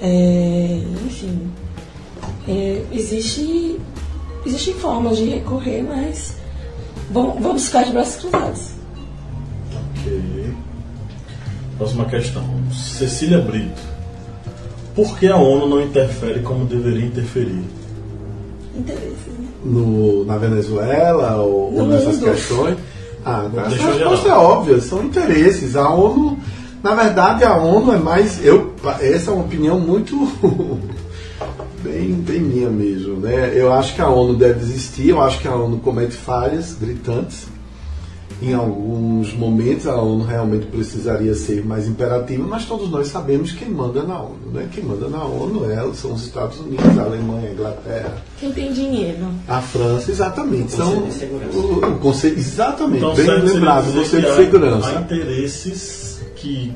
É, 0.00 0.80
enfim, 1.06 1.50
é, 2.48 2.82
existe, 2.92 3.78
existem 4.44 4.74
formas 4.74 5.16
de 5.18 5.24
recorrer, 5.26 5.82
mas 5.82 6.36
vamos, 7.10 7.40
vamos 7.42 7.66
ficar 7.66 7.84
de 7.84 7.92
braços 7.92 8.16
cruzados. 8.16 8.60
Ok. 10.00 10.54
Próxima 11.78 12.04
questão. 12.06 12.44
Cecília 12.72 13.38
Brito. 13.40 13.82
Por 14.94 15.18
que 15.18 15.26
a 15.26 15.36
ONU 15.36 15.66
não 15.68 15.82
interfere 15.82 16.40
como 16.40 16.64
deveria 16.64 17.04
interferir? 17.06 17.62
Interesses, 18.74 19.26
né? 19.38 19.46
no, 19.64 20.24
na 20.24 20.38
Venezuela 20.38 21.36
ou, 21.42 21.74
ou 21.74 21.82
No 21.82 21.88
nessas 21.88 22.16
mundo. 22.18 22.30
questões? 22.30 22.76
Ah, 23.24 23.48
Não 23.52 23.66
essa 23.66 23.74
resposta 23.76 24.28
é 24.28 24.32
óbvia, 24.32 24.80
são 24.80 25.02
interesses. 25.04 25.74
A 25.76 25.90
ONU, 25.90 26.38
na 26.82 26.94
verdade, 26.94 27.44
a 27.44 27.56
ONU 27.56 27.92
é 27.92 27.98
mais. 27.98 28.42
Eu, 28.44 28.72
essa 29.00 29.30
é 29.30 29.34
uma 29.34 29.44
opinião 29.44 29.78
muito. 29.80 30.16
Bem, 31.86 32.12
bem 32.12 32.40
minha 32.40 32.68
mesmo. 32.70 33.16
Né? 33.16 33.52
Eu 33.54 33.72
acho 33.72 33.94
que 33.94 34.00
a 34.00 34.08
ONU 34.08 34.34
deve 34.36 34.60
existir, 34.60 35.08
eu 35.08 35.20
acho 35.20 35.38
que 35.40 35.48
a 35.48 35.54
ONU 35.54 35.78
comete 35.78 36.16
falhas 36.16 36.74
gritantes. 36.74 37.46
Em 38.42 38.52
alguns 38.52 39.32
momentos 39.32 39.86
a 39.86 39.96
ONU 39.96 40.22
realmente 40.22 40.66
precisaria 40.66 41.34
ser 41.34 41.64
mais 41.64 41.88
imperativa, 41.88 42.46
mas 42.46 42.66
todos 42.66 42.90
nós 42.90 43.08
sabemos 43.08 43.50
quem 43.52 43.70
manda 43.70 44.02
na 44.02 44.20
ONU. 44.20 44.50
Né? 44.52 44.68
Quem 44.74 44.84
manda 44.84 45.08
na 45.08 45.24
ONU 45.24 45.70
é, 45.70 45.76
são 45.94 46.12
os 46.12 46.26
Estados 46.26 46.60
Unidos, 46.60 46.98
a 46.98 47.02
Alemanha, 47.04 47.48
a 47.48 47.52
Inglaterra, 47.52 48.22
Quem 48.38 48.52
tem 48.52 48.72
dinheiro? 48.74 49.26
a 49.48 49.62
França, 49.62 50.10
exatamente. 50.10 50.74
O 50.74 50.76
São 50.76 51.00
Conselho 51.00 51.06
de 51.06 51.14
Segurança. 51.14 51.56
o, 51.56 51.78
o 51.94 51.98
conselho, 51.98 52.38
exatamente, 52.38 52.98
Então, 52.98 53.14
bem 53.14 53.26
lembrado, 53.26 53.84
dizer 53.86 53.98
Conselho 54.00 54.28
de 54.28 54.36
Segurança. 54.36 54.88
Há 54.98 55.00
interesses 55.00 56.20
que 56.36 56.74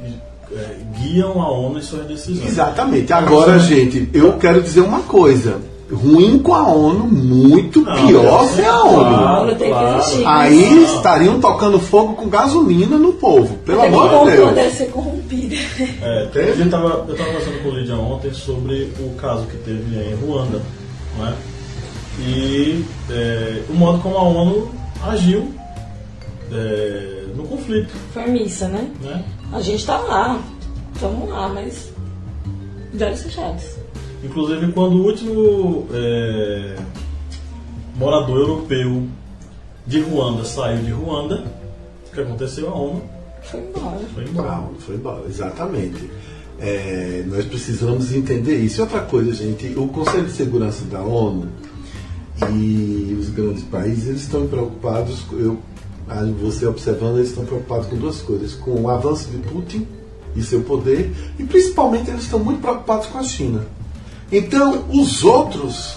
é, 0.52 0.76
guiam 0.98 1.40
a 1.40 1.50
ONU 1.50 1.78
em 1.78 1.82
suas 1.82 2.06
decisões. 2.06 2.46
Exatamente. 2.48 3.12
Agora, 3.12 3.58
gente, 3.58 4.08
eu 4.12 4.32
quero 4.34 4.62
dizer 4.62 4.80
uma 4.80 5.00
coisa. 5.00 5.58
Ruim 5.92 6.38
com 6.38 6.54
a 6.54 6.68
ONU, 6.68 7.04
muito 7.04 7.80
Não, 7.80 8.06
pior 8.06 8.44
é- 8.44 8.48
sem 8.48 8.64
a 8.64 8.72
A 8.74 8.84
ONU. 8.84 9.54
Tem 9.56 9.74
que 9.74 9.84
existir. 9.98 10.24
Aí 10.24 10.70
Não. 10.76 10.82
estariam 10.84 11.40
tocando 11.40 11.80
fogo 11.80 12.14
com 12.14 12.28
gasolina 12.28 12.96
no 12.96 13.14
povo, 13.14 13.56
pelo 13.66 13.80
Até 13.80 13.88
amor 13.88 14.24
de 14.30 14.36
Deus. 14.36 14.54
deve 14.54 14.70
ser 14.76 14.86
corrompida. 14.90 15.56
É, 16.00 16.26
tem- 16.32 16.42
eu 16.46 16.64
estava 16.64 16.90
conversando 16.98 17.62
com 17.64 17.68
o 17.70 17.74
Lídia 17.74 17.96
ontem 17.96 18.32
sobre 18.32 18.92
o 19.00 19.10
caso 19.20 19.46
que 19.46 19.56
teve 19.56 19.96
em 19.96 20.14
Ruanda. 20.14 20.62
Né? 21.18 21.34
E 22.20 22.84
é, 23.10 23.62
o 23.68 23.74
modo 23.74 23.98
como 23.98 24.16
a 24.16 24.22
ONU 24.22 24.70
agiu 25.08 25.52
é, 26.52 27.24
no 27.36 27.44
conflito. 27.44 27.92
Foi 28.12 28.26
missa, 28.28 28.68
né? 28.68 28.86
Né? 29.02 29.24
A 29.52 29.60
gente 29.60 29.84
tá 29.84 29.98
lá, 29.98 30.40
estamos 30.94 31.28
lá, 31.28 31.48
mas 31.48 31.92
de 32.92 33.02
olhos 33.04 33.22
fechados. 33.22 33.64
Inclusive, 34.22 34.72
quando 34.72 34.96
o 34.96 35.06
último 35.06 35.86
é, 35.92 36.76
morador 37.96 38.38
europeu 38.38 39.08
de 39.86 40.00
Ruanda 40.00 40.44
saiu 40.44 40.82
de 40.82 40.92
Ruanda, 40.92 41.44
o 42.06 42.14
que 42.14 42.20
aconteceu? 42.20 42.68
A 42.68 42.74
ONU 42.74 43.02
Foi 43.42 43.60
embora. 43.60 43.98
foi 44.14 44.24
embora. 44.24 44.62
Foi 44.78 44.94
embora, 44.94 45.24
exatamente. 45.28 46.10
É, 46.60 47.24
nós 47.26 47.44
precisamos 47.46 48.12
entender 48.12 48.56
isso. 48.58 48.80
E 48.80 48.82
outra 48.82 49.00
coisa, 49.00 49.32
gente, 49.32 49.74
o 49.76 49.88
Conselho 49.88 50.26
de 50.26 50.32
Segurança 50.32 50.84
da 50.84 51.00
ONU 51.00 51.48
e 52.52 53.16
os 53.18 53.30
grandes 53.30 53.64
países, 53.64 54.08
eles 54.08 54.22
estão 54.22 54.46
preocupados, 54.46 55.24
eu, 55.32 55.58
você 56.40 56.66
observando, 56.66 57.18
eles 57.18 57.28
estão 57.30 57.44
preocupados 57.44 57.86
com 57.86 57.96
duas 57.96 58.20
coisas, 58.20 58.54
com 58.54 58.82
o 58.82 58.90
avanço 58.90 59.28
de 59.30 59.38
Putin 59.38 59.86
e 60.34 60.42
seu 60.42 60.60
poder, 60.62 61.12
e 61.38 61.44
principalmente 61.44 62.10
eles 62.10 62.22
estão 62.22 62.38
muito 62.38 62.60
preocupados 62.60 63.06
com 63.06 63.18
a 63.18 63.22
China. 63.22 63.66
Então, 64.30 64.84
os 64.90 65.24
outros, 65.24 65.96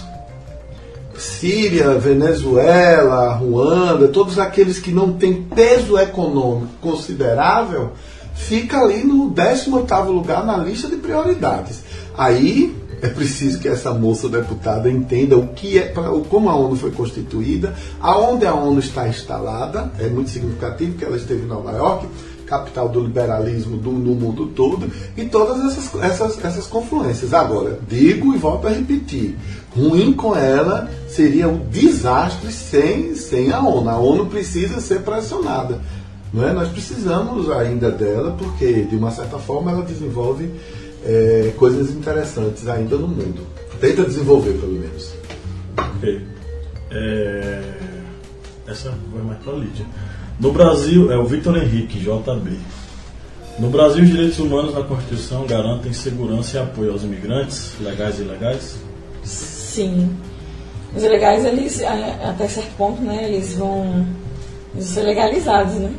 Síria, 1.16 1.94
Venezuela, 1.98 3.34
Ruanda, 3.34 4.08
todos 4.08 4.38
aqueles 4.38 4.78
que 4.78 4.90
não 4.90 5.12
têm 5.12 5.42
peso 5.42 5.98
econômico 5.98 6.72
considerável, 6.80 7.92
fica 8.34 8.80
ali 8.80 9.04
no 9.04 9.30
18º 9.30 10.06
lugar 10.06 10.44
na 10.44 10.56
lista 10.56 10.88
de 10.88 10.96
prioridades. 10.96 11.82
Aí 12.16 12.74
é 13.02 13.08
preciso 13.08 13.58
que 13.58 13.68
essa 13.68 13.92
moça 13.92 14.28
deputada 14.28 14.90
entenda 14.90 15.36
o 15.36 15.48
que 15.48 15.78
é, 15.78 15.92
como 16.28 16.48
a 16.48 16.56
ONU 16.56 16.76
foi 16.76 16.90
constituída, 16.90 17.74
aonde 18.00 18.46
a 18.46 18.54
ONU 18.54 18.80
está 18.80 19.08
instalada, 19.08 19.92
é 19.98 20.08
muito 20.08 20.30
significativo 20.30 20.96
que 20.96 21.04
ela 21.04 21.16
esteve 21.16 21.42
em 21.42 21.46
Nova 21.46 21.72
York, 21.72 22.06
capital 22.46 22.88
do 22.88 23.00
liberalismo 23.00 23.76
do, 23.76 23.90
no 23.90 24.14
mundo 24.14 24.46
todo, 24.48 24.90
e 25.16 25.24
todas 25.24 25.64
essas, 25.64 26.02
essas, 26.02 26.44
essas 26.44 26.66
confluências. 26.66 27.32
Agora, 27.32 27.78
digo 27.88 28.34
e 28.34 28.38
volto 28.38 28.66
a 28.66 28.70
repetir, 28.70 29.36
ruim 29.74 30.12
com 30.12 30.36
ela 30.36 30.90
seria 31.08 31.48
um 31.48 31.66
desastre 31.68 32.52
sem, 32.52 33.14
sem 33.14 33.50
a 33.52 33.60
ONU. 33.60 33.88
A 33.88 33.96
ONU 33.96 34.26
precisa 34.26 34.80
ser 34.80 35.00
pressionada. 35.00 35.80
Não 36.32 36.46
é? 36.46 36.52
Nós 36.52 36.68
precisamos 36.68 37.48
ainda 37.48 37.92
dela, 37.92 38.34
porque, 38.36 38.82
de 38.82 38.96
uma 38.96 39.12
certa 39.12 39.38
forma, 39.38 39.70
ela 39.70 39.82
desenvolve 39.82 40.50
é, 41.04 41.52
coisas 41.56 41.90
interessantes 41.90 42.66
ainda 42.66 42.96
no 42.96 43.08
mundo. 43.08 43.46
Tenta 43.80 44.04
desenvolver, 44.04 44.52
pelo 44.54 44.72
menos. 44.72 45.12
Ok. 45.76 46.26
É, 46.90 47.62
Essa 48.66 48.94
vai 49.12 49.22
mais 49.22 49.38
para 49.42 49.52
Lídia. 49.54 49.84
No 50.40 50.52
Brasil, 50.52 51.12
é 51.12 51.18
o 51.18 51.24
Vitor 51.26 51.56
Henrique, 51.56 51.98
JB. 51.98 52.58
No 53.58 53.70
Brasil, 53.70 54.02
os 54.02 54.10
direitos 54.10 54.38
humanos 54.38 54.74
na 54.74 54.82
Constituição 54.82 55.46
garantem 55.46 55.92
segurança 55.92 56.56
e 56.56 56.60
apoio 56.60 56.92
aos 56.92 57.04
imigrantes, 57.04 57.72
legais 57.80 58.18
e 58.18 58.22
ilegais? 58.22 58.76
Sim. 59.22 60.10
Os 60.96 61.02
ilegais, 61.02 61.44
eles, 61.44 61.82
até 61.82 62.48
certo 62.48 62.76
ponto, 62.76 63.02
né, 63.02 63.28
eles 63.28 63.54
vão 63.54 64.06
eles 64.74 64.86
vão 64.86 64.94
ser 64.94 65.02
legalizados, 65.02 65.74
né? 65.74 65.92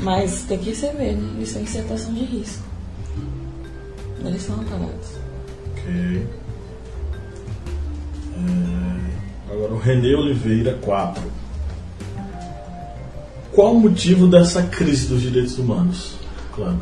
Mas 0.00 0.42
tem 0.42 0.58
que 0.58 0.70
receber, 0.70 1.14
né? 1.14 1.30
Eles 1.36 1.52
têm 1.52 1.64
que 1.64 1.70
ser 1.70 1.84
de 1.84 2.24
risco. 2.24 2.67
Eles 4.24 4.42
são 4.42 4.60
amparados. 4.60 5.08
Ok. 5.72 6.26
É, 8.36 9.52
Agora, 9.52 9.72
o 9.72 9.78
Renê 9.78 10.14
Oliveira, 10.14 10.78
4. 10.82 11.22
Qual 13.52 13.74
o 13.74 13.80
motivo 13.80 14.26
dessa 14.26 14.62
crise 14.62 15.08
dos 15.08 15.22
direitos 15.22 15.58
humanos? 15.58 16.16
Claro. 16.54 16.80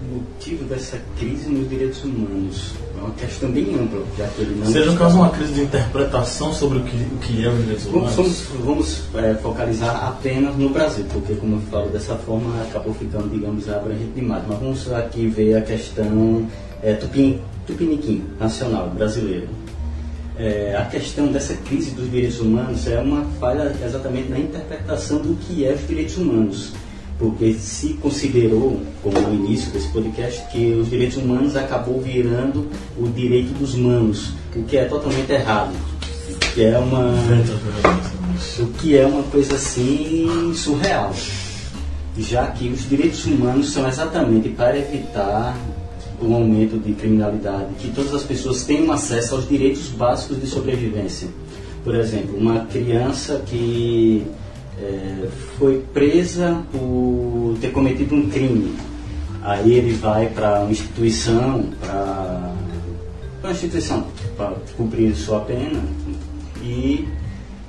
O 0.00 0.14
motivo 0.14 0.64
dessa 0.64 1.00
crise 1.18 1.48
nos 1.50 1.68
direitos 1.68 2.04
humanos 2.04 2.74
uma 3.04 3.14
questão 3.14 3.50
bem 3.50 3.74
ampla, 3.74 4.02
já 4.16 4.26
que 4.28 4.40
ele 4.42 4.56
não 4.56 4.66
Seja 4.72 4.90
no 4.90 4.98
caso 4.98 5.16
uma 5.16 5.30
crise 5.30 5.52
de 5.52 5.60
interpretação 5.62 6.52
sobre 6.52 6.78
o 6.78 6.82
que, 6.84 6.96
o 6.96 7.18
que 7.18 7.44
é 7.44 7.48
os 7.48 7.58
direitos 7.58 7.84
Vamos, 7.84 8.16
humanos? 8.16 8.46
vamos, 8.64 8.64
vamos, 8.64 9.24
é, 9.24 9.34
focalizar 9.34 10.04
apenas 10.08 10.56
no 10.56 10.68
Brasil, 10.70 11.04
porque 11.12 11.34
como 11.34 11.56
eu 11.56 11.60
falo 11.70 11.88
dessa 11.90 12.14
forma, 12.16 12.62
acabou 12.62 12.94
ficando, 12.94 13.28
digamos, 13.28 13.68
abrangente 13.68 14.12
demais. 14.14 14.42
Mas 14.48 14.58
vamos 14.58 14.92
aqui 14.92 15.26
ver 15.28 15.56
a 15.56 15.62
questão 15.62 16.46
é, 16.82 16.94
Tupin, 16.94 17.40
Tupiniquim, 17.66 18.24
nacional, 18.40 18.90
brasileiro. 18.90 19.48
é, 20.38 20.76
a 20.76 20.84
questão 20.86 21.28
dessa 21.28 21.54
crise 21.54 21.92
dos 21.92 22.10
direitos 22.10 22.40
humanos 22.40 22.86
é 22.88 22.98
uma 22.98 23.22
falha 23.38 23.72
exatamente 23.84 24.28
na 24.28 24.38
interpretação 24.38 25.18
do 25.18 25.36
que 25.36 25.64
é 25.64 25.72
os 25.72 25.86
direitos 25.86 26.16
humanos. 26.16 26.72
Porque 27.18 27.54
se 27.54 27.94
considerou, 27.94 28.80
como 29.02 29.20
no 29.20 29.34
início 29.34 29.70
desse 29.70 29.88
podcast, 29.88 30.42
que 30.50 30.74
os 30.74 30.90
direitos 30.90 31.16
humanos 31.16 31.56
acabou 31.56 32.00
virando 32.00 32.68
o 32.98 33.08
direito 33.08 33.56
dos 33.58 33.74
humanos, 33.74 34.32
o 34.54 34.62
que 34.64 34.76
é 34.76 34.84
totalmente 34.84 35.30
errado. 35.30 35.72
Que 36.54 36.64
é 36.64 36.78
uma, 36.78 37.14
o 38.58 38.66
que 38.78 38.96
é 38.96 39.06
uma 39.06 39.22
coisa 39.24 39.54
assim 39.54 40.52
surreal. 40.54 41.14
Já 42.18 42.46
que 42.48 42.68
os 42.68 42.88
direitos 42.88 43.24
humanos 43.26 43.72
são 43.72 43.88
exatamente 43.88 44.48
para 44.48 44.78
evitar 44.78 45.56
o 46.20 46.32
aumento 46.34 46.78
de 46.78 46.92
criminalidade, 46.92 47.74
que 47.78 47.90
todas 47.90 48.14
as 48.14 48.22
pessoas 48.22 48.64
tenham 48.64 48.90
acesso 48.92 49.34
aos 49.34 49.48
direitos 49.48 49.88
básicos 49.88 50.40
de 50.40 50.46
sobrevivência. 50.46 51.28
Por 51.82 51.94
exemplo, 51.94 52.36
uma 52.38 52.60
criança 52.66 53.42
que 53.46 54.24
é, 54.80 55.28
foi 55.58 55.84
presa 55.92 56.62
por 56.72 57.56
ter 57.60 57.70
cometido 57.72 58.14
um 58.14 58.28
crime. 58.28 58.74
Aí 59.42 59.72
ele 59.72 59.92
vai 59.94 60.28
para 60.28 60.60
uma 60.60 60.70
instituição, 60.70 61.64
para 61.80 62.54
uma 63.42 63.52
instituição 63.52 64.06
para 64.36 64.54
cumprir 64.76 65.14
sua 65.14 65.40
pena 65.40 65.80
e 66.62 67.06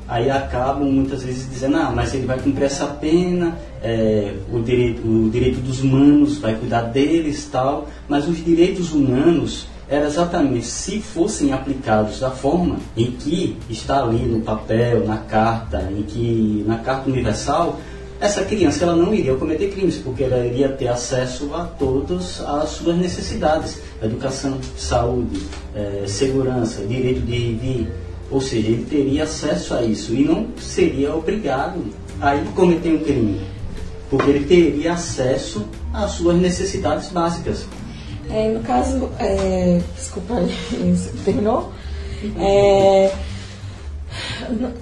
aí 0.08 0.30
acabam 0.30 0.90
muitas 0.90 1.24
vezes 1.24 1.50
dizendo, 1.50 1.78
ah, 1.78 1.92
mas 1.94 2.14
ele 2.14 2.26
vai 2.26 2.40
cumprir 2.40 2.66
essa 2.66 2.88
pena, 2.88 3.58
é, 3.82 4.34
o, 4.52 4.62
direito, 4.62 5.06
o 5.06 5.30
direito 5.30 5.60
dos 5.60 5.82
humanos 5.82 6.38
vai 6.38 6.56
cuidar 6.56 6.84
deles 6.84 7.48
tal, 7.52 7.90
mas 8.08 8.28
os 8.28 8.44
direitos 8.44 8.94
humanos 8.94 9.68
era 9.88 10.06
exatamente 10.06 10.66
se 10.66 11.00
fossem 11.00 11.54
aplicados 11.54 12.20
da 12.20 12.32
forma 12.32 12.78
em 12.98 13.12
que 13.12 13.58
está 13.70 14.04
ali 14.04 14.26
no 14.26 14.42
papel, 14.42 15.06
na 15.06 15.18
carta, 15.18 15.90
em 15.92 16.02
que 16.04 16.64
na 16.68 16.80
carta 16.80 17.10
universal, 17.10 17.80
essa 18.20 18.44
criança 18.44 18.84
ela 18.84 18.96
não 18.96 19.14
iria 19.14 19.36
cometer 19.36 19.70
crimes, 19.72 19.98
porque 19.98 20.24
ela 20.24 20.46
iria 20.46 20.70
ter 20.70 20.88
acesso 20.88 21.54
a 21.54 21.66
todas 21.66 22.42
as 22.42 22.70
suas 22.70 22.96
necessidades, 22.98 23.80
educação, 24.02 24.58
saúde, 24.78 25.42
é, 25.76 26.06
segurança, 26.08 26.84
direito 26.86 27.22
de 27.22 27.54
vir, 27.54 27.92
ou 28.32 28.42
seja, 28.42 28.68
ele 28.70 28.86
teria 28.86 29.24
acesso 29.24 29.74
a 29.76 29.84
isso 29.84 30.16
e 30.16 30.24
não 30.24 30.48
seria 30.58 31.14
obrigado 31.14 31.84
a 32.20 32.36
ir 32.36 32.46
cometer 32.56 32.94
um 32.94 33.04
crime, 33.04 33.42
porque 34.10 34.30
ele 34.32 34.46
teria 34.46 34.94
acesso 34.94 35.66
às 35.94 36.12
suas 36.12 36.38
necessidades 36.38 37.10
básicas. 37.10 37.68
É, 38.30 38.50
no 38.50 38.62
caso, 38.62 39.10
é, 39.20 39.80
desculpa, 39.96 40.36
terminou? 41.24 41.72
É, 42.40 43.12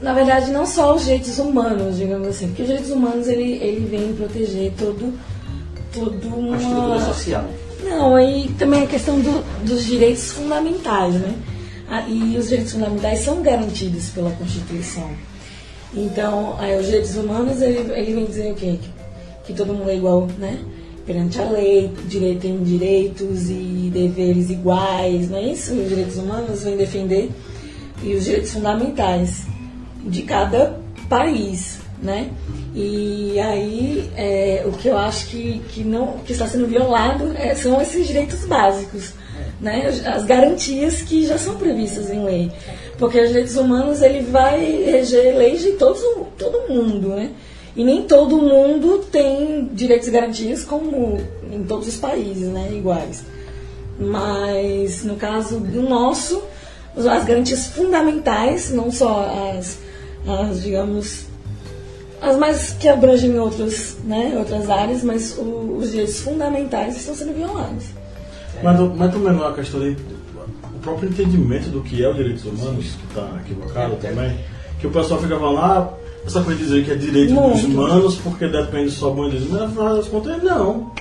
na 0.01 0.13
verdade, 0.13 0.51
não 0.51 0.65
só 0.65 0.95
os 0.95 1.03
direitos 1.03 1.37
humanos, 1.39 1.97
digamos 1.97 2.27
assim, 2.27 2.47
porque 2.47 2.61
os 2.61 2.67
direitos 2.67 2.91
humanos 2.91 3.27
ele, 3.27 3.53
ele 3.53 3.85
vem 3.85 4.13
proteger 4.13 4.73
todo, 4.77 5.13
todo 5.93 6.27
uma. 6.27 6.55
A 6.55 6.59
estrutura 6.59 6.99
social. 7.01 7.45
Não, 7.83 8.15
aí 8.15 8.49
também 8.57 8.83
a 8.83 8.87
questão 8.87 9.19
do, 9.19 9.43
dos 9.65 9.85
direitos 9.85 10.31
fundamentais, 10.31 11.15
né? 11.15 11.35
Ah, 11.89 12.07
e 12.07 12.37
os 12.37 12.49
direitos 12.49 12.73
fundamentais 12.73 13.19
são 13.19 13.41
garantidos 13.41 14.09
pela 14.09 14.31
Constituição. 14.31 15.11
Então, 15.93 16.55
aí, 16.59 16.79
os 16.79 16.85
direitos 16.85 17.15
humanos, 17.15 17.61
ele, 17.61 17.91
ele 17.93 18.13
vem 18.13 18.25
dizer 18.25 18.51
o 18.51 18.55
quê? 18.55 18.79
Que, 18.81 18.89
que 19.45 19.53
todo 19.53 19.73
mundo 19.73 19.89
é 19.89 19.95
igual, 19.95 20.27
né? 20.39 20.59
Perante 21.05 21.39
a 21.39 21.49
lei, 21.49 21.91
direito 22.07 22.41
tem 22.41 22.63
direitos 22.63 23.49
e 23.49 23.91
deveres 23.93 24.49
iguais, 24.49 25.29
não 25.29 25.37
é 25.37 25.43
isso? 25.43 25.73
Os 25.73 25.89
direitos 25.89 26.17
humanos 26.17 26.63
vêm 26.63 26.77
defender 26.77 27.29
e 28.01 28.13
os 28.15 28.25
direitos 28.25 28.51
fundamentais 28.51 29.43
de 30.05 30.21
cada 30.23 30.79
país, 31.09 31.79
né? 32.01 32.31
E 32.75 33.39
aí 33.39 34.09
é, 34.15 34.63
o 34.65 34.71
que 34.71 34.87
eu 34.87 34.97
acho 34.97 35.27
que, 35.27 35.61
que 35.69 35.83
não 35.83 36.17
que 36.25 36.33
está 36.33 36.47
sendo 36.47 36.67
violado 36.67 37.33
é, 37.35 37.53
são 37.55 37.81
esses 37.81 38.07
direitos 38.07 38.45
básicos, 38.45 39.13
né? 39.59 39.87
As 40.05 40.23
garantias 40.25 41.01
que 41.01 41.25
já 41.25 41.37
são 41.37 41.55
previstas 41.55 42.09
em 42.09 42.23
lei, 42.23 42.51
porque 42.97 43.19
os 43.19 43.27
direitos 43.27 43.55
humanos 43.55 44.01
ele 44.01 44.21
vai 44.21 44.59
reger 44.85 45.35
leis 45.37 45.61
de 45.61 45.73
todo 45.73 46.27
todo 46.37 46.73
mundo, 46.73 47.09
né? 47.09 47.31
E 47.75 47.83
nem 47.83 48.03
todo 48.03 48.37
mundo 48.37 49.05
tem 49.11 49.69
direitos 49.73 50.07
e 50.07 50.11
garantias 50.11 50.63
como 50.63 51.19
em 51.51 51.63
todos 51.63 51.87
os 51.87 51.97
países, 51.97 52.47
né, 52.49 52.69
iguais. 52.71 53.23
Mas 53.99 55.03
no 55.03 55.15
caso 55.15 55.59
do 55.59 55.81
nosso, 55.81 56.41
as 56.95 57.23
garantias 57.23 57.67
fundamentais, 57.67 58.71
não 58.71 58.91
só 58.91 59.27
as, 59.55 59.79
as 60.27 60.61
digamos, 60.61 61.25
as 62.21 62.37
mais 62.37 62.73
que 62.73 62.87
abrangem 62.87 63.37
outros, 63.39 63.97
né, 64.03 64.35
outras 64.37 64.69
áreas, 64.69 65.03
mas 65.03 65.35
o, 65.37 65.77
os 65.77 65.91
direitos 65.91 66.21
fundamentais 66.21 66.95
estão 66.95 67.15
sendo 67.15 67.33
violados. 67.33 67.85
Mas, 68.61 68.79
mas 68.95 69.11
também 69.11 69.33
não 69.33 69.45
é 69.45 69.49
a 69.49 69.53
questão 69.53 69.79
de, 69.79 69.97
o 70.75 70.79
próprio 70.79 71.09
entendimento 71.09 71.69
do 71.69 71.81
que 71.81 72.03
é 72.03 72.07
o 72.07 72.13
direitos 72.13 72.45
humanos, 72.45 72.85
que 72.85 73.07
está 73.07 73.41
equivocado 73.43 73.95
também, 73.95 74.37
que 74.79 74.85
o 74.85 74.91
pessoal 74.91 75.19
fica 75.19 75.37
falando, 75.39 75.57
ah, 75.59 75.93
essa 76.25 76.41
coisa 76.41 76.59
de 76.59 76.65
dizer 76.65 76.85
que 76.85 76.91
é 76.91 76.95
direito 76.95 77.33
Muito. 77.33 77.55
dos 77.55 77.63
humanos 77.65 78.15
porque 78.15 78.47
depende 78.47 78.91
só 78.91 79.09
bom 79.09 79.29
deles, 79.29 79.49
mas 79.49 79.63
afinal 79.63 79.95
das 79.95 80.07
contas 80.07 80.41
não. 80.41 80.91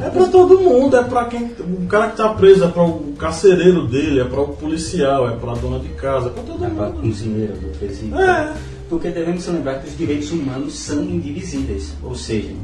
É 0.00 0.08
pra 0.08 0.26
todo 0.26 0.58
mundo, 0.58 0.96
é 0.96 1.02
pra 1.02 1.26
quem. 1.26 1.44
O 1.44 1.86
cara 1.86 2.08
que 2.08 2.16
tá 2.16 2.30
preso, 2.30 2.64
é 2.64 2.68
pra 2.68 2.82
o 2.82 3.12
carcereiro 3.18 3.86
dele, 3.86 4.20
é 4.20 4.24
pra 4.24 4.40
o 4.40 4.56
policial, 4.56 5.28
é 5.28 5.36
pra 5.36 5.54
dona 5.54 5.78
de 5.78 5.88
casa, 5.90 6.28
é 6.28 6.30
pra 6.30 6.42
todo 6.42 6.64
é 6.64 6.68
mundo. 6.68 6.76
Pra 6.76 6.90
cozinheiro 6.90 7.52
do 7.54 7.78
presídio. 7.78 8.18
É. 8.18 8.54
Porque 8.88 9.10
devemos 9.10 9.46
lembrar 9.46 9.80
que 9.80 9.88
os 9.88 9.96
direitos 9.96 10.30
humanos 10.32 10.74
são 10.78 11.02
indivisíveis. 11.02 11.92
Ou 12.02 12.14
seja, 12.14 12.54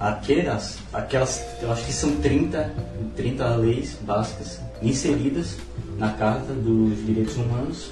aquelas, 0.00 0.78
aquelas 0.92 1.44
eu 1.60 1.70
acho 1.70 1.84
que 1.84 1.92
são 1.92 2.16
30, 2.16 2.72
30 3.14 3.56
leis 3.56 3.96
básicas 4.00 4.58
inseridas 4.82 5.56
na 5.98 6.10
Carta 6.10 6.52
dos 6.52 7.04
Direitos 7.06 7.36
Humanos 7.36 7.90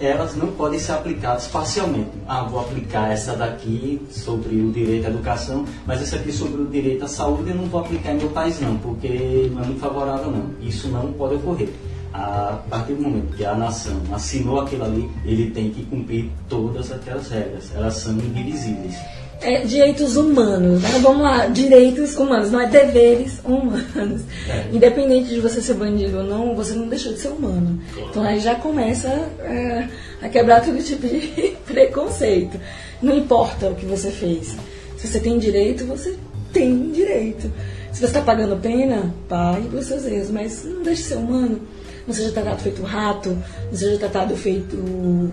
elas 0.00 0.34
não 0.34 0.48
podem 0.52 0.78
ser 0.78 0.92
aplicadas 0.92 1.46
parcialmente. 1.46 2.10
Ah, 2.26 2.42
vou 2.44 2.60
aplicar 2.60 3.12
essa 3.12 3.36
daqui 3.36 4.00
sobre 4.10 4.56
o 4.56 4.72
direito 4.72 5.06
à 5.06 5.10
educação, 5.10 5.64
mas 5.86 6.00
essa 6.00 6.16
aqui 6.16 6.32
sobre 6.32 6.62
o 6.62 6.66
direito 6.66 7.04
à 7.04 7.08
saúde 7.08 7.50
eu 7.50 7.56
não 7.56 7.66
vou 7.66 7.80
aplicar 7.80 8.12
em 8.12 8.16
meu 8.16 8.30
país 8.30 8.60
não, 8.60 8.76
porque 8.78 9.50
não 9.52 9.62
é 9.62 9.66
muito 9.66 9.80
favorável 9.80 10.30
não. 10.30 10.50
Isso 10.60 10.88
não 10.88 11.12
pode 11.12 11.34
ocorrer. 11.34 11.68
A 12.12 12.58
partir 12.68 12.94
do 12.94 13.02
momento 13.02 13.36
que 13.36 13.44
a 13.44 13.54
nação 13.54 14.00
assinou 14.12 14.60
aquilo 14.60 14.84
ali, 14.84 15.08
ele 15.24 15.50
tem 15.52 15.70
que 15.70 15.84
cumprir 15.84 16.30
todas 16.48 16.90
aquelas 16.90 17.28
regras. 17.28 17.70
Elas 17.74 17.94
são 17.94 18.14
indivisíveis 18.14 18.96
é, 19.42 19.60
direitos 19.64 20.16
humanos, 20.16 20.82
né? 20.82 20.98
Vamos 21.00 21.22
lá, 21.22 21.46
direitos 21.46 22.14
humanos, 22.16 22.50
não 22.50 22.60
é 22.60 22.66
deveres 22.66 23.40
humanos. 23.44 24.22
É. 24.48 24.66
Independente 24.72 25.30
de 25.30 25.40
você 25.40 25.62
ser 25.62 25.74
bandido 25.74 26.18
ou 26.18 26.24
não, 26.24 26.54
você 26.54 26.74
não 26.74 26.88
deixou 26.88 27.12
de 27.12 27.20
ser 27.20 27.28
humano. 27.28 27.80
Então 28.10 28.22
aí 28.22 28.38
já 28.38 28.54
começa 28.54 29.08
é, 29.08 29.88
a 30.20 30.28
quebrar 30.28 30.64
todo 30.64 30.82
tipo 30.82 31.06
de 31.06 31.56
preconceito. 31.66 32.60
Não 33.00 33.16
importa 33.16 33.70
o 33.70 33.74
que 33.74 33.86
você 33.86 34.10
fez. 34.10 34.56
Se 34.98 35.06
você 35.06 35.20
tem 35.20 35.38
direito, 35.38 35.86
você 35.86 36.16
tem 36.52 36.90
direito. 36.90 37.50
Se 37.92 38.00
você 38.00 38.06
está 38.06 38.20
pagando 38.20 38.60
pena, 38.60 39.14
pague 39.28 39.68
pelos 39.68 39.86
seus 39.86 40.04
erros, 40.04 40.30
mas 40.30 40.64
não 40.64 40.82
deixe 40.82 41.02
de 41.02 41.08
ser 41.08 41.16
humano. 41.16 41.60
Não 42.06 42.14
seja 42.14 42.32
tratado 42.32 42.60
feito 42.60 42.82
rato, 42.82 43.38
não 43.70 43.78
seja 43.78 43.98
tratado 43.98 44.36
feito, 44.36 45.32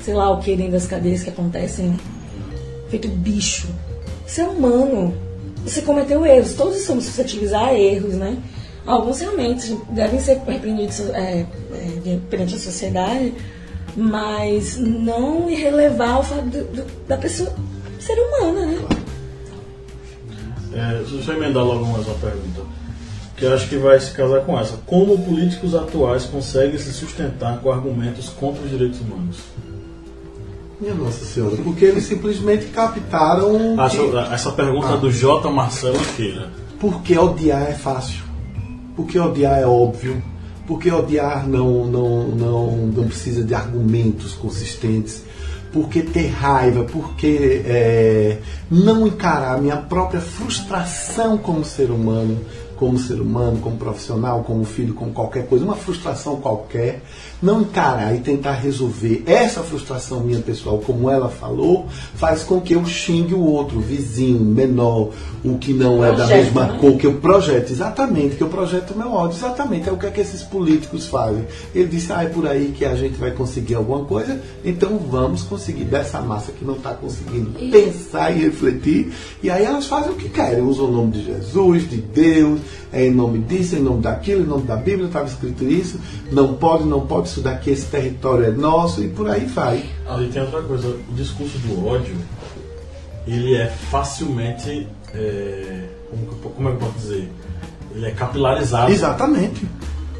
sei 0.00 0.14
lá 0.14 0.30
o 0.30 0.40
que 0.40 0.56
dentro 0.56 0.72
das 0.72 0.86
cadeias 0.86 1.22
que 1.22 1.30
acontecem 1.30 1.96
feito 2.90 3.08
bicho. 3.08 3.68
Você 4.26 4.42
é 4.42 4.44
humano. 4.44 5.14
Você 5.64 5.82
cometeu 5.82 6.26
erros. 6.26 6.54
Todos 6.54 6.82
somos 6.82 7.04
suscetíveis 7.04 7.52
a 7.52 7.72
erros, 7.72 8.14
né? 8.14 8.36
Alguns 8.86 9.20
realmente 9.20 9.78
devem 9.90 10.18
ser 10.20 10.40
repreendidos 10.46 11.00
é, 11.10 11.46
é, 11.72 12.18
perante 12.28 12.54
a 12.54 12.58
sociedade, 12.58 13.34
mas 13.94 14.78
não 14.78 15.48
irrelevar 15.48 16.20
o 16.20 16.22
fato 16.22 16.46
do, 16.46 16.64
do, 16.64 17.06
da 17.06 17.16
pessoa 17.16 17.52
ser 18.00 18.14
humana, 18.14 18.66
né? 18.66 18.78
É, 20.72 21.02
deixa 21.08 21.32
eu 21.32 21.36
emendar 21.36 21.64
logo 21.64 21.84
mais 21.86 22.06
uma 22.06 22.14
pergunta, 22.16 22.62
que 23.36 23.44
eu 23.44 23.52
acho 23.52 23.68
que 23.68 23.76
vai 23.76 23.98
se 24.00 24.12
casar 24.12 24.40
com 24.42 24.58
essa. 24.58 24.78
Como 24.86 25.18
políticos 25.18 25.74
atuais 25.74 26.24
conseguem 26.24 26.78
se 26.78 26.92
sustentar 26.92 27.60
com 27.60 27.70
argumentos 27.70 28.28
contra 28.30 28.62
os 28.62 28.70
direitos 28.70 29.00
humanos? 29.00 29.38
Minha 30.80 30.94
Nossa 30.94 31.26
Senhora, 31.26 31.56
porque 31.56 31.84
eles 31.84 32.04
simplesmente 32.04 32.66
captaram. 32.66 33.78
Ah, 33.78 33.90
que... 33.90 34.32
Essa 34.32 34.50
pergunta 34.50 34.94
ah. 34.94 34.96
do 34.96 35.12
J. 35.12 35.50
Marcelo 35.50 35.98
Feira. 35.98 36.50
Porque 36.78 37.18
odiar 37.18 37.68
é 37.68 37.74
fácil. 37.74 38.24
Porque 38.96 39.18
odiar 39.18 39.58
é 39.58 39.66
óbvio. 39.66 40.22
Porque 40.66 40.90
odiar 40.90 41.46
não, 41.46 41.84
não, 41.84 42.28
não, 42.28 42.76
não 42.86 43.04
precisa 43.06 43.44
de 43.44 43.54
argumentos 43.54 44.32
consistentes. 44.32 45.22
Porque 45.70 46.00
ter 46.00 46.28
raiva, 46.28 46.84
porque 46.84 47.62
é, 47.66 48.38
não 48.70 49.06
encarar 49.06 49.56
a 49.56 49.58
minha 49.58 49.76
própria 49.76 50.20
frustração 50.20 51.36
como 51.36 51.62
ser 51.62 51.90
humano 51.90 52.38
como 52.80 52.98
ser 52.98 53.20
humano, 53.20 53.60
como 53.60 53.76
profissional, 53.76 54.42
como 54.42 54.64
filho, 54.64 54.94
como 54.94 55.12
qualquer 55.12 55.46
coisa, 55.46 55.66
uma 55.66 55.76
frustração 55.76 56.40
qualquer, 56.40 57.02
não 57.42 57.62
encarar 57.62 58.14
e 58.14 58.20
tentar 58.20 58.52
resolver 58.54 59.22
essa 59.26 59.62
frustração 59.62 60.20
minha 60.20 60.40
pessoal, 60.40 60.78
como 60.78 61.08
ela 61.08 61.28
falou, 61.28 61.86
faz 62.14 62.42
com 62.42 62.60
que 62.60 62.74
eu 62.74 62.84
xingue 62.84 63.34
o 63.34 63.42
outro, 63.42 63.78
o 63.78 63.80
vizinho, 63.80 64.40
menor, 64.40 65.10
o 65.42 65.56
que 65.58 65.72
não 65.72 66.04
é 66.04 66.14
da 66.14 66.26
mesma 66.26 66.66
né? 66.66 66.78
cor, 66.78 66.96
que 66.96 67.06
eu 67.06 67.14
projeto, 67.14 67.70
exatamente, 67.70 68.36
que 68.36 68.42
eu 68.42 68.48
projeto 68.48 68.90
o 68.90 68.98
meu 68.98 69.12
ódio, 69.12 69.38
exatamente, 69.38 69.88
é 69.88 69.92
o 69.92 69.96
que 69.96 70.06
é 70.06 70.10
que 70.10 70.20
esses 70.20 70.42
políticos 70.42 71.06
fazem. 71.06 71.44
Ele 71.74 71.86
disse, 71.86 72.12
ah, 72.12 72.22
é 72.22 72.26
por 72.26 72.46
aí 72.46 72.74
que 72.76 72.84
a 72.84 72.94
gente 72.94 73.16
vai 73.18 73.30
conseguir 73.30 73.74
alguma 73.74 74.04
coisa, 74.04 74.40
então 74.64 74.98
vamos 74.98 75.42
conseguir. 75.42 75.84
Dessa 75.84 76.20
massa 76.20 76.52
que 76.52 76.64
não 76.64 76.74
está 76.74 76.92
conseguindo 76.92 77.50
pensar 77.70 78.30
e 78.30 78.40
refletir, 78.40 79.12
e 79.42 79.50
aí 79.50 79.64
elas 79.64 79.86
fazem 79.86 80.12
o 80.12 80.14
que 80.14 80.28
querem, 80.28 80.62
usam 80.62 80.86
o 80.86 80.92
nome 80.92 81.12
de 81.12 81.24
Jesus, 81.24 81.88
de 81.88 81.96
Deus, 81.96 82.60
é 82.92 83.06
em 83.06 83.14
nome 83.14 83.38
disso, 83.38 83.76
é 83.76 83.78
em 83.78 83.82
nome 83.82 84.02
daquilo, 84.02 84.42
em 84.42 84.46
nome 84.46 84.64
da 84.64 84.76
Bíblia 84.76 85.06
estava 85.06 85.26
escrito 85.26 85.64
isso, 85.64 85.98
não 86.30 86.54
pode, 86.54 86.84
não 86.84 87.06
pode, 87.06 87.29
isso 87.30 87.40
daqui, 87.40 87.70
esse 87.70 87.86
território 87.86 88.44
é 88.44 88.50
nosso, 88.50 89.02
e 89.02 89.08
por 89.08 89.28
aí 89.30 89.46
vai. 89.46 89.84
Ali 90.06 90.28
tem 90.28 90.42
outra 90.42 90.62
coisa, 90.62 90.88
o 90.88 91.14
discurso 91.14 91.58
do 91.58 91.86
ódio, 91.86 92.16
ele 93.26 93.56
é 93.56 93.66
facilmente, 93.66 94.86
é, 95.14 95.84
como, 96.10 96.52
como 96.54 96.68
é 96.68 96.72
que 96.72 96.82
eu 96.82 96.86
posso 96.86 96.98
dizer, 96.98 97.32
ele 97.94 98.06
é 98.06 98.10
capilarizado. 98.10 98.90
Exatamente. 98.90 99.66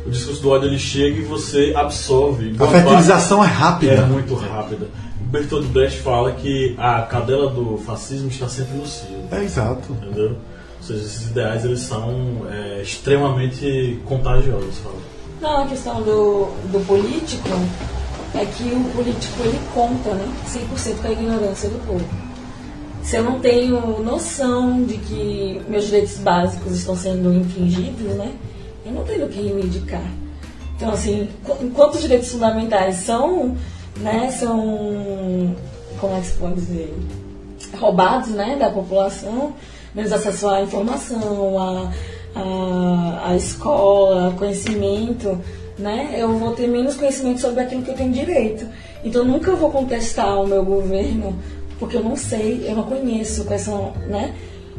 O 0.07 0.11
discurso 0.11 0.41
do 0.41 0.51
ódio 0.51 0.69
ele 0.69 0.79
chega 0.79 1.19
e 1.19 1.23
você 1.23 1.75
absorve. 1.77 2.57
A 2.59 2.67
fertilização 2.67 3.45
é 3.45 3.47
rápida. 3.47 3.93
É 3.93 4.07
muito 4.07 4.35
rápida. 4.35 4.89
Bertold 5.21 5.67
Brecht 5.69 6.01
fala 6.01 6.33
que 6.33 6.75
a 6.79 7.03
cadela 7.03 7.51
do 7.51 7.77
fascismo 7.79 8.29
está 8.29 8.49
sempre 8.49 8.79
no 8.79 8.87
cio. 8.87 9.29
É 9.31 9.45
exato. 9.45 9.93
Entendeu? 9.93 10.37
Ou 10.79 10.87
seja, 10.87 11.01
esses 11.01 11.31
ideais 11.31 11.65
eles 11.65 11.81
são 11.81 12.47
é, 12.51 12.83
extremamente 12.83 14.01
contagiosos. 14.07 14.79
Fala. 14.79 15.10
Não, 15.41 15.63
a 15.63 15.67
questão 15.67 16.03
do, 16.03 16.47
do 16.71 16.87
político 16.87 17.49
é 18.35 18.45
que 18.45 18.65
o 18.65 18.85
político 18.95 19.43
ele 19.43 19.59
conta 19.73 20.15
né, 20.15 20.29
100% 20.47 21.01
com 21.01 21.09
a 21.09 21.13
ignorância 21.13 21.69
do 21.71 21.87
povo. 21.87 22.05
Se 23.03 23.17
eu 23.17 23.25
não 23.25 23.41
tenho 23.41 24.03
noção 24.03 24.85
de 24.85 24.99
que 24.99 25.63
meus 25.67 25.87
direitos 25.87 26.19
básicos 26.19 26.77
estão 26.77 26.95
sendo 26.95 27.33
infringidos, 27.33 28.15
né, 28.17 28.35
eu 28.85 28.93
não 28.93 29.03
tenho 29.05 29.25
o 29.25 29.29
que 29.31 29.41
reivindicar. 29.41 30.05
Então, 30.77 30.91
assim, 30.91 31.29
enquanto 31.63 31.95
os 31.95 32.03
direitos 32.03 32.31
fundamentais 32.31 32.97
são, 32.97 33.57
né, 33.97 34.31
são, 34.31 35.57
como 35.99 36.17
é 36.17 36.21
que 36.21 36.27
se 36.27 36.33
pode 36.35 36.55
dizer, 36.55 36.95
roubados, 37.79 38.29
né, 38.29 38.57
da 38.57 38.71
população, 38.71 39.55
menos 39.95 40.13
acesso 40.13 40.49
à 40.49 40.63
informação, 40.63 41.59
à, 41.59 41.91
à, 42.35 43.31
à 43.31 43.37
escola, 43.37 44.35
conhecimento, 44.39 45.39
né? 45.79 46.15
Eu 46.17 46.39
vou 46.39 46.53
ter 46.53 46.67
menos 46.67 46.95
conhecimento 46.95 47.41
sobre 47.41 47.61
aquilo 47.61 47.83
que 47.83 47.91
eu 47.91 47.95
tenho 47.97 48.13
direito. 48.13 48.67
Então 49.05 49.25
nunca 49.25 49.55
vou 49.55 49.71
contestar 49.71 50.41
o 50.41 50.47
meu 50.47 50.65
governo 50.65 51.35
porque 51.79 51.97
eu 51.97 52.05
não 52.05 52.15
sei, 52.15 52.67
eu 52.69 52.77
não 52.77 52.83
conheço 52.83 53.45
quais 53.45 53.63
são, 53.63 53.93
né? 54.07 54.35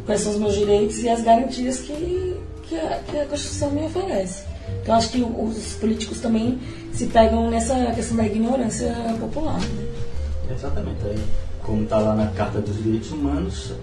Quais 0.06 0.22
são 0.22 0.32
os 0.32 0.38
meus 0.38 0.54
direitos 0.54 1.04
e 1.04 1.10
as 1.10 1.22
garantias 1.22 1.80
que, 1.80 2.38
que, 2.64 2.76
a, 2.76 3.00
que 3.08 3.18
a 3.18 3.26
Constituição 3.26 3.72
me 3.72 3.84
oferece. 3.84 4.44
Então 4.82 4.96
acho 4.96 5.10
que 5.10 5.22
os 5.22 5.74
políticos 5.74 6.20
também 6.20 6.60
se 6.94 7.08
pegam 7.08 7.50
nessa 7.50 7.76
questão 7.92 8.18
da 8.18 8.26
ignorância 8.26 8.94
popular. 9.20 9.60
Né? 9.60 9.88
Exatamente. 10.54 10.98
Aí, 11.06 11.20
como 11.64 11.84
está 11.84 12.00
lá 12.00 12.16
na 12.16 12.28
Carta 12.28 12.60
dos 12.60 12.82
Direitos 12.84 13.12
Humanos, 13.12 13.74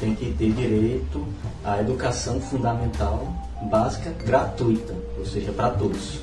tem 0.00 0.14
que 0.14 0.32
ter 0.32 0.52
direito 0.52 1.26
à 1.64 1.80
educação 1.80 2.40
fundamental 2.40 3.32
básica 3.70 4.14
gratuita, 4.24 4.94
ou 5.18 5.26
seja, 5.26 5.52
para 5.52 5.70
todos. 5.70 6.20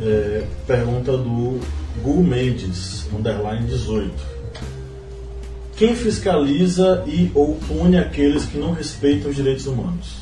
É, 0.00 0.44
pergunta 0.66 1.16
do 1.16 1.60
Gu 2.02 2.22
Mendes, 2.22 3.06
underline 3.12 3.66
18. 3.66 4.36
Quem 5.76 5.94
fiscaliza 5.94 7.04
e 7.06 7.30
ou 7.34 7.54
pune 7.54 7.98
aqueles 7.98 8.46
que 8.46 8.58
não 8.58 8.72
respeitam 8.72 9.30
os 9.30 9.36
direitos 9.36 9.66
humanos? 9.66 10.16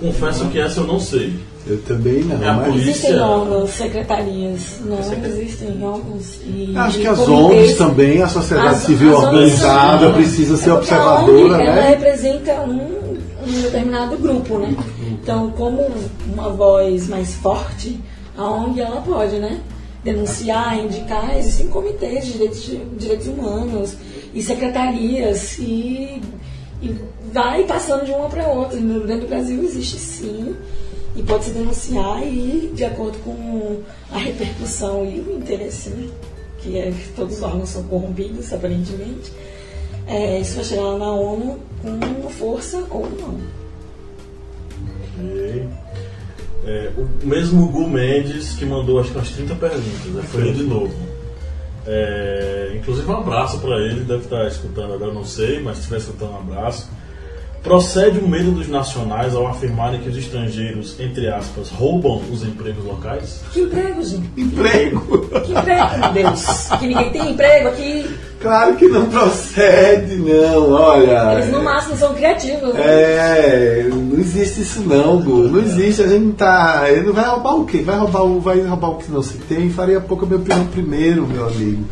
Confesso 0.00 0.48
que 0.50 0.58
essa 0.58 0.80
eu 0.80 0.86
não 0.86 1.00
sei. 1.00 1.38
Eu 1.66 1.80
também 1.82 2.22
não. 2.24 2.36
É 2.44 2.52
mas... 2.52 2.76
Existem 2.76 3.18
órgãos, 3.18 3.70
secretarias, 3.70 4.80
não 4.84 4.98
existem 4.98 5.82
órgãos. 5.82 6.40
E 6.44 6.74
Acho 6.76 6.98
que 6.98 7.06
as 7.06 7.18
ONGs 7.20 7.76
também, 7.78 8.22
a 8.22 8.28
sociedade 8.28 8.76
as, 8.76 8.82
civil 8.82 9.16
as 9.16 9.24
organizada, 9.24 10.12
precisa 10.12 10.56
ser 10.58 10.70
é 10.70 10.74
observadora. 10.74 11.56
né? 11.56 11.66
Ela 11.66 11.82
representa 11.88 12.60
um, 12.60 13.16
um, 13.46 13.62
determinado 13.62 14.18
grupo, 14.18 14.58
né? 14.58 14.76
Então, 15.10 15.50
como 15.52 15.90
uma 16.30 16.50
voz 16.50 17.08
mais 17.08 17.32
forte, 17.34 17.98
a 18.36 18.50
ONG 18.50 18.80
ela 18.80 19.00
pode, 19.00 19.38
né? 19.38 19.60
Denunciar, 20.02 20.78
indicar, 20.78 21.34
existem 21.38 21.68
comitês 21.68 22.26
de 22.26 22.32
direitos, 22.32 22.62
de 22.62 22.76
direitos 22.98 23.26
humanos 23.26 23.96
e 24.34 24.42
secretarias 24.42 25.56
e, 25.58 26.20
e 26.82 26.94
vai 27.32 27.64
passando 27.64 28.04
de 28.04 28.12
uma 28.12 28.28
para 28.28 28.46
outra. 28.48 28.78
Dentro 28.78 29.22
do 29.22 29.28
Brasil 29.28 29.62
existe 29.62 29.96
sim 29.96 30.54
e 31.16 31.22
pode 31.22 31.44
se 31.44 31.50
denunciar 31.50 32.22
e 32.26 32.72
de 32.74 32.84
acordo 32.84 33.18
com 33.18 33.80
a 34.10 34.18
repercussão 34.18 35.04
e 35.04 35.20
o 35.20 35.36
interesse, 35.36 35.90
né? 35.90 36.08
que 36.58 36.78
é 36.78 36.92
todos 37.14 37.36
os 37.36 37.42
órgãos 37.42 37.68
são 37.68 37.84
corrompidos, 37.84 38.52
aparentemente, 38.52 39.30
é, 40.06 40.40
isso 40.40 40.56
vai 40.56 40.64
chegar 40.64 40.98
na 40.98 41.12
ONU 41.12 41.60
com 41.82 42.28
força 42.30 42.84
ou 42.90 43.08
não. 43.10 43.38
Ok. 45.18 45.68
É, 46.66 46.90
o 46.96 47.26
mesmo 47.26 47.68
Gu 47.68 47.86
Mendes 47.86 48.54
que 48.54 48.64
mandou 48.64 48.98
acho 48.98 49.10
que 49.10 49.18
umas 49.18 49.30
30 49.30 49.54
perguntas, 49.56 50.06
né? 50.06 50.22
foi 50.22 50.48
ele 50.48 50.54
de 50.54 50.62
novo. 50.62 50.94
É, 51.86 52.72
inclusive 52.74 53.06
um 53.06 53.18
abraço 53.18 53.58
para 53.58 53.78
ele, 53.80 54.00
deve 54.00 54.24
estar 54.24 54.46
escutando 54.46 54.94
agora, 54.94 55.12
não 55.12 55.24
sei, 55.24 55.60
mas 55.60 55.76
se 55.76 55.80
estiver 55.82 55.98
escutando 55.98 56.32
um 56.32 56.38
abraço. 56.38 56.88
Procede 57.64 58.18
o 58.18 58.28
medo 58.28 58.50
dos 58.50 58.68
nacionais 58.68 59.34
ao 59.34 59.46
afirmarem 59.46 59.98
que 59.98 60.10
os 60.10 60.16
estrangeiros, 60.18 61.00
entre 61.00 61.28
aspas, 61.28 61.70
roubam 61.70 62.20
os 62.30 62.42
empregos 62.42 62.84
locais? 62.84 63.40
Que 63.54 63.60
emprego, 63.62 64.02
gente? 64.02 64.30
Emprego! 64.36 65.26
Que 65.40 65.52
emprego, 65.52 65.98
meu 65.98 66.12
Deus? 66.12 66.68
Que 66.78 66.86
ninguém 66.86 67.10
tem 67.10 67.30
emprego 67.30 67.68
aqui? 67.68 68.06
Claro 68.38 68.76
que 68.76 68.86
não 68.86 69.06
procede, 69.06 70.16
não, 70.16 70.72
olha. 70.72 71.32
Eles 71.32 71.48
no 71.48 71.62
máximo 71.62 71.96
são 71.96 72.12
criativos. 72.12 72.74
Né? 72.74 72.82
É, 72.84 73.88
não 73.90 74.18
existe 74.18 74.60
isso 74.60 74.82
não, 74.82 75.22
Gu. 75.22 75.44
Não 75.44 75.60
existe, 75.60 76.02
a 76.02 76.06
gente 76.06 76.24
não 76.26 76.32
tá. 76.32 76.84
Ele 76.90 77.06
não 77.06 77.14
vai 77.14 77.24
roubar 77.24 77.56
o 77.56 77.64
quê? 77.64 77.78
Vai 77.78 77.96
roubar 77.96 78.24
o, 78.24 78.40
vai 78.40 78.60
roubar 78.60 78.90
o 78.90 78.96
que 78.96 79.10
não 79.10 79.22
se 79.22 79.38
tem? 79.38 79.70
Faria 79.70 80.02
pouco 80.02 80.26
a 80.26 80.28
minha 80.28 80.38
opinião 80.38 80.66
primeiro, 80.66 81.26
meu 81.26 81.46
amigo 81.46 81.82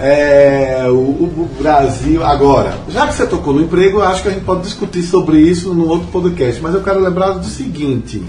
é, 0.00 0.86
o, 0.88 0.94
o, 0.94 1.50
Brasil. 1.58 2.24
Agora, 2.24 2.78
já 2.88 3.06
que 3.06 3.14
você 3.14 3.26
tocou 3.26 3.52
no 3.52 3.62
emprego, 3.62 4.00
acho 4.00 4.22
que 4.22 4.28
a 4.28 4.32
gente 4.32 4.44
pode 4.44 4.62
discutir 4.62 5.02
sobre 5.02 5.40
isso 5.40 5.74
no 5.74 5.88
outro 5.88 6.08
podcast, 6.08 6.62
mas 6.62 6.74
eu 6.74 6.82
quero 6.82 7.00
lembrar 7.00 7.32
do 7.32 7.46
seguinte. 7.46 8.22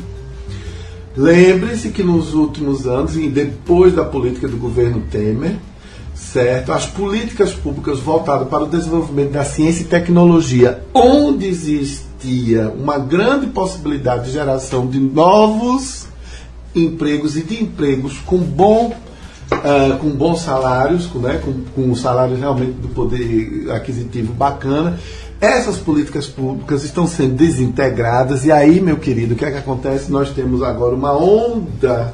Lembre-se 1.15 1.89
que 1.89 2.03
nos 2.03 2.33
últimos 2.33 2.87
anos, 2.87 3.15
e 3.15 3.27
depois 3.27 3.93
da 3.93 4.03
política 4.03 4.47
do 4.47 4.57
governo 4.57 5.03
Temer, 5.11 5.57
certo, 6.15 6.71
as 6.71 6.85
políticas 6.85 7.53
públicas 7.53 7.99
voltadas 7.99 8.47
para 8.47 8.63
o 8.63 8.67
desenvolvimento 8.67 9.31
da 9.31 9.43
ciência 9.43 9.83
e 9.83 9.85
tecnologia, 9.85 10.83
onde 10.93 11.45
existia 11.45 12.69
uma 12.69 12.97
grande 12.97 13.47
possibilidade 13.47 14.25
de 14.25 14.31
geração 14.31 14.87
de 14.87 14.99
novos 14.99 16.07
empregos 16.75 17.35
e 17.35 17.41
de 17.41 17.63
empregos 17.63 18.17
com 18.25 18.37
bom 18.37 18.93
uh, 19.51 19.97
com 19.97 20.09
bons 20.09 20.41
salários, 20.41 21.05
com, 21.07 21.19
né, 21.19 21.41
com, 21.43 21.53
com 21.75 21.95
salários 21.95 22.39
realmente 22.39 22.73
do 22.73 22.87
poder 22.89 23.71
aquisitivo 23.71 24.33
bacana. 24.33 24.99
Essas 25.41 25.77
políticas 25.77 26.27
públicas 26.27 26.83
estão 26.83 27.07
sendo 27.07 27.35
desintegradas, 27.35 28.45
e 28.45 28.51
aí, 28.51 28.81
meu 28.81 28.97
querido, 28.97 29.33
o 29.33 29.37
que 29.37 29.45
é 29.45 29.51
que 29.51 29.57
acontece? 29.57 30.11
Nós 30.11 30.31
temos 30.31 30.61
agora 30.61 30.93
uma 30.93 31.17
onda 31.17 32.13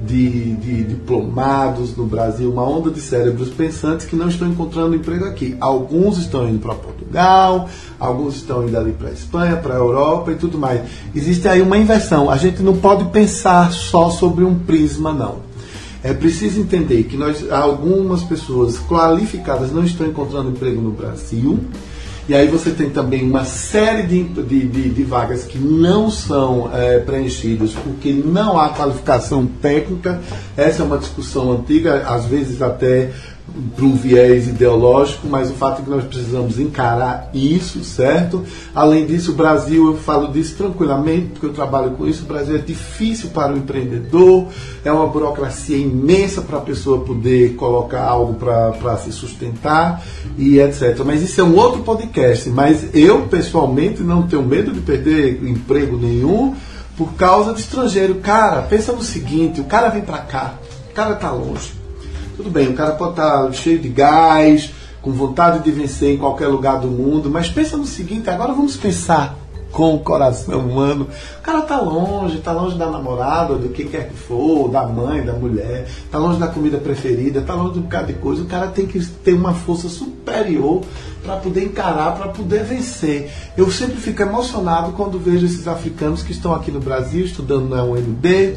de, 0.00 0.54
de, 0.54 0.84
diplomados 0.84 1.96
no 1.96 2.06
Brasil, 2.06 2.50
uma 2.50 2.68
onda 2.68 2.90
de 2.90 3.00
cérebros 3.00 3.50
pensantes 3.50 4.06
que 4.06 4.16
não 4.16 4.28
estão 4.28 4.48
encontrando 4.48 4.96
emprego 4.96 5.26
aqui. 5.26 5.56
Alguns 5.60 6.18
estão 6.18 6.48
indo 6.48 6.58
para 6.58 6.74
Portugal, 6.74 7.68
alguns 8.00 8.36
estão 8.36 8.66
indo 8.66 8.76
ali 8.76 8.92
para 8.92 9.08
a 9.08 9.12
Espanha, 9.12 9.56
para 9.56 9.74
a 9.74 9.78
Europa 9.78 10.32
e 10.32 10.36
tudo 10.36 10.58
mais. 10.58 10.80
Existe 11.14 11.46
aí 11.46 11.62
uma 11.62 11.78
inversão. 11.78 12.30
A 12.30 12.36
gente 12.36 12.62
não 12.62 12.76
pode 12.76 13.04
pensar 13.10 13.70
só 13.70 14.10
sobre 14.10 14.44
um 14.44 14.58
prisma, 14.58 15.12
não. 15.12 15.51
É 16.04 16.12
preciso 16.12 16.60
entender 16.60 17.04
que 17.04 17.16
nós, 17.16 17.50
algumas 17.50 18.22
pessoas 18.22 18.78
qualificadas 18.78 19.70
não 19.72 19.84
estão 19.84 20.06
encontrando 20.06 20.50
emprego 20.50 20.80
no 20.80 20.90
Brasil. 20.90 21.60
E 22.28 22.34
aí 22.34 22.46
você 22.46 22.70
tem 22.70 22.88
também 22.88 23.28
uma 23.28 23.44
série 23.44 24.04
de, 24.04 24.22
de, 24.22 24.66
de, 24.68 24.88
de 24.90 25.02
vagas 25.02 25.42
que 25.44 25.58
não 25.58 26.08
são 26.08 26.70
é, 26.72 27.00
preenchidas 27.00 27.72
porque 27.72 28.12
não 28.12 28.58
há 28.60 28.68
qualificação 28.68 29.44
técnica. 29.60 30.20
Essa 30.56 30.82
é 30.82 30.86
uma 30.86 30.98
discussão 30.98 31.50
antiga, 31.52 32.04
às 32.06 32.26
vezes 32.26 32.62
até 32.62 33.10
para 33.74 33.84
um 33.84 33.94
viés 33.94 34.48
ideológico, 34.48 35.26
mas 35.28 35.50
o 35.50 35.54
fato 35.54 35.80
é 35.80 35.84
que 35.84 35.90
nós 35.90 36.04
precisamos 36.04 36.58
encarar 36.58 37.30
isso, 37.34 37.84
certo? 37.84 38.44
Além 38.74 39.06
disso, 39.06 39.32
o 39.32 39.34
Brasil, 39.34 39.88
eu 39.88 39.96
falo 39.96 40.28
disso 40.32 40.56
tranquilamente, 40.56 41.28
porque 41.28 41.46
eu 41.46 41.52
trabalho 41.52 41.92
com 41.92 42.06
isso, 42.06 42.24
o 42.24 42.26
Brasil 42.26 42.56
é 42.56 42.58
difícil 42.58 43.30
para 43.30 43.52
o 43.52 43.58
empreendedor, 43.58 44.46
é 44.84 44.90
uma 44.90 45.06
burocracia 45.06 45.76
imensa 45.76 46.42
para 46.42 46.58
a 46.58 46.62
pessoa 46.62 47.00
poder 47.00 47.54
colocar 47.54 48.02
algo 48.02 48.34
para 48.34 48.96
se 48.96 49.12
sustentar 49.12 50.02
e 50.38 50.58
etc. 50.58 51.00
Mas 51.04 51.22
isso 51.22 51.40
é 51.40 51.44
um 51.44 51.54
outro 51.56 51.82
podcast, 51.82 52.48
mas 52.50 52.94
eu, 52.94 53.22
pessoalmente, 53.22 54.02
não 54.02 54.22
tenho 54.22 54.42
medo 54.42 54.72
de 54.72 54.80
perder 54.80 55.42
emprego 55.44 55.96
nenhum 55.96 56.54
por 56.96 57.14
causa 57.14 57.52
de 57.52 57.60
estrangeiro. 57.60 58.16
Cara, 58.16 58.62
pensa 58.62 58.92
no 58.92 59.02
seguinte, 59.02 59.60
o 59.60 59.64
cara 59.64 59.88
vem 59.88 60.02
para 60.02 60.18
cá, 60.18 60.54
o 60.90 60.94
cara 60.94 61.14
tá 61.14 61.30
longe, 61.30 61.72
tudo 62.36 62.50
bem, 62.50 62.68
o 62.68 62.74
cara 62.74 62.92
pode 62.92 63.12
estar 63.12 63.46
tá 63.46 63.52
cheio 63.52 63.78
de 63.78 63.88
gás, 63.88 64.72
com 65.00 65.10
vontade 65.12 65.60
de 65.60 65.70
vencer 65.70 66.14
em 66.14 66.18
qualquer 66.18 66.48
lugar 66.48 66.78
do 66.78 66.88
mundo, 66.88 67.28
mas 67.30 67.48
pensa 67.48 67.76
no 67.76 67.86
seguinte, 67.86 68.30
agora 68.30 68.52
vamos 68.52 68.76
pensar 68.76 69.36
com 69.72 69.94
o 69.94 69.98
coração 69.98 70.60
humano. 70.60 71.08
O 71.38 71.42
cara 71.42 71.62
tá 71.62 71.80
longe, 71.80 72.38
tá 72.38 72.52
longe 72.52 72.76
da 72.76 72.88
namorada, 72.90 73.54
do 73.54 73.70
que 73.70 73.84
quer 73.84 74.08
que 74.08 74.14
for, 74.14 74.68
da 74.68 74.86
mãe, 74.86 75.24
da 75.24 75.32
mulher, 75.32 75.88
tá 76.10 76.18
longe 76.18 76.38
da 76.38 76.46
comida 76.46 76.78
preferida, 76.78 77.40
tá 77.40 77.54
longe 77.54 77.72
de 77.72 77.78
um 77.80 77.82
bocado 77.82 78.08
de 78.08 78.12
coisa. 78.14 78.42
O 78.42 78.46
cara 78.46 78.68
tem 78.68 78.86
que 78.86 79.04
ter 79.04 79.32
uma 79.32 79.54
força 79.54 79.88
superior 79.88 80.82
para 81.24 81.36
poder 81.36 81.64
encarar, 81.64 82.14
para 82.14 82.28
poder 82.28 82.64
vencer. 82.64 83.30
Eu 83.56 83.70
sempre 83.70 83.96
fico 83.96 84.22
emocionado 84.22 84.92
quando 84.92 85.18
vejo 85.18 85.46
esses 85.46 85.66
africanos 85.66 86.22
que 86.22 86.32
estão 86.32 86.54
aqui 86.54 86.70
no 86.70 86.80
Brasil 86.80 87.24
estudando 87.24 87.68
na 87.68 87.82
UNB, 87.82 88.56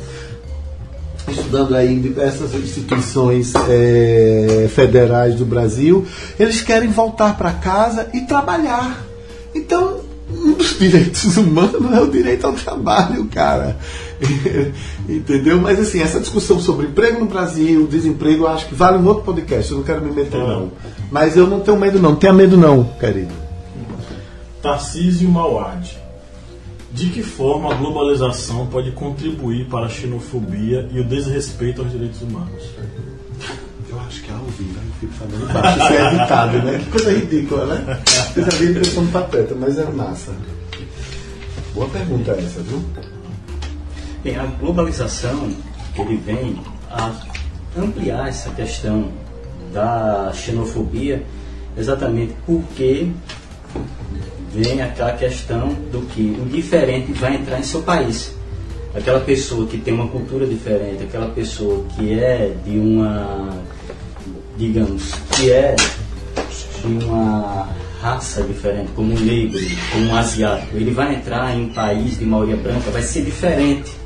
estudando 1.27 1.75
aí 1.75 1.93
em 1.93 2.01
diversas 2.01 2.53
instituições 2.53 3.53
é, 3.69 4.67
federais 4.73 5.35
do 5.35 5.45
Brasil, 5.45 6.05
eles 6.39 6.61
querem 6.61 6.89
voltar 6.89 7.37
para 7.37 7.51
casa 7.51 8.09
e 8.13 8.21
trabalhar. 8.21 9.03
Então, 9.53 10.01
um 10.29 10.53
dos 10.53 10.77
direitos 10.79 11.37
humanos 11.37 11.93
é 11.93 11.99
o 11.99 12.07
direito 12.07 12.45
ao 12.45 12.53
trabalho, 12.53 13.25
cara. 13.25 13.77
Entendeu? 15.07 15.59
Mas 15.59 15.79
assim, 15.79 16.01
essa 16.01 16.19
discussão 16.19 16.59
sobre 16.59 16.87
emprego 16.87 17.19
no 17.19 17.25
Brasil, 17.25 17.87
desemprego, 17.87 18.43
eu 18.43 18.47
acho 18.47 18.67
que 18.67 18.75
vale 18.75 18.97
um 18.97 19.07
outro 19.07 19.23
podcast. 19.23 19.71
Eu 19.71 19.77
não 19.77 19.85
quero 19.85 20.01
me 20.01 20.11
meter, 20.11 20.39
não. 20.39 20.71
Mas 21.11 21.37
eu 21.37 21.47
não 21.47 21.59
tenho 21.59 21.77
medo, 21.77 21.99
não. 21.99 22.15
Tenha 22.15 22.33
medo, 22.33 22.57
não, 22.57 22.83
querido. 22.99 23.33
Tarcísio 24.61 25.29
Mauad. 25.29 26.04
De 26.95 27.09
que 27.09 27.21
forma 27.21 27.73
a 27.73 27.75
globalização 27.75 28.67
pode 28.67 28.89
contribuir 28.91 29.65
para 29.65 29.87
a 29.87 29.89
xenofobia 29.89 30.87
e 30.93 30.99
o 31.01 31.03
desrespeito 31.03 31.81
aos 31.81 31.91
direitos 31.91 32.21
humanos? 32.21 32.63
Eu 33.89 33.99
acho 33.99 34.21
que 34.21 34.31
é 34.31 34.33
ao 34.33 34.45
vivo, 34.45 34.73
né? 34.73 34.81
eu 34.87 34.93
fico 35.01 35.13
falando 35.13 35.53
baixo. 35.53 35.77
Isso 35.77 35.93
é 35.93 36.07
editado, 36.07 36.57
né? 36.59 36.79
Que 36.79 36.91
coisa 36.91 37.11
ridícula, 37.11 37.65
né? 37.65 38.01
Vocês 38.05 38.45
já 38.45 38.51
viram 38.53 38.73
que 38.75 38.79
eu 38.79 38.85
sou 38.85 39.03
um 39.03 39.07
pateta, 39.07 39.55
mas 39.55 39.77
é 39.77 39.83
massa. 39.91 40.31
Boa 41.73 41.89
pergunta 41.89 42.31
essa, 42.31 42.61
viu? 42.61 42.81
Bem, 44.23 44.37
a 44.37 44.45
globalização, 44.45 45.49
ele 45.97 46.15
vem 46.15 46.61
a 46.89 47.11
ampliar 47.77 48.29
essa 48.29 48.51
questão 48.51 49.11
da 49.73 50.31
xenofobia 50.33 51.25
exatamente 51.77 52.33
porque 52.45 53.11
vem 54.55 54.81
aquela 54.81 55.11
questão 55.11 55.67
do 55.91 56.01
que 56.07 56.37
o 56.41 56.45
diferente 56.45 57.11
vai 57.13 57.35
entrar 57.35 57.59
em 57.59 57.63
seu 57.63 57.81
país. 57.81 58.33
Aquela 58.93 59.19
pessoa 59.19 59.67
que 59.67 59.77
tem 59.77 59.93
uma 59.93 60.07
cultura 60.07 60.47
diferente, 60.47 61.03
aquela 61.03 61.27
pessoa 61.27 61.83
que 61.95 62.17
é 62.17 62.53
de 62.63 62.79
uma, 62.79 63.49
digamos, 64.57 65.11
que 65.35 65.51
é 65.51 65.75
de 65.75 67.05
uma 67.05 67.67
raça 68.01 68.43
diferente, 68.43 68.91
como 68.95 69.13
um 69.13 69.19
negro, 69.19 69.59
como 69.91 70.05
um 70.05 70.15
asiático, 70.15 70.77
ele 70.77 70.91
vai 70.91 71.15
entrar 71.15 71.53
em 71.53 71.65
um 71.65 71.69
país 71.73 72.17
de 72.17 72.25
maioria 72.25 72.55
branca, 72.55 72.89
vai 72.91 73.01
ser 73.01 73.23
diferente 73.25 74.04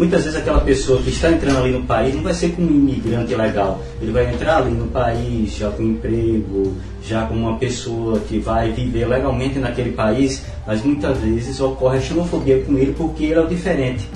Muitas 0.00 0.24
vezes 0.24 0.40
aquela 0.40 0.62
pessoa 0.62 0.98
que 1.02 1.10
está 1.10 1.30
entrando 1.30 1.58
ali 1.58 1.72
no 1.72 1.82
país 1.82 2.14
não 2.14 2.22
vai 2.22 2.32
ser 2.32 2.52
como 2.52 2.66
um 2.66 2.70
imigrante 2.70 3.34
legal. 3.34 3.82
Ele 4.00 4.10
vai 4.10 4.32
entrar 4.32 4.56
ali 4.56 4.70
no 4.70 4.86
país 4.86 5.54
já 5.54 5.70
com 5.70 5.82
emprego, 5.82 6.74
já 7.04 7.26
como 7.26 7.40
uma 7.40 7.58
pessoa 7.58 8.18
que 8.20 8.38
vai 8.38 8.72
viver 8.72 9.06
legalmente 9.06 9.58
naquele 9.58 9.92
país, 9.92 10.42
mas 10.66 10.82
muitas 10.82 11.18
vezes 11.18 11.60
ocorre 11.60 11.98
a 11.98 12.00
xenofobia 12.00 12.62
com 12.62 12.78
ele 12.78 12.94
porque 12.96 13.24
ele 13.24 13.34
é 13.34 13.40
o 13.40 13.46
diferente. 13.46 14.08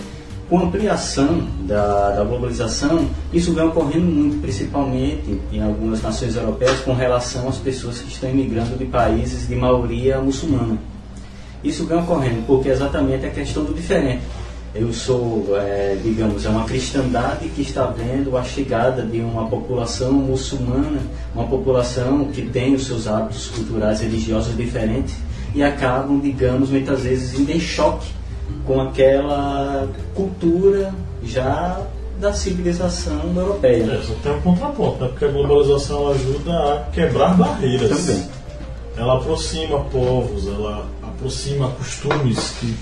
Com 0.49 0.59
a 0.59 0.63
ampliação 0.63 1.47
da, 1.67 2.13
da 2.13 2.25
globalização, 2.25 3.07
isso 3.31 3.53
vem 3.53 3.65
ocorrendo 3.65 4.07
muito, 4.07 4.41
principalmente 4.41 5.39
em 5.53 5.63
algumas 5.63 6.01
nações 6.01 6.35
europeias, 6.35 6.81
com 6.81 6.95
relação 6.95 7.47
às 7.47 7.59
pessoas 7.59 8.01
que 8.01 8.11
estão 8.11 8.31
imigrando 8.31 8.75
de 8.79 8.87
países 8.87 9.47
de 9.47 9.55
maioria 9.55 10.19
muçulmana. 10.19 10.79
Isso 11.63 11.85
vem 11.85 11.99
ocorrendo 11.99 12.43
porque 12.47 12.71
é 12.71 12.73
exatamente 12.73 13.27
a 13.27 13.31
questão 13.31 13.65
do 13.65 13.75
diferente 13.75 14.23
eu 14.75 14.93
sou, 14.93 15.57
é, 15.57 15.97
digamos, 16.03 16.45
é 16.45 16.49
uma 16.49 16.65
cristandade 16.65 17.49
que 17.49 17.63
está 17.63 17.87
vendo 17.87 18.37
a 18.37 18.43
chegada 18.43 19.03
de 19.03 19.21
uma 19.21 19.47
população 19.47 20.13
muçulmana, 20.13 21.01
uma 21.33 21.47
população 21.47 22.25
que 22.27 22.43
tem 22.43 22.75
os 22.75 22.87
seus 22.87 23.07
hábitos 23.07 23.47
culturais 23.49 24.01
religiosos 24.01 24.57
diferentes 24.57 25.15
e 25.55 25.63
acabam, 25.63 26.19
digamos, 26.19 26.71
muitas 26.71 27.05
vezes 27.05 27.39
indo 27.39 27.53
em 27.53 27.61
choque 27.61 28.09
com 28.67 28.81
aquela 28.81 29.89
cultura 30.13 30.93
já 31.23 31.81
da 32.21 32.33
civilização 32.33 33.33
europeia. 33.37 33.85
É, 33.85 34.03
só 34.03 34.15
tem 34.23 34.33
um 34.33 34.41
contraponto, 34.41 35.03
né? 35.03 35.09
porque 35.09 35.25
a 35.25 35.29
globalização 35.29 36.09
ajuda 36.11 36.53
a 36.53 36.91
quebrar 36.93 37.37
barreiras. 37.37 37.91
Também. 37.91 38.29
Ela 38.97 39.19
aproxima 39.19 39.81
povos, 39.85 40.49
ela 40.49 40.87
aproxima 41.03 41.69
costumes 41.71 42.55
que 42.61 42.75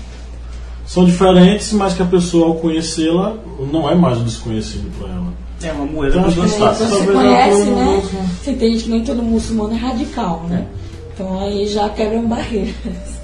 são 0.85 1.05
diferentes, 1.05 1.71
mas 1.73 1.93
que 1.93 2.01
a 2.01 2.05
pessoa 2.05 2.47
ao 2.47 2.55
conhecê-la 2.55 3.35
não 3.71 3.89
é 3.89 3.95
mais 3.95 4.17
um 4.17 4.23
desconhecido 4.23 4.91
para 4.97 5.09
ela. 5.09 5.33
É 5.63 5.71
uma 5.71 5.85
moeda 5.85 6.17
então, 6.17 6.23
dos 6.23 6.35
dois 6.35 6.59
lados. 6.59 6.79
Você 6.79 7.07
conhece, 7.07 7.65
né? 7.69 8.03
Você 8.41 8.51
entende 8.51 8.83
que 8.83 8.89
nem 8.89 9.03
todo 9.03 9.23
muçulmano 9.23 9.73
é 9.73 9.77
radical, 9.77 10.43
né? 10.49 10.67
É. 10.79 10.83
Então 11.13 11.39
aí 11.39 11.67
já 11.67 11.87
quebram 11.89 12.27
barreiras. 12.27 12.75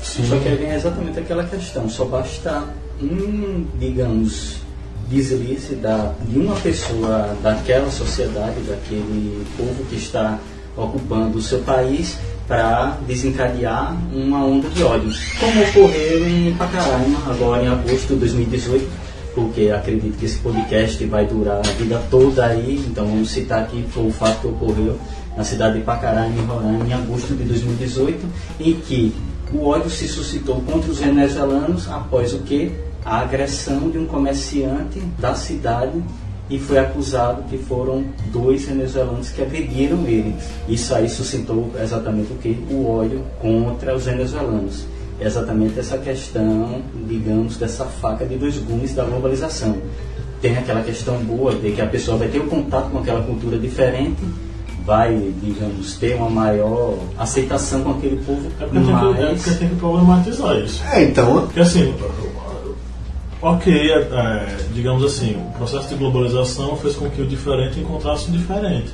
Sim. 0.01 0.23
Só 0.27 0.37
que 0.37 0.47
aí 0.47 0.55
vem 0.55 0.71
exatamente 0.71 1.19
aquela 1.19 1.43
questão, 1.43 1.89
só 1.89 2.05
basta 2.05 2.63
um, 3.01 3.65
digamos, 3.77 4.57
deslize 5.09 5.75
da, 5.75 6.13
de 6.27 6.39
uma 6.39 6.55
pessoa 6.55 7.35
daquela 7.41 7.89
sociedade, 7.91 8.61
daquele 8.61 9.45
povo 9.57 9.83
que 9.89 9.95
está 9.95 10.39
ocupando 10.77 11.39
o 11.39 11.41
seu 11.41 11.59
país 11.59 12.17
para 12.49 12.97
desencadear 13.05 13.95
uma 14.11 14.43
onda 14.43 14.67
de 14.69 14.83
ódio, 14.83 15.11
como 15.39 15.61
ocorreu 15.61 16.27
em 16.27 16.51
Pacaraima, 16.55 17.19
agora 17.27 17.63
em 17.63 17.67
agosto 17.67 18.15
de 18.15 18.21
2018, 18.21 18.89
porque 19.35 19.69
acredito 19.69 20.17
que 20.17 20.25
esse 20.25 20.39
podcast 20.39 21.05
vai 21.05 21.27
durar 21.27 21.59
a 21.59 21.71
vida 21.73 22.01
toda 22.09 22.47
aí, 22.47 22.83
então 22.87 23.05
vamos 23.05 23.29
citar 23.29 23.61
aqui 23.61 23.85
foi 23.91 24.07
o 24.07 24.11
fato 24.11 24.41
que 24.41 24.47
ocorreu 24.47 24.97
na 25.37 25.43
cidade 25.43 25.77
de 25.77 25.83
Pacaraima, 25.83 26.41
em 26.41 26.45
Roraima, 26.45 26.85
em 26.87 26.93
agosto 26.93 27.35
de 27.35 27.43
2018, 27.43 28.27
em 28.59 28.73
que 28.73 29.13
o 29.53 29.67
ódio 29.67 29.91
se 29.91 30.07
suscitou 30.07 30.59
contra 30.61 30.89
os 30.89 30.97
venezuelanos 30.97 31.87
após 31.87 32.33
o 32.33 32.39
que? 32.39 32.71
A 33.05 33.19
agressão 33.19 33.91
de 33.91 33.99
um 33.99 34.07
comerciante 34.07 34.99
da 35.19 35.35
cidade 35.35 36.03
e 36.49 36.57
foi 36.57 36.79
acusado 36.79 37.43
que 37.43 37.57
foram 37.57 38.05
dois 38.31 38.65
venezuelanos 38.65 39.29
que 39.29 39.41
agrediram 39.41 40.05
ele. 40.07 40.35
Isso 40.67 40.93
aí 40.95 41.07
suscitou 41.07 41.71
exatamente 41.81 42.33
o 42.33 42.35
que? 42.37 42.57
O 42.71 42.89
ódio 42.89 43.23
contra 43.39 43.95
os 43.95 44.05
venezuelanos. 44.05 44.85
Exatamente 45.21 45.79
essa 45.79 45.97
questão, 45.97 46.81
digamos, 47.07 47.57
dessa 47.57 47.85
faca 47.85 48.25
de 48.25 48.35
dois 48.37 48.57
gumes 48.57 48.95
da 48.95 49.03
globalização. 49.03 49.77
Tem 50.41 50.57
aquela 50.57 50.81
questão 50.81 51.17
boa 51.17 51.53
de 51.53 51.71
que 51.71 51.81
a 51.81 51.87
pessoa 51.87 52.17
vai 52.17 52.29
ter 52.29 52.39
um 52.39 52.47
contato 52.47 52.89
com 52.89 52.99
aquela 52.99 53.21
cultura 53.21 53.57
diferente, 53.57 54.23
vai, 54.85 55.33
digamos, 55.43 55.97
ter 55.97 56.15
uma 56.15 56.29
maior 56.29 56.97
aceitação 57.17 57.83
com 57.83 57.91
aquele 57.91 58.17
povo. 58.25 58.49
É 58.59 58.65
porque, 58.65 58.79
mas... 58.79 59.01
tem, 59.01 59.13
que, 59.13 59.21
é 59.21 59.35
porque 59.35 59.51
tem 59.51 59.69
que 59.69 59.75
problematizar 59.75 60.55
isso. 60.57 60.81
É, 60.91 61.03
então. 61.03 61.41
Porque 61.41 61.59
assim, 61.59 61.93
Ok, 63.41 63.73
é, 63.73 63.93
é, 63.93 64.57
digamos 64.73 65.03
assim, 65.03 65.37
o 65.37 65.57
processo 65.57 65.87
de 65.87 65.95
globalização 65.95 66.75
fez 66.75 66.95
com 66.95 67.09
que 67.09 67.21
o 67.21 67.25
diferente 67.25 67.79
encontrasse 67.79 68.27
o 68.27 68.31
diferente. 68.31 68.91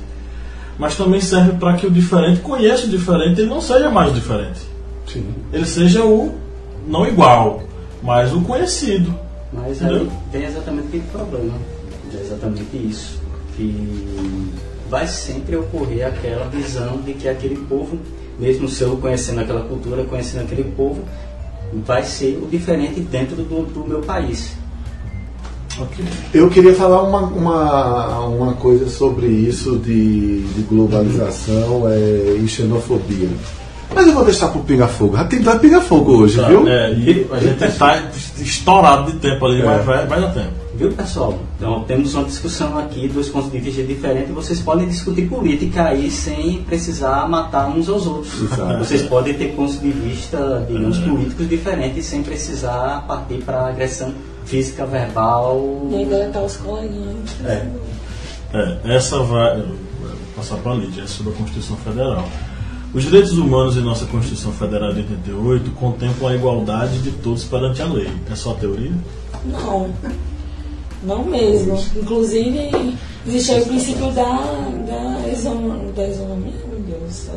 Mas 0.78 0.96
também 0.96 1.20
serve 1.20 1.52
para 1.52 1.74
que 1.74 1.86
o 1.86 1.90
diferente 1.90 2.40
conheça 2.40 2.86
o 2.86 2.88
diferente 2.88 3.40
e 3.40 3.46
não 3.46 3.60
seja 3.60 3.90
mais 3.90 4.14
diferente. 4.14 4.60
Sim. 5.06 5.26
Ele 5.52 5.64
seja 5.64 6.04
o 6.04 6.34
não 6.86 7.06
igual, 7.06 7.62
mas 8.02 8.32
o 8.32 8.40
conhecido. 8.42 9.12
Mas 9.52 9.82
aí 9.82 10.08
tem 10.30 10.44
exatamente 10.44 10.88
aquele 10.88 11.04
problema. 11.10 11.54
É 12.14 12.20
exatamente 12.20 12.76
isso. 12.76 13.20
Que 13.56 14.52
vai 14.88 15.06
sempre 15.08 15.56
ocorrer 15.56 16.06
aquela 16.06 16.46
visão 16.46 16.98
de 16.98 17.14
que 17.14 17.28
aquele 17.28 17.56
povo, 17.56 17.98
mesmo 18.38 18.68
se 18.68 18.82
eu 18.82 18.96
conhecendo 18.98 19.40
aquela 19.40 19.62
cultura, 19.62 20.04
conhecendo 20.04 20.44
aquele 20.44 20.64
povo, 20.64 21.02
vai 21.84 22.02
ser 22.02 22.38
o 22.42 22.46
diferente 22.46 23.00
dentro 23.00 23.36
do, 23.36 23.62
do 23.66 23.86
meu 23.86 24.00
país. 24.00 24.56
Okay. 25.78 26.04
Eu 26.32 26.48
queria 26.48 26.74
falar 26.74 27.02
uma, 27.02 27.20
uma, 27.20 28.20
uma 28.28 28.52
coisa 28.54 28.88
sobre 28.88 29.26
isso 29.26 29.76
de, 29.78 30.40
de 30.40 30.62
globalização 30.62 31.86
é, 31.88 32.38
e 32.42 32.48
xenofobia. 32.48 33.28
Mas 33.94 34.06
eu 34.06 34.14
vou 34.14 34.24
deixar 34.24 34.48
pro 34.48 34.62
Pinga 34.62 34.88
Fogo. 34.88 35.16
Já 35.16 35.24
tem 35.24 35.40
dois 35.40 35.58
Pinga 35.58 35.80
Fogo 35.80 36.18
hoje, 36.18 36.40
tá, 36.40 36.48
viu? 36.48 36.66
É, 36.66 36.92
e 36.92 37.26
a 37.30 37.38
gente 37.38 37.64
está 37.64 38.02
estourado 38.38 39.12
de 39.12 39.18
tempo 39.18 39.44
ali, 39.44 39.60
é. 39.60 39.64
mas 39.64 39.84
vai, 39.84 40.06
vai 40.06 40.20
dar 40.20 40.32
tempo. 40.32 40.65
Viu, 40.76 40.92
pessoal? 40.92 41.38
Então 41.56 41.84
temos 41.84 42.14
uma 42.14 42.24
discussão 42.24 42.78
aqui, 42.78 43.08
dois 43.08 43.30
pontos 43.30 43.50
de 43.50 43.58
vista 43.58 43.82
diferentes. 43.82 44.30
Vocês 44.30 44.60
podem 44.60 44.86
discutir 44.86 45.26
política 45.26 45.84
aí 45.84 46.10
sem 46.10 46.62
precisar 46.64 47.26
matar 47.28 47.68
uns 47.68 47.88
aos 47.88 48.06
outros. 48.06 48.42
Exato. 48.42 48.78
Vocês 48.78 49.02
podem 49.02 49.32
ter 49.32 49.54
pontos 49.54 49.80
de 49.80 49.90
vista, 49.90 50.66
digamos, 50.68 50.98
é. 50.98 51.08
políticos 51.08 51.48
diferentes 51.48 52.04
sem 52.04 52.22
precisar 52.22 53.06
partir 53.06 53.42
para 53.42 53.68
agressão 53.68 54.12
física, 54.44 54.84
verbal. 54.84 55.88
E 55.90 55.94
ainda 55.94 56.28
tá 56.30 56.42
os 56.42 56.56
coleguinhas. 56.58 57.36
É. 57.44 57.66
é. 58.52 58.96
Essa 58.96 59.18
vai. 59.20 59.62
Vou 59.62 60.16
passar 60.36 60.56
para 60.58 60.72
a 60.72 60.74
Lídia, 60.74 61.04
essa 61.04 61.22
é 61.22 61.26
da 61.26 61.32
Constituição 61.32 61.76
Federal. 61.78 62.28
Os 62.92 63.02
direitos 63.02 63.32
humanos 63.32 63.76
em 63.78 63.80
nossa 63.80 64.04
Constituição 64.06 64.52
Federal 64.52 64.92
de 64.92 65.00
88 65.00 65.70
contemplam 65.72 66.30
a 66.30 66.34
igualdade 66.34 66.98
de 67.00 67.10
todos 67.12 67.44
perante 67.44 67.80
a 67.80 67.86
lei. 67.86 68.10
É 68.30 68.34
só 68.34 68.52
a 68.52 68.54
teoria? 68.54 68.92
Não. 69.44 69.90
Não 71.06 71.24
mesmo. 71.24 71.78
Inclusive, 71.94 72.98
existe 73.24 73.52
aí 73.52 73.62
o 73.62 73.66
princípio 73.66 74.10
da, 74.10 74.24
da, 74.86 75.20
da 75.94 76.08
isonomia, 76.08 76.52
meu 76.68 76.80
Deus, 76.80 77.28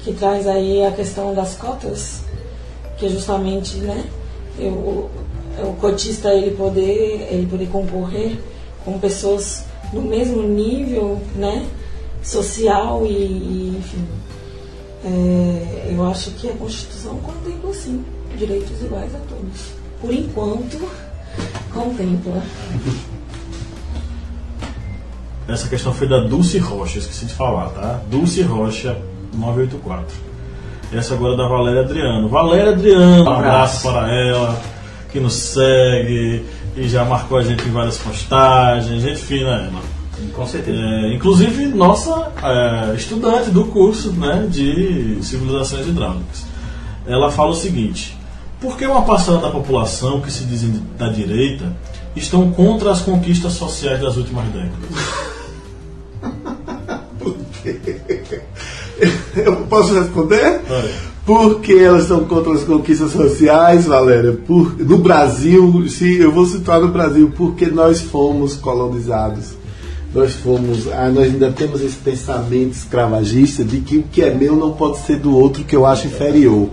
que 0.00 0.12
traz 0.12 0.44
aí 0.48 0.84
a 0.84 0.90
questão 0.90 1.32
das 1.32 1.54
cotas, 1.54 2.22
que 2.98 3.06
é 3.06 3.08
justamente, 3.08 3.76
né, 3.76 4.04
o, 4.58 5.08
o 5.62 5.76
cotista 5.80 6.34
ele 6.34 6.56
poder, 6.56 7.28
ele 7.30 7.46
poder 7.46 7.68
concorrer 7.68 8.36
com 8.84 8.98
pessoas 8.98 9.62
do 9.92 10.02
mesmo 10.02 10.42
nível, 10.42 11.20
né, 11.36 11.64
social 12.22 13.06
e, 13.06 13.12
e 13.12 13.76
enfim. 13.78 14.04
É, 15.04 15.92
eu 15.92 16.04
acho 16.06 16.32
que 16.32 16.48
a 16.48 16.52
Constituição 16.54 17.16
contempla 17.18 17.72
sim 17.72 18.04
direitos 18.36 18.82
iguais 18.82 19.14
a 19.14 19.18
todos. 19.28 19.78
Por 20.00 20.12
enquanto, 20.12 21.07
contempla. 21.72 22.42
Essa 25.48 25.68
questão 25.68 25.94
foi 25.94 26.06
da 26.06 26.20
Dulce 26.20 26.58
Rocha, 26.58 26.98
esqueci 26.98 27.24
de 27.24 27.34
falar, 27.34 27.70
tá? 27.70 28.00
Dulce 28.10 28.42
Rocha 28.42 28.98
984. 29.34 30.28
Essa 30.92 31.14
agora 31.14 31.34
é 31.34 31.36
da 31.36 31.48
Valéria 31.48 31.80
Adriano. 31.82 32.28
Valéria 32.28 32.72
Adriano, 32.72 33.24
um 33.24 33.30
abraço 33.30 33.82
para 33.82 34.12
ela, 34.12 34.60
que 35.10 35.20
nos 35.20 35.34
segue 35.34 36.44
e 36.76 36.88
já 36.88 37.04
marcou 37.04 37.38
a 37.38 37.42
gente 37.42 37.66
em 37.66 37.70
várias 37.70 37.96
postagens. 37.98 39.02
Gente 39.02 39.20
fina 39.20 39.70
ela. 39.70 39.82
Com 40.34 40.46
certeza. 40.46 40.76
É, 40.76 41.14
inclusive, 41.14 41.66
nossa 41.66 42.32
é, 42.42 42.94
estudante 42.94 43.50
do 43.50 43.66
curso 43.66 44.12
né, 44.12 44.46
de 44.50 45.18
civilizações 45.22 45.86
hidráulicas. 45.86 46.44
Ela 47.06 47.30
fala 47.30 47.50
o 47.50 47.54
seguinte: 47.54 48.17
por 48.60 48.76
que 48.76 48.86
uma 48.86 49.02
parcela 49.02 49.40
da 49.40 49.50
população 49.50 50.20
que 50.20 50.32
se 50.32 50.44
dizem 50.44 50.82
da 50.98 51.08
direita 51.08 51.76
estão 52.16 52.50
contra 52.50 52.90
as 52.90 53.00
conquistas 53.00 53.52
sociais 53.52 54.00
das 54.00 54.16
últimas 54.16 54.44
décadas? 54.46 55.28
Por 57.18 57.36
quê? 57.62 57.78
Eu 59.36 59.56
posso 59.66 59.94
responder? 59.94 60.60
Porque 61.24 61.72
elas 61.74 62.02
estão 62.02 62.24
contra 62.24 62.52
as 62.52 62.64
conquistas 62.64 63.12
sociais, 63.12 63.86
Valéria? 63.86 64.32
Por, 64.32 64.76
no 64.78 64.98
Brasil, 64.98 65.88
se 65.88 66.18
eu 66.18 66.32
vou 66.32 66.46
situar 66.46 66.80
no 66.80 66.88
Brasil, 66.88 67.32
porque 67.36 67.66
nós 67.66 68.00
fomos 68.00 68.56
colonizados. 68.56 69.56
Nós 70.14 70.32
fomos, 70.32 70.88
ah, 70.90 71.10
nós 71.10 71.24
ainda 71.24 71.52
temos 71.52 71.82
esse 71.82 71.96
pensamento 71.96 72.72
escravagista 72.72 73.62
de 73.62 73.80
que 73.80 73.98
o 73.98 74.04
que 74.04 74.22
é 74.22 74.32
meu 74.34 74.56
não 74.56 74.72
pode 74.72 74.98
ser 75.00 75.18
do 75.18 75.36
outro 75.36 75.64
que 75.64 75.76
eu 75.76 75.84
acho 75.84 76.06
inferior. 76.06 76.70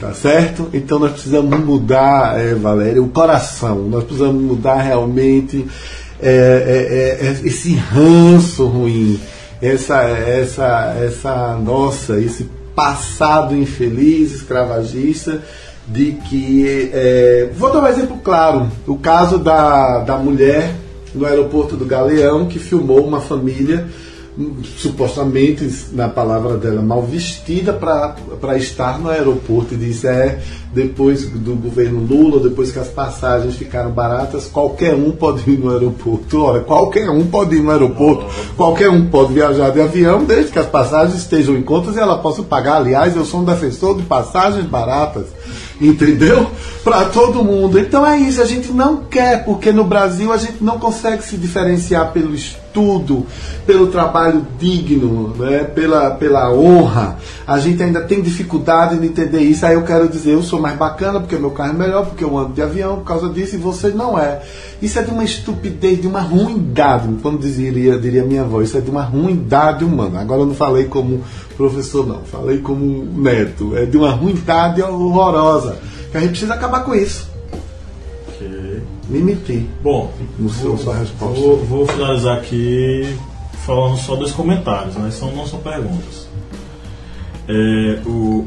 Tá 0.00 0.14
certo? 0.14 0.70
Então 0.72 0.98
nós 0.98 1.12
precisamos 1.12 1.60
mudar, 1.60 2.40
é, 2.40 2.54
Valéria, 2.54 3.02
o 3.02 3.08
coração. 3.08 3.82
Nós 3.82 4.04
precisamos 4.04 4.42
mudar 4.42 4.80
realmente 4.80 5.66
é, 6.18 7.18
é, 7.20 7.26
é, 7.26 7.28
é 7.28 7.46
esse 7.46 7.74
ranço 7.74 8.66
ruim, 8.66 9.20
essa, 9.60 10.00
essa, 10.02 10.96
essa 10.98 11.54
nossa, 11.62 12.18
esse 12.18 12.48
passado 12.74 13.54
infeliz, 13.54 14.32
escravagista, 14.32 15.42
de 15.86 16.12
que. 16.12 16.90
É, 16.94 17.50
vou 17.54 17.70
dar 17.70 17.82
um 17.82 17.86
exemplo 17.86 18.16
claro: 18.24 18.68
o 18.86 18.96
caso 18.96 19.36
da, 19.36 19.98
da 19.98 20.16
mulher 20.16 20.74
no 21.14 21.26
aeroporto 21.26 21.76
do 21.76 21.84
Galeão 21.84 22.46
que 22.46 22.58
filmou 22.58 23.06
uma 23.06 23.20
família 23.20 23.86
supostamente, 24.76 25.68
na 25.92 26.08
palavra 26.08 26.56
dela, 26.56 26.80
mal 26.80 27.02
vestida 27.02 27.72
para 27.72 28.56
estar 28.56 28.98
no 28.98 29.08
aeroporto 29.08 29.74
e 29.74 29.76
disse: 29.76 30.06
é, 30.06 30.40
depois 30.72 31.28
do 31.28 31.54
governo 31.56 32.00
Lula, 32.00 32.40
depois 32.40 32.70
que 32.70 32.78
as 32.78 32.88
passagens 32.88 33.56
ficaram 33.56 33.90
baratas, 33.90 34.46
qualquer 34.46 34.94
um 34.94 35.10
pode 35.10 35.48
ir 35.50 35.58
no 35.58 35.70
aeroporto. 35.70 36.42
Olha, 36.42 36.60
qualquer 36.60 37.10
um 37.10 37.26
pode 37.26 37.56
ir 37.56 37.62
no 37.62 37.70
aeroporto, 37.70 38.26
qualquer 38.56 38.88
um 38.88 39.06
pode 39.06 39.32
viajar 39.32 39.70
de 39.70 39.80
avião, 39.80 40.24
desde 40.24 40.52
que 40.52 40.58
as 40.58 40.66
passagens 40.66 41.18
estejam 41.18 41.56
em 41.56 41.62
contas 41.62 41.96
e 41.96 42.00
ela 42.00 42.18
possa 42.18 42.42
pagar. 42.42 42.76
Aliás, 42.76 43.16
eu 43.16 43.24
sou 43.24 43.40
um 43.40 43.44
defensor 43.44 43.96
de 43.96 44.04
passagens 44.04 44.64
baratas 44.64 45.26
entendeu? 45.80 46.50
Para 46.84 47.06
todo 47.06 47.44
mundo. 47.44 47.78
Então 47.78 48.06
é 48.06 48.18
isso, 48.18 48.42
a 48.42 48.44
gente 48.44 48.72
não 48.72 48.98
quer, 48.98 49.44
porque 49.44 49.72
no 49.72 49.84
Brasil 49.84 50.32
a 50.32 50.36
gente 50.36 50.62
não 50.62 50.78
consegue 50.78 51.22
se 51.22 51.36
diferenciar 51.36 52.12
pelo 52.12 52.34
estudo, 52.34 53.26
pelo 53.66 53.88
trabalho 53.88 54.46
digno, 54.58 55.34
né? 55.36 55.64
pela, 55.64 56.10
pela 56.12 56.52
honra. 56.52 57.16
A 57.46 57.58
gente 57.58 57.82
ainda 57.82 58.02
tem 58.02 58.20
dificuldade 58.20 58.98
de 58.98 59.06
entender 59.06 59.40
isso. 59.40 59.64
Aí 59.64 59.74
eu 59.74 59.82
quero 59.82 60.08
dizer, 60.08 60.32
eu 60.32 60.42
sou 60.42 60.60
mais 60.60 60.76
bacana 60.76 61.20
porque 61.20 61.36
meu 61.36 61.50
carro 61.50 61.70
é 61.70 61.78
melhor, 61.78 62.06
porque 62.06 62.24
eu 62.24 62.36
ando 62.36 62.52
de 62.52 62.62
avião 62.62 62.96
por 62.96 63.04
causa 63.04 63.28
disso, 63.28 63.56
e 63.56 63.58
você 63.58 63.88
não 63.88 64.18
é. 64.18 64.42
Isso 64.80 64.98
é 64.98 65.02
de 65.02 65.10
uma 65.10 65.24
estupidez, 65.24 66.00
de 66.00 66.06
uma 66.06 66.20
ruindade, 66.20 67.08
como 67.22 67.38
diria, 67.38 67.98
diria 67.98 68.24
minha 68.24 68.42
avó, 68.42 68.62
isso 68.62 68.78
é 68.78 68.80
de 68.80 68.90
uma 68.90 69.02
ruindade 69.02 69.84
humana. 69.84 70.20
Agora 70.20 70.42
eu 70.42 70.46
não 70.46 70.54
falei 70.54 70.84
como 70.84 71.22
professor, 71.60 72.06
não, 72.06 72.24
falei 72.24 72.58
como 72.58 73.04
neto. 73.20 73.76
É 73.76 73.84
de 73.84 73.98
uma 73.98 74.10
ruindade 74.12 74.80
horrorosa. 74.80 75.78
Que 76.10 76.16
a 76.16 76.20
gente 76.20 76.30
precisa 76.30 76.54
acabar 76.54 76.84
com 76.84 76.94
isso. 76.94 77.30
Ok. 78.28 78.82
Limite. 79.10 79.68
Bom, 79.82 80.10
no 80.38 80.48
seu, 80.48 80.78
sua 80.78 80.96
resposta. 80.96 81.38
Vou, 81.38 81.58
vou, 81.58 81.86
finalizar 81.86 82.38
aqui 82.38 83.14
falando 83.66 83.98
só 83.98 84.16
dos 84.16 84.32
comentários, 84.32 84.94
né? 84.94 85.10
São, 85.10 85.30
não 85.32 85.46
são 85.46 85.60
perguntas. 85.60 86.26
É, 87.46 88.00
o 88.06 88.46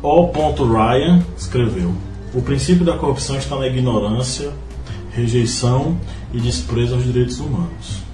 O. 0.00 0.30
Ryan 0.32 1.22
escreveu: 1.36 1.92
O 2.32 2.40
princípio 2.42 2.84
da 2.84 2.96
corrupção 2.96 3.36
está 3.36 3.56
na 3.56 3.66
ignorância 3.66 4.52
rejeição 5.10 5.98
e 6.32 6.38
desprezo 6.38 6.94
aos 6.94 7.04
direitos 7.04 7.40
humanos. 7.40 8.05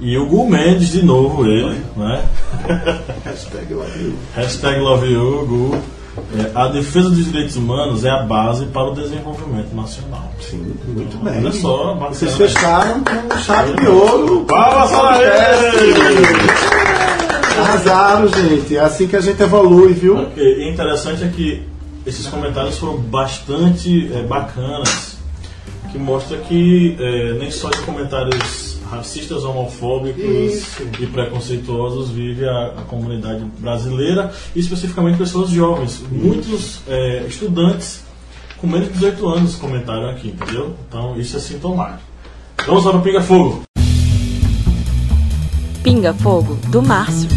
E 0.00 0.16
o 0.16 0.26
Gu 0.26 0.48
Mendes, 0.48 0.92
de 0.92 1.04
novo, 1.04 1.46
ele, 1.46 1.78
né? 1.94 2.24
Hashtag 3.24 3.74
love 3.74 4.02
you. 4.02 4.14
Hashtag 4.34 4.80
love 4.80 5.06
you, 5.06 5.46
Gu. 5.46 5.78
É, 6.38 6.50
a 6.54 6.68
defesa 6.68 7.10
dos 7.10 7.26
direitos 7.26 7.56
humanos 7.56 8.04
é 8.04 8.10
a 8.10 8.22
base 8.22 8.64
para 8.66 8.90
o 8.90 8.94
desenvolvimento 8.94 9.74
nacional. 9.74 10.32
Sim, 10.40 10.74
muito 10.86 11.16
então, 11.16 11.20
bem. 11.20 11.38
Olha 11.38 11.52
só, 11.52 11.94
bacana. 11.94 12.14
Vocês 12.14 12.34
fecharam 12.34 13.04
com 13.04 13.38
chave 13.38 13.74
de 13.74 13.86
ouro. 13.86 14.44
Palmas 14.46 14.90
para 14.90 15.18
Arrasaram, 17.60 18.28
gente. 18.28 18.76
É 18.76 18.80
assim 18.80 19.06
que 19.06 19.16
a 19.16 19.20
gente 19.20 19.42
evolui, 19.42 19.92
viu? 19.92 20.18
Okay. 20.18 20.64
E 20.64 20.70
interessante 20.70 21.24
é 21.24 21.28
que 21.28 21.62
esses 22.06 22.26
comentários 22.26 22.78
foram 22.78 22.96
bastante 22.96 24.10
é, 24.14 24.22
bacanas 24.22 25.18
que 25.92 25.98
mostra 25.98 26.38
que 26.38 26.96
é, 26.98 27.34
nem 27.34 27.50
só 27.50 27.68
de 27.68 27.78
comentários 27.78 28.69
racistas, 28.90 29.44
homofóbicos 29.44 30.22
Isso. 30.22 30.82
e 30.98 31.06
preconceituosos 31.06 32.10
vive 32.10 32.48
a, 32.48 32.66
a, 32.78 32.82
comunidade 32.82 33.44
brasileira 33.58 34.32
e 34.54 34.60
especificamente 34.60 35.16
pessoas 35.16 35.50
jovens. 35.50 36.02
Muitos 36.10 36.80
é, 36.88 37.24
estudantes 37.26 38.02
com 38.58 38.66
menos 38.66 38.88
de 38.88 38.94
18 38.94 39.28
anos 39.28 39.54
comentaram 39.54 40.10
aqui, 40.10 40.28
entendeu? 40.28 40.74
Então 40.88 41.18
isso 41.18 41.36
é 41.36 41.40
sintomático. 41.40 42.02
Vamos 42.66 42.84
para 42.84 42.96
o 42.96 43.02
Pinga 43.02 43.22
Fogo. 43.22 43.62
Pinga 45.82 46.12
Fogo 46.12 46.56
do 46.68 46.82
Márcio. 46.82 47.28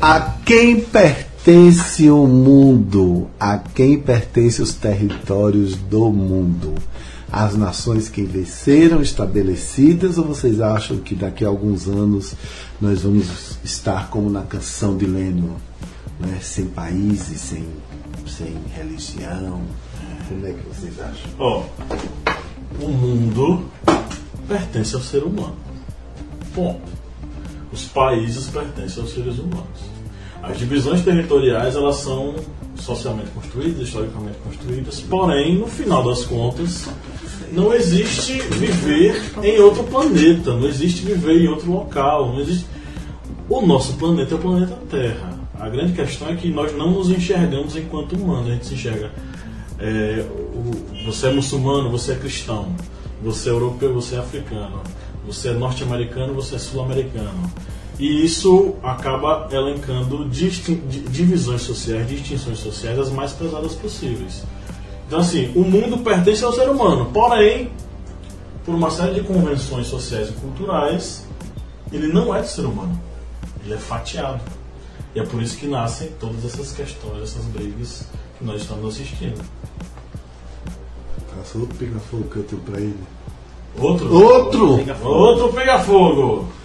A 0.00 0.20
quem 0.44 0.80
pertence 0.80 1.30
pertence 1.42 2.10
o 2.10 2.26
mundo? 2.26 3.28
A 3.38 3.56
quem 3.56 3.98
pertence 3.98 4.60
os 4.60 4.74
territórios 4.74 5.74
do 5.74 6.10
mundo? 6.10 6.74
As 7.32 7.56
nações 7.56 8.08
que 8.08 8.22
venceram 8.22 9.00
estabelecidas 9.00 10.18
ou 10.18 10.24
vocês 10.24 10.60
acham 10.60 10.98
que 10.98 11.14
daqui 11.14 11.44
a 11.44 11.48
alguns 11.48 11.86
anos 11.86 12.34
nós 12.80 13.02
vamos 13.02 13.58
estar 13.62 14.10
como 14.10 14.28
na 14.28 14.42
canção 14.42 14.96
de 14.96 15.06
Lênin, 15.06 15.54
né? 16.18 16.38
sem 16.42 16.66
países, 16.66 17.40
sem, 17.40 17.64
sem 18.26 18.56
religião? 18.74 19.62
Como 20.28 20.46
é 20.46 20.52
que 20.52 20.68
vocês 20.68 20.98
acham? 21.00 21.30
Ó, 21.38 21.64
o 22.80 22.88
mundo 22.88 23.64
pertence 24.48 24.94
ao 24.96 25.00
ser 25.00 25.22
humano. 25.22 25.56
Ponto. 26.54 27.00
Os 27.72 27.84
países 27.84 28.48
pertencem 28.48 29.02
aos 29.02 29.12
seres 29.12 29.38
humanos. 29.38 29.90
As 30.42 30.58
divisões 30.58 31.02
territoriais 31.02 31.76
elas 31.76 31.96
são 31.96 32.34
socialmente 32.80 33.30
construídas, 33.30 33.88
historicamente 33.88 34.38
construídas, 34.44 35.00
porém, 35.00 35.58
no 35.58 35.66
final 35.66 36.02
das 36.02 36.24
contas, 36.24 36.88
não 37.52 37.72
existe 37.72 38.40
viver 38.40 39.22
em 39.42 39.58
outro 39.60 39.84
planeta, 39.84 40.54
não 40.54 40.66
existe 40.66 41.04
viver 41.04 41.42
em 41.42 41.48
outro 41.48 41.70
local, 41.70 42.32
não 42.32 42.40
existe. 42.40 42.66
O 43.48 43.66
nosso 43.66 43.94
planeta 43.94 44.34
é 44.34 44.38
o 44.38 44.40
planeta 44.40 44.78
Terra. 44.88 45.38
A 45.58 45.68
grande 45.68 45.92
questão 45.92 46.28
é 46.28 46.36
que 46.36 46.48
nós 46.48 46.72
não 46.76 46.90
nos 46.92 47.10
enxergamos 47.10 47.76
enquanto 47.76 48.14
humanos, 48.14 48.48
a 48.48 48.52
gente 48.52 48.66
se 48.66 48.74
enxerga. 48.74 49.10
É, 49.78 50.24
o, 50.30 51.04
você 51.04 51.26
é 51.26 51.32
muçulmano, 51.32 51.90
você 51.90 52.12
é 52.12 52.14
cristão, 52.16 52.74
você 53.22 53.48
é 53.48 53.52
europeu, 53.52 53.92
você 53.92 54.14
é 54.14 54.18
africano, 54.18 54.80
você 55.26 55.48
é 55.48 55.52
norte-americano, 55.52 56.32
você 56.34 56.54
é 56.54 56.58
sul-americano. 56.58 57.50
E 58.00 58.24
isso 58.24 58.76
acaba 58.82 59.46
elencando 59.52 60.26
divisões 60.26 61.60
sociais, 61.60 62.08
distinções 62.08 62.58
sociais 62.58 62.98
as 62.98 63.10
mais 63.10 63.32
pesadas 63.32 63.74
possíveis. 63.74 64.42
Então, 65.06 65.18
assim, 65.18 65.52
o 65.54 65.60
mundo 65.60 65.98
pertence 65.98 66.42
ao 66.42 66.50
ser 66.50 66.70
humano, 66.70 67.10
porém, 67.12 67.70
por 68.64 68.74
uma 68.74 68.90
série 68.90 69.16
de 69.16 69.20
convenções 69.20 69.86
sociais 69.86 70.30
e 70.30 70.32
culturais, 70.32 71.26
ele 71.92 72.10
não 72.10 72.34
é 72.34 72.40
do 72.40 72.48
ser 72.48 72.64
humano. 72.64 72.98
Ele 73.62 73.74
é 73.74 73.78
fatiado. 73.78 74.40
E 75.14 75.20
é 75.20 75.22
por 75.22 75.42
isso 75.42 75.58
que 75.58 75.66
nascem 75.66 76.08
todas 76.18 76.42
essas 76.42 76.72
questões, 76.72 77.22
essas 77.22 77.44
brigas 77.44 78.06
que 78.38 78.44
nós 78.46 78.62
estamos 78.62 78.94
assistindo. 78.94 79.44
Passou 81.36 81.60
outro 81.60 81.76
pega-fogo 81.76 82.24
que 82.30 82.36
eu 82.36 82.44
tenho 82.44 82.62
pra 82.62 82.80
ele. 82.80 82.96
Outro? 83.78 84.10
Outro! 84.10 84.70
Outro 85.04 85.52
pega-fogo! 85.52 86.59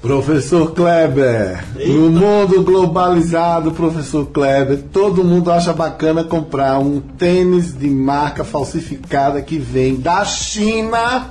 Professor 0.00 0.70
Kleber, 0.74 1.64
Eita. 1.76 1.92
no 1.92 2.08
mundo 2.08 2.62
globalizado, 2.62 3.72
professor 3.72 4.26
Kleber, 4.26 4.84
todo 4.92 5.24
mundo 5.24 5.50
acha 5.50 5.72
bacana 5.72 6.22
comprar 6.22 6.78
um 6.78 7.00
tênis 7.00 7.76
de 7.76 7.90
marca 7.90 8.44
falsificada 8.44 9.42
que 9.42 9.58
vem 9.58 9.96
da 9.96 10.24
China, 10.24 11.30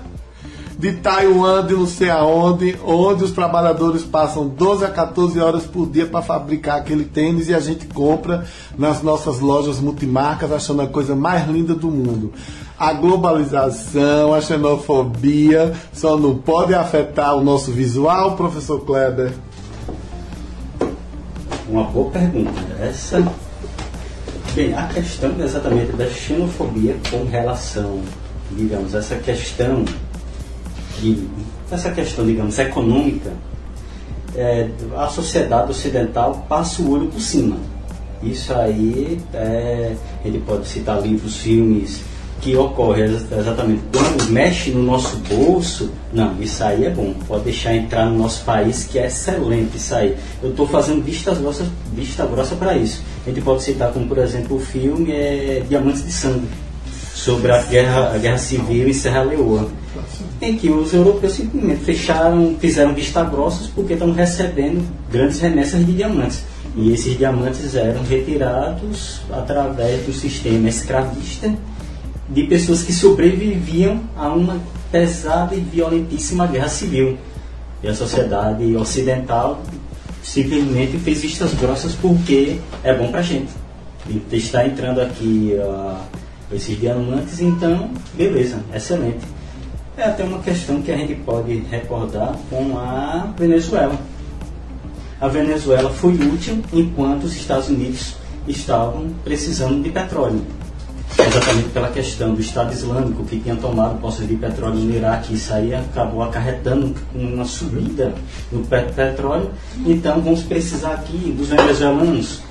de 0.77 0.91
Taiwan, 0.91 1.65
de 1.65 1.75
não 1.75 1.87
sei 1.87 2.09
aonde, 2.09 2.77
onde 2.85 3.23
os 3.23 3.31
trabalhadores 3.31 4.03
passam 4.03 4.49
12 4.49 4.83
a 4.83 4.89
14 4.89 5.39
horas 5.39 5.63
por 5.63 5.89
dia 5.89 6.05
para 6.05 6.21
fabricar 6.21 6.77
aquele 6.77 7.05
tênis 7.05 7.47
e 7.47 7.53
a 7.53 7.61
gente 7.61 7.85
compra 7.85 8.45
nas 8.77 9.01
nossas 9.01 9.39
lojas 9.39 9.79
multimarcas 9.79 10.51
achando 10.51 10.81
a 10.81 10.87
coisa 10.87 11.15
mais 11.15 11.47
linda 11.47 11.73
do 11.73 11.87
mundo 11.87 12.33
a 12.79 12.93
globalização, 12.93 14.33
a 14.33 14.41
xenofobia 14.41 15.73
só 15.91 16.17
não 16.17 16.37
pode 16.37 16.73
afetar 16.75 17.35
o 17.35 17.43
nosso 17.43 17.71
visual, 17.71 18.35
professor 18.35 18.85
Kleber? 18.85 19.33
Uma 21.67 21.83
boa 21.85 22.11
pergunta. 22.11 22.51
Essa. 22.79 23.25
Bem, 24.53 24.73
a 24.73 24.87
questão 24.87 25.33
exatamente 25.39 25.91
da 25.93 26.07
xenofobia 26.07 26.95
com 27.11 27.25
relação, 27.25 28.01
digamos, 28.51 28.93
essa 28.93 29.15
questão 29.15 29.83
essa 31.71 31.91
questão, 31.91 32.25
digamos, 32.25 32.57
econômica, 32.57 33.31
é, 34.35 34.69
a 34.95 35.07
sociedade 35.07 35.71
ocidental 35.71 36.45
passa 36.49 36.81
o 36.81 36.91
olho 36.91 37.07
por 37.07 37.21
cima. 37.21 37.57
Isso 38.23 38.51
aí, 38.53 39.19
é, 39.33 39.95
ele 40.25 40.39
pode 40.39 40.67
citar 40.67 41.01
livros, 41.01 41.37
filmes, 41.37 42.01
que 42.41 42.55
ocorre 42.55 43.03
exatamente 43.03 43.81
quando 43.91 44.29
mexe 44.29 44.71
no 44.71 44.83
nosso 44.83 45.17
bolso, 45.17 45.91
não, 46.13 46.39
isso 46.41 46.63
aí 46.63 46.85
é 46.85 46.89
bom, 46.89 47.13
pode 47.27 47.45
deixar 47.45 47.75
entrar 47.75 48.05
no 48.05 48.17
nosso 48.17 48.43
país, 48.43 48.85
que 48.85 48.99
é 48.99 49.07
excelente 49.07 49.77
isso 49.77 49.95
aí. 49.95 50.15
Eu 50.41 50.51
estou 50.51 50.67
fazendo 50.67 51.03
vista 51.03 51.33
grossa, 51.33 51.65
vista 51.93 52.25
grossa 52.25 52.55
para 52.55 52.77
isso. 52.77 53.01
A 53.25 53.29
gente 53.29 53.41
pode 53.41 53.63
citar 53.63 53.91
como, 53.91 54.07
por 54.07 54.17
exemplo, 54.19 54.57
o 54.57 54.59
filme 54.59 55.11
é 55.11 55.63
Diamantes 55.67 56.05
de 56.05 56.11
Sangue, 56.11 56.47
sobre 57.17 57.51
a 57.51 57.61
guerra, 57.63 58.13
a 58.13 58.17
guerra 58.17 58.37
civil 58.37 58.87
em 58.87 58.93
Serra 58.93 59.23
Leoa, 59.23 59.67
em 60.39 60.55
que 60.55 60.69
os 60.69 60.93
europeus 60.93 61.33
simplesmente 61.33 61.83
fecharam, 61.83 62.55
fizeram 62.59 62.93
vista 62.93 63.23
grossas 63.23 63.67
porque 63.67 63.93
estão 63.93 64.13
recebendo 64.13 64.85
grandes 65.11 65.39
remessas 65.39 65.85
de 65.85 65.93
diamantes. 65.93 66.43
E 66.75 66.93
esses 66.93 67.17
diamantes 67.17 67.73
eram 67.73 68.03
retirados 68.03 69.21
através 69.31 70.05
do 70.05 70.13
sistema 70.13 70.69
escravista 70.69 71.51
de 72.29 72.43
pessoas 72.43 72.83
que 72.83 72.91
sobreviviam 72.91 74.01
a 74.15 74.29
uma 74.29 74.59
pesada 74.91 75.55
e 75.55 75.59
violentíssima 75.59 76.45
guerra 76.47 76.67
civil. 76.67 77.17
E 77.81 77.87
a 77.87 77.93
sociedade 77.93 78.75
ocidental 78.75 79.61
simplesmente 80.23 80.97
fez 80.97 81.21
vistas 81.21 81.53
grossas 81.53 81.93
porque 81.93 82.59
é 82.83 82.93
bom 82.93 83.09
para 83.09 83.19
a 83.19 83.23
gente. 83.23 83.51
E 84.09 84.35
está 84.35 84.65
entrando 84.65 85.01
aqui 85.01 85.53
uh, 85.55 85.97
esses 86.51 86.79
diamantes, 86.79 87.39
então, 87.39 87.89
beleza, 88.13 88.59
excelente. 88.73 89.25
É 89.97 90.03
até 90.03 90.23
uma 90.23 90.39
questão 90.39 90.81
que 90.81 90.91
a 90.91 90.97
gente 90.97 91.15
pode 91.15 91.57
recordar 91.69 92.37
com 92.49 92.77
a 92.77 93.33
Venezuela. 93.37 93.97
A 95.19 95.27
Venezuela 95.27 95.89
foi 95.89 96.13
útil 96.13 96.61
enquanto 96.71 97.23
os 97.23 97.35
Estados 97.35 97.69
Unidos 97.69 98.15
estavam 98.47 99.09
precisando 99.23 99.81
de 99.81 99.89
petróleo 99.89 100.41
exatamente 101.25 101.69
pela 101.69 101.89
questão 101.89 102.33
do 102.33 102.41
Estado 102.41 102.73
Islâmico 102.73 103.23
que 103.23 103.39
tinha 103.39 103.55
tomado 103.55 103.99
posse 103.99 104.23
de 104.23 104.35
petróleo 104.35 104.75
no 104.75 104.93
Iraque. 104.93 105.33
Isso 105.33 105.53
aí 105.53 105.73
acabou 105.73 106.23
acarretando 106.23 106.93
uma 107.13 107.45
subida 107.45 108.13
no 108.51 108.63
petróleo. 108.65 109.51
Então 109.85 110.21
vamos 110.21 110.43
precisar 110.43 110.93
aqui 110.93 111.33
dos 111.37 111.49
venezuelanos. 111.49 112.41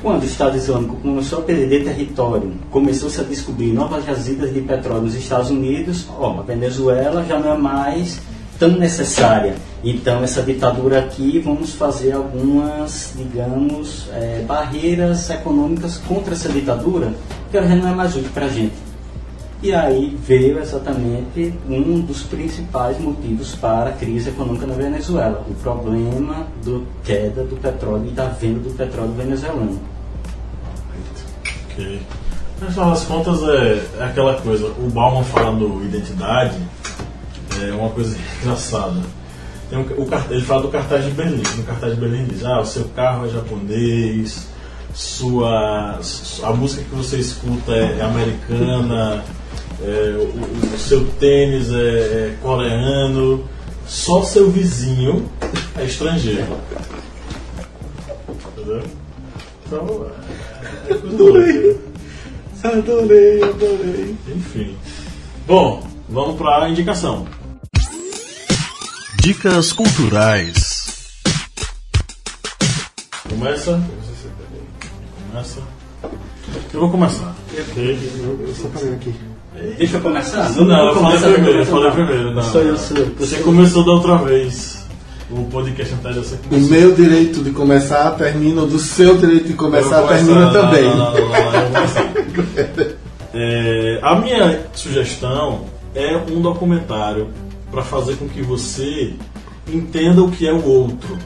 Quando 0.00 0.22
o 0.22 0.26
Estado 0.26 0.56
Islâmico 0.56 0.96
começou 0.96 1.40
a 1.40 1.42
perder 1.42 1.82
território, 1.82 2.52
começou-se 2.70 3.20
a 3.20 3.24
descobrir 3.24 3.72
novas 3.72 4.04
jazidas 4.04 4.54
de 4.54 4.60
petróleo 4.60 5.02
nos 5.02 5.14
Estados 5.16 5.50
Unidos, 5.50 6.06
ó, 6.16 6.38
a 6.38 6.42
Venezuela 6.42 7.24
já 7.24 7.36
não 7.36 7.52
é 7.52 7.56
mais 7.56 8.20
tão 8.58 8.70
necessária. 8.70 9.56
Então, 9.82 10.22
essa 10.22 10.42
ditadura 10.42 10.98
aqui, 10.98 11.38
vamos 11.38 11.74
fazer 11.74 12.12
algumas, 12.12 13.12
digamos, 13.16 14.08
é, 14.12 14.44
barreiras 14.46 15.30
econômicas 15.30 15.98
contra 15.98 16.34
essa 16.34 16.48
ditadura, 16.48 17.12
que 17.50 17.56
ela 17.56 17.66
não 17.66 17.88
é 17.88 17.94
mais 17.94 18.16
útil 18.16 18.30
para 18.32 18.46
a 18.46 18.48
gente. 18.48 18.88
E 19.60 19.74
aí 19.74 20.16
veio 20.24 20.60
exatamente 20.60 21.52
um 21.68 22.00
dos 22.00 22.22
principais 22.22 22.98
motivos 23.00 23.56
para 23.56 23.90
a 23.90 23.92
crise 23.92 24.28
econômica 24.28 24.66
na 24.66 24.74
Venezuela, 24.74 25.44
o 25.48 25.54
problema 25.54 26.46
da 26.64 26.80
queda 27.02 27.42
do 27.42 27.56
petróleo 27.56 28.06
e 28.06 28.12
da 28.12 28.26
venda 28.26 28.60
do 28.60 28.70
petróleo 28.70 29.12
venezuelano. 29.14 29.80
Ok. 31.64 32.00
No 32.60 32.70
final 32.70 32.90
das 32.90 33.04
contas, 33.04 33.42
é, 33.42 33.84
é 33.98 34.04
aquela 34.04 34.40
coisa, 34.40 34.66
o 34.66 34.90
Bauman 34.90 35.24
falando 35.24 35.84
identidade, 35.84 36.56
é 37.60 37.72
uma 37.72 37.90
coisa 37.90 38.16
engraçada. 38.40 39.00
Um, 39.72 39.80
o, 39.80 40.08
ele 40.30 40.42
fala 40.42 40.62
do 40.62 40.68
cartaz 40.68 41.04
de 41.04 41.10
Berlim. 41.10 41.42
No 41.56 41.64
cartaz 41.64 41.94
de 41.94 42.00
Berlim 42.00 42.24
diz: 42.26 42.44
ah, 42.44 42.60
o 42.60 42.64
seu 42.64 42.84
carro 42.90 43.26
é 43.26 43.28
japonês, 43.28 44.48
sua, 44.98 46.00
a 46.42 46.52
música 46.52 46.82
que 46.82 46.96
você 46.96 47.18
escuta 47.18 47.70
é, 47.72 47.98
é 47.98 48.02
americana, 48.02 49.24
é, 49.80 50.16
o, 50.18 50.74
o, 50.74 50.76
seu 50.76 51.06
tênis 51.20 51.70
é, 51.70 51.76
é, 51.76 52.36
coreano, 52.42 53.48
só 53.86 54.24
seu 54.24 54.50
vizinho 54.50 55.30
é 55.76 55.84
estrangeiro. 55.84 56.58
Entendeu? 58.28 58.82
Então, 59.64 60.06
é, 60.88 60.90
é 60.90 60.94
adorei. 60.94 61.80
Adorei, 62.64 63.42
adorei. 63.44 64.16
Enfim. 64.34 64.76
Bom, 65.46 65.86
vamos 66.08 66.36
para 66.36 66.64
a 66.64 66.68
indicação. 66.68 67.24
Dicas 69.22 69.72
culturais. 69.72 71.14
Começa. 73.28 73.80
Começa. 75.38 75.60
Eu 76.74 76.80
vou 76.80 76.90
começar. 76.90 77.32
Eu 77.54 78.54
só 78.54 78.68
parei 78.74 78.94
aqui. 78.94 79.14
Deixa 79.76 79.96
eu 79.96 80.00
começar? 80.00 80.50
Não, 80.50 80.64
não 80.64 80.88
eu 80.88 80.94
falei 80.96 81.32
primeiro, 81.32 81.58
eu 81.60 81.66
falei 81.66 81.90
primeiro. 81.92 82.34
Não, 82.34 82.42
Sou 82.42 82.60
eu, 82.60 82.76
sou 82.76 82.96
eu. 82.96 83.06
Você 83.16 83.36
começou 83.36 83.84
da 83.84 83.92
outra 83.92 84.16
vez. 84.16 84.84
O 85.30 85.44
podcast 85.44 85.94
anterior 85.94 86.24
você 86.24 86.36
começou. 86.38 86.58
O 86.58 86.70
meu 86.70 86.92
direito 86.92 87.44
de 87.44 87.50
começar 87.52 88.10
termina, 88.16 88.62
o 88.62 88.66
do 88.66 88.80
seu 88.80 89.16
direito 89.16 89.46
de 89.46 89.54
começar 89.54 90.08
termina 90.08 90.50
também. 90.50 90.84
Não, 90.84 90.96
não, 90.96 91.12
não, 91.12 91.70
não, 91.70 92.86
é, 93.34 94.00
a 94.02 94.16
minha 94.16 94.66
sugestão 94.72 95.66
é 95.94 96.16
um 96.16 96.40
documentário 96.40 97.28
para 97.70 97.82
fazer 97.82 98.16
com 98.16 98.28
que 98.28 98.42
você 98.42 99.14
entenda 99.72 100.20
o 100.20 100.32
que 100.32 100.48
é 100.48 100.52
o 100.52 100.64
outro 100.64 101.16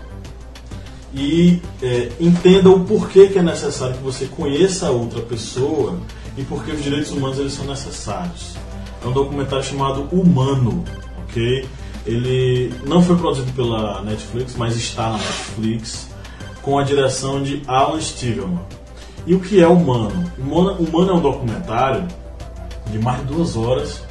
e 1.14 1.60
é, 1.82 2.10
entenda 2.18 2.70
o 2.70 2.80
porquê 2.80 3.28
que 3.28 3.38
é 3.38 3.42
necessário 3.42 3.96
que 3.96 4.02
você 4.02 4.26
conheça 4.26 4.86
a 4.86 4.90
outra 4.90 5.20
pessoa 5.20 5.98
e 6.36 6.42
por 6.42 6.64
que 6.64 6.70
os 6.72 6.82
direitos 6.82 7.10
humanos 7.10 7.38
eles 7.38 7.52
são 7.52 7.66
necessários. 7.66 8.56
É 9.04 9.06
um 9.06 9.12
documentário 9.12 9.64
chamado 9.64 10.08
Humano, 10.10 10.82
ok? 11.24 11.68
Ele 12.06 12.72
não 12.86 13.02
foi 13.02 13.16
produzido 13.16 13.52
pela 13.52 14.00
Netflix, 14.02 14.54
mas 14.56 14.76
está 14.76 15.10
na 15.10 15.18
Netflix, 15.18 16.08
com 16.62 16.78
a 16.78 16.82
direção 16.82 17.42
de 17.42 17.62
Alan 17.66 18.00
Stigelman. 18.00 18.60
E 19.26 19.34
o 19.34 19.40
que 19.40 19.60
é 19.60 19.68
Humano? 19.68 20.32
Humano, 20.38 20.76
Humano 20.80 21.10
é 21.10 21.14
um 21.14 21.20
documentário 21.20 22.08
de 22.90 22.98
mais 22.98 23.20
de 23.20 23.26
duas 23.26 23.54
horas, 23.54 24.02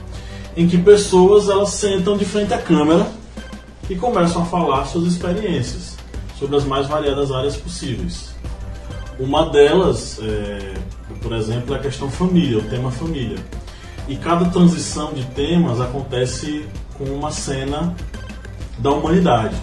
em 0.55 0.67
que 0.67 0.77
pessoas 0.77 1.49
elas 1.49 1.69
sentam 1.69 2.15
de 2.15 2.25
frente 2.25 2.53
à 2.53 2.59
câmera 2.59 3.07
e 3.89 3.95
começam 3.95 4.43
a 4.43 4.45
falar 4.45 4.85
suas 4.85 5.05
experiências 5.05 5.90
sobre 6.41 6.57
as 6.57 6.65
mais 6.65 6.87
variadas 6.87 7.31
áreas 7.31 7.55
possíveis. 7.55 8.33
Uma 9.19 9.47
delas, 9.51 10.19
é, 10.23 10.73
por 11.21 11.33
exemplo, 11.33 11.75
é 11.75 11.77
a 11.77 11.81
questão 11.81 12.09
família, 12.09 12.57
o 12.57 12.63
tema 12.63 12.89
família. 12.89 13.37
E 14.07 14.15
cada 14.15 14.45
transição 14.45 15.13
de 15.13 15.23
temas 15.27 15.79
acontece 15.79 16.65
com 16.97 17.03
uma 17.03 17.29
cena 17.29 17.95
da 18.79 18.89
humanidade. 18.89 19.55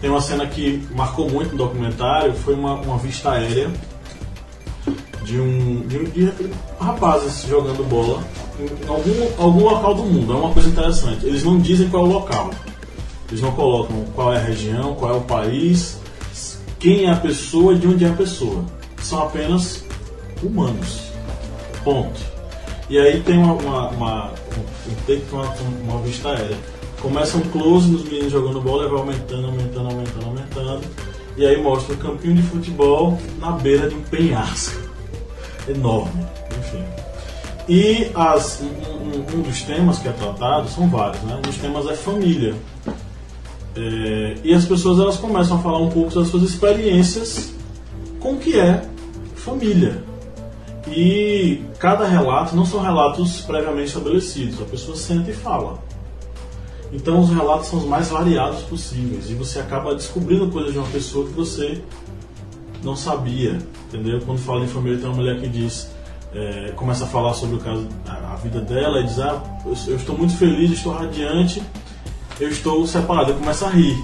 Tem 0.00 0.10
uma 0.10 0.20
cena 0.20 0.44
que 0.44 0.84
marcou 0.92 1.30
muito 1.30 1.52
no 1.52 1.58
documentário, 1.58 2.34
foi 2.34 2.54
uma, 2.54 2.74
uma 2.74 2.98
vista 2.98 3.30
aérea 3.30 3.70
de 5.22 5.38
um 5.38 5.86
de, 5.86 6.04
de 6.06 6.32
rapazes 6.80 7.46
jogando 7.48 7.88
bola 7.88 8.24
em 8.58 8.88
algum, 8.88 9.40
algum 9.42 9.64
local 9.64 9.94
do 9.94 10.02
mundo. 10.02 10.32
É 10.32 10.36
uma 10.36 10.52
coisa 10.52 10.68
interessante. 10.68 11.24
Eles 11.24 11.44
não 11.44 11.60
dizem 11.60 11.88
qual 11.88 12.04
é 12.04 12.08
o 12.08 12.12
local. 12.12 12.50
Eles 13.32 13.40
não 13.40 13.52
colocam 13.52 14.04
qual 14.14 14.34
é 14.34 14.36
a 14.36 14.42
região, 14.42 14.94
qual 14.94 15.14
é 15.14 15.16
o 15.16 15.22
país, 15.22 15.98
quem 16.78 17.06
é 17.06 17.10
a 17.10 17.16
pessoa 17.16 17.72
e 17.72 17.78
de 17.78 17.86
onde 17.86 18.04
é 18.04 18.10
a 18.10 18.12
pessoa. 18.12 18.62
São 19.00 19.22
apenas 19.22 19.86
humanos. 20.42 21.04
Ponto. 21.82 22.20
E 22.90 22.98
aí 22.98 23.22
tem 23.22 23.38
uma, 23.38 23.54
uma, 23.54 23.88
uma, 23.88 24.34
uma, 25.32 25.54
uma 25.82 26.02
vista 26.02 26.28
aérea. 26.28 26.58
Começa 27.00 27.38
um 27.38 27.40
close 27.40 27.90
nos 27.90 28.04
meninos 28.04 28.32
jogando 28.32 28.60
bola 28.60 28.84
e 28.84 28.88
vai 28.90 29.00
aumentando, 29.00 29.46
aumentando, 29.46 29.88
aumentando, 29.88 30.26
aumentando. 30.26 30.82
E 31.34 31.46
aí 31.46 31.58
mostra 31.58 31.94
um 31.94 31.98
campinho 31.98 32.34
de 32.34 32.42
futebol 32.42 33.18
na 33.38 33.52
beira 33.52 33.88
de 33.88 33.94
um 33.94 34.02
penhasco. 34.02 34.78
Enorme. 35.66 36.26
Enfim. 36.58 36.84
E 37.66 38.10
as, 38.14 38.60
um, 38.60 39.38
um, 39.38 39.40
dos 39.40 39.62
temas 39.62 40.00
que 40.00 40.08
é 40.08 40.12
tratado, 40.12 40.68
são 40.68 40.86
vários, 40.90 41.22
né? 41.22 41.36
Um 41.36 41.40
dos 41.40 41.56
temas 41.56 41.86
é 41.86 41.94
família. 41.94 42.54
É, 43.74 44.36
e 44.44 44.52
as 44.54 44.64
pessoas 44.64 44.98
elas 44.98 45.16
começam 45.16 45.56
a 45.56 45.60
falar 45.60 45.78
um 45.78 45.88
pouco 45.88 46.14
das 46.14 46.28
suas 46.28 46.42
experiências 46.42 47.54
com 48.20 48.34
o 48.34 48.38
que 48.38 48.58
é 48.58 48.82
família. 49.36 50.04
E 50.86 51.62
cada 51.78 52.06
relato 52.06 52.54
não 52.54 52.66
são 52.66 52.80
relatos 52.80 53.40
previamente 53.42 53.88
estabelecidos, 53.88 54.60
a 54.60 54.64
pessoa 54.64 54.96
senta 54.96 55.30
e 55.30 55.34
fala. 55.34 55.82
Então 56.92 57.20
os 57.20 57.30
relatos 57.30 57.68
são 57.68 57.78
os 57.78 57.86
mais 57.86 58.08
variados 58.08 58.60
possíveis 58.62 59.30
e 59.30 59.34
você 59.34 59.58
acaba 59.58 59.94
descobrindo 59.94 60.50
coisas 60.50 60.72
de 60.72 60.78
uma 60.78 60.88
pessoa 60.88 61.26
que 61.26 61.32
você 61.32 61.82
não 62.82 62.94
sabia, 62.94 63.58
entendeu? 63.88 64.20
Quando 64.26 64.38
fala 64.38 64.64
em 64.64 64.68
família 64.68 64.98
tem 64.98 65.06
uma 65.06 65.16
mulher 65.16 65.40
que 65.40 65.48
diz 65.48 65.90
é, 66.34 66.72
começa 66.74 67.04
a 67.04 67.06
falar 67.06 67.34
sobre 67.34 67.56
o 67.56 67.58
caso, 67.58 67.86
a, 68.06 68.32
a 68.32 68.36
vida 68.36 68.60
dela 68.60 69.00
e 69.00 69.04
diz, 69.04 69.18
ah, 69.18 69.42
eu, 69.64 69.76
eu, 69.86 69.96
estou 69.96 70.16
muito 70.16 70.36
feliz, 70.36 70.70
estou 70.70 70.92
radiante, 70.92 71.62
eu 72.40 72.48
estou 72.48 72.86
separada, 72.86 73.30
eu 73.30 73.36
começo 73.36 73.64
a 73.64 73.68
rir, 73.68 74.02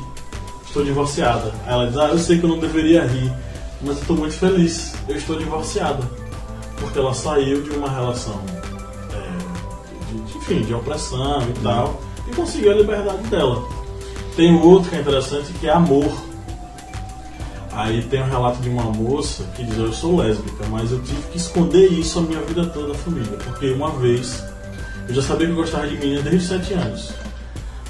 estou 0.67 0.85
divorciada. 0.85 1.53
Aí 1.67 1.73
ela 1.73 1.87
diz, 1.87 1.97
ah, 1.97 2.09
eu 2.09 2.19
sei 2.19 2.39
que 2.39 2.45
eu 2.45 2.51
não 2.51 2.59
deveria 2.59 3.05
rir, 3.05 3.33
mas 3.81 3.97
eu 3.97 4.03
estou 4.03 4.17
muito 4.17 4.35
feliz, 4.35 4.95
eu 5.09 5.17
estou 5.17 5.39
divorciada, 5.39 6.03
porque 6.81 6.99
ela 6.99 7.15
saiu 7.15 7.63
de 7.63 7.71
uma 7.71 7.91
relação, 7.91 8.41
é, 9.13 10.13
de, 10.13 10.39
enfim, 10.39 10.63
de 10.63 10.75
opressão 10.75 11.43
e 11.49 11.63
tal, 11.63 12.01
e 12.27 12.35
conseguiu 12.35 12.73
a 12.73 12.75
liberdade 12.75 13.23
dela. 13.25 13.63
Tem 14.37 14.55
outro 14.55 14.91
que 14.91 14.97
é 14.97 15.01
interessante 15.01 15.53
que 15.55 15.67
é 15.67 15.73
amor 15.73 16.13
Aí 17.79 18.03
tem 18.03 18.21
um 18.21 18.29
relato 18.29 18.61
de 18.61 18.69
uma 18.69 18.83
moça 18.83 19.45
que 19.55 19.63
diz: 19.63 19.79
Eu 19.79 19.93
sou 19.93 20.17
lésbica, 20.17 20.67
mas 20.69 20.91
eu 20.91 21.01
tive 21.01 21.23
que 21.31 21.39
esconder 21.39 21.87
isso 21.93 22.19
a 22.19 22.23
minha 22.23 22.41
vida 22.41 22.67
toda 22.67 22.89
da 22.89 22.95
família. 22.95 23.39
Porque 23.39 23.71
uma 23.71 23.91
vez, 23.91 24.43
eu 25.09 25.15
já 25.15 25.23
sabia 25.23 25.47
que 25.47 25.53
eu 25.53 25.57
gostava 25.57 25.87
de 25.87 25.97
menina 25.97 26.21
desde 26.23 26.39
os 26.39 26.47
7 26.49 26.75
anos. 26.75 27.13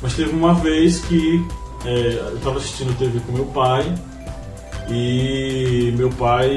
Mas 0.01 0.15
teve 0.15 0.31
uma 0.31 0.55
vez 0.55 1.01
que 1.01 1.45
é, 1.85 2.15
eu 2.31 2.37
estava 2.37 2.59
assistindo 2.59 2.97
TV 2.99 3.21
com 3.21 3.33
meu 3.33 3.47
pai 3.47 3.95
e 4.89 5.93
meu 5.97 6.11
pai, 6.11 6.57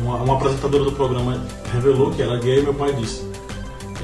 uma, 0.00 0.16
uma, 0.16 0.36
apresentadora 0.36 0.84
do 0.84 0.92
programa 0.92 1.44
revelou 1.72 2.10
que 2.10 2.22
era 2.22 2.36
gay 2.38 2.62
meu 2.62 2.74
pai 2.74 2.92
disse. 2.94 3.26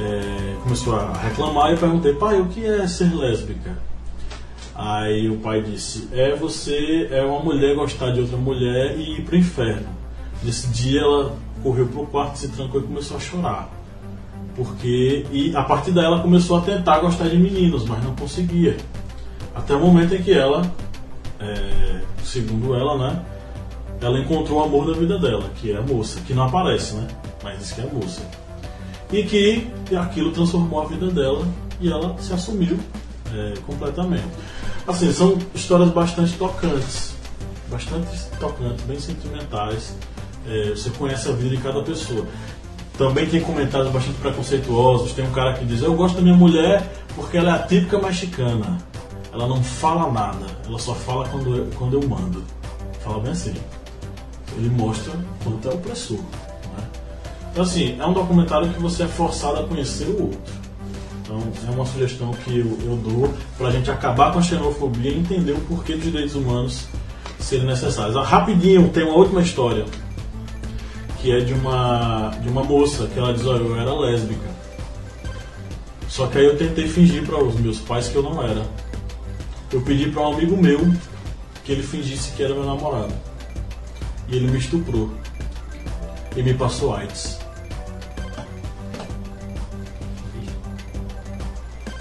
É, 0.00 0.56
começou 0.62 0.96
a 0.96 1.12
reclamar 1.12 1.70
e 1.70 1.72
eu 1.72 1.78
perguntei, 1.78 2.14
pai, 2.14 2.40
o 2.40 2.46
que 2.46 2.64
é 2.64 2.86
ser 2.86 3.14
lésbica? 3.14 3.76
Aí 4.74 5.28
o 5.28 5.36
pai 5.38 5.62
disse: 5.62 6.08
É 6.12 6.34
você, 6.34 7.08
é 7.10 7.22
uma 7.22 7.40
mulher 7.40 7.74
gostar 7.74 8.10
de 8.10 8.20
outra 8.20 8.36
mulher 8.36 8.98
e 8.98 9.18
ir 9.18 9.22
pro 9.22 9.36
inferno. 9.36 9.88
Nesse 10.42 10.66
dia 10.68 11.02
ela 11.02 11.36
correu 11.62 11.86
pro 11.86 12.06
quarto, 12.06 12.38
se 12.38 12.48
trancou 12.48 12.80
e 12.80 12.84
começou 12.84 13.16
a 13.16 13.20
chorar. 13.20 13.70
Porque 14.54 15.26
e 15.30 15.56
a 15.56 15.62
partir 15.62 15.92
daí 15.92 16.04
ela 16.04 16.20
começou 16.20 16.58
a 16.58 16.60
tentar 16.60 17.00
gostar 17.00 17.28
de 17.28 17.36
meninos, 17.36 17.84
mas 17.86 18.02
não 18.04 18.14
conseguia. 18.14 18.76
Até 19.54 19.74
o 19.74 19.80
momento 19.80 20.14
em 20.14 20.22
que 20.22 20.32
ela, 20.32 20.62
é, 21.40 22.00
segundo 22.22 22.74
ela, 22.74 22.98
né, 22.98 23.22
ela 24.00 24.18
encontrou 24.18 24.60
o 24.60 24.64
amor 24.64 24.86
da 24.86 24.98
vida 24.98 25.18
dela, 25.18 25.50
que 25.56 25.72
é 25.72 25.76
a 25.76 25.82
moça, 25.82 26.20
que 26.26 26.34
não 26.34 26.44
aparece, 26.44 26.94
né, 26.94 27.06
mas 27.42 27.58
diz 27.58 27.72
que 27.72 27.80
é 27.80 27.84
a 27.84 27.92
moça. 27.92 28.22
E 29.10 29.22
que 29.22 29.68
aquilo 29.96 30.30
transformou 30.32 30.82
a 30.82 30.86
vida 30.86 31.08
dela 31.08 31.46
e 31.80 31.90
ela 31.90 32.16
se 32.18 32.32
assumiu 32.32 32.78
é, 33.32 33.54
completamente. 33.66 34.24
Assim, 34.86 35.12
são 35.12 35.38
histórias 35.54 35.90
bastante 35.90 36.32
tocantes, 36.34 37.14
bastante 37.70 38.26
tocantes, 38.40 38.84
bem 38.84 38.98
sentimentais. 38.98 39.94
É, 40.46 40.70
você 40.70 40.90
conhece 40.90 41.28
a 41.28 41.32
vida 41.32 41.56
de 41.56 41.62
cada 41.62 41.82
pessoa. 41.82 42.26
Também 43.02 43.26
tem 43.26 43.40
comentários 43.40 43.90
bastante 43.90 44.16
preconceituosos. 44.18 45.12
Tem 45.12 45.26
um 45.26 45.32
cara 45.32 45.54
que 45.54 45.64
diz: 45.64 45.82
Eu 45.82 45.92
gosto 45.94 46.14
da 46.14 46.22
minha 46.22 46.36
mulher 46.36 46.88
porque 47.16 47.36
ela 47.36 47.50
é 47.50 47.52
a 47.54 47.58
típica 47.58 47.98
mexicana. 47.98 48.78
Ela 49.32 49.48
não 49.48 49.60
fala 49.60 50.08
nada, 50.12 50.46
ela 50.64 50.78
só 50.78 50.94
fala 50.94 51.28
quando 51.28 51.56
eu, 51.56 51.66
quando 51.74 52.00
eu 52.00 52.08
mando. 52.08 52.44
Fala 53.00 53.18
bem 53.18 53.32
assim. 53.32 53.54
Ele 54.56 54.70
mostra 54.70 55.12
quanto 55.42 55.68
é 55.68 55.72
opressor. 55.72 56.18
Né? 56.18 56.84
Então, 57.50 57.64
assim, 57.64 57.96
é 57.98 58.06
um 58.06 58.12
documentário 58.12 58.68
que 58.68 58.80
você 58.80 59.02
é 59.02 59.08
forçado 59.08 59.58
a 59.58 59.64
conhecer 59.64 60.04
o 60.04 60.22
outro. 60.26 60.52
Então 61.22 61.42
é 61.66 61.70
uma 61.72 61.84
sugestão 61.84 62.30
que 62.30 62.56
eu, 62.56 62.78
eu 62.84 62.96
dou 62.98 63.34
para 63.58 63.66
a 63.66 63.70
gente 63.72 63.90
acabar 63.90 64.32
com 64.32 64.38
a 64.38 64.42
xenofobia 64.42 65.10
e 65.10 65.18
entender 65.18 65.52
o 65.52 65.60
porquê 65.62 65.94
dos 65.94 66.04
direitos 66.04 66.36
humanos 66.36 66.86
serem 67.40 67.66
necessários. 67.66 68.16
Ah, 68.16 68.22
rapidinho, 68.22 68.88
tem 68.90 69.02
uma 69.02 69.16
última 69.16 69.42
história 69.42 69.86
que 71.22 71.30
é 71.30 71.38
de 71.38 71.54
uma, 71.54 72.30
de 72.40 72.48
uma 72.48 72.64
moça 72.64 73.06
que 73.06 73.16
ela 73.16 73.32
diz, 73.32 73.46
olha, 73.46 73.62
eu 73.62 73.80
era 73.80 73.94
lésbica. 73.94 74.50
Só 76.08 76.26
que 76.26 76.36
aí 76.36 76.44
eu 76.44 76.58
tentei 76.58 76.88
fingir 76.88 77.24
para 77.24 77.42
os 77.42 77.54
meus 77.54 77.78
pais 77.78 78.08
que 78.08 78.16
eu 78.16 78.24
não 78.24 78.42
era. 78.42 78.66
Eu 79.72 79.80
pedi 79.82 80.10
para 80.10 80.20
um 80.22 80.34
amigo 80.34 80.56
meu 80.56 80.80
que 81.64 81.70
ele 81.70 81.82
fingisse 81.82 82.32
que 82.32 82.42
era 82.42 82.52
meu 82.52 82.64
namorado. 82.64 83.14
E 84.28 84.34
ele 84.34 84.50
me 84.50 84.58
estuprou. 84.58 85.10
E 86.36 86.42
me 86.42 86.54
passou 86.54 86.92
AIDS. 86.92 87.38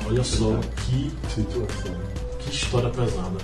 Olha 0.07 0.23
só 0.23 0.60
que 0.77 1.11
situação, 1.30 1.95
que 2.39 2.49
história 2.49 2.89
pesada. 2.89 3.38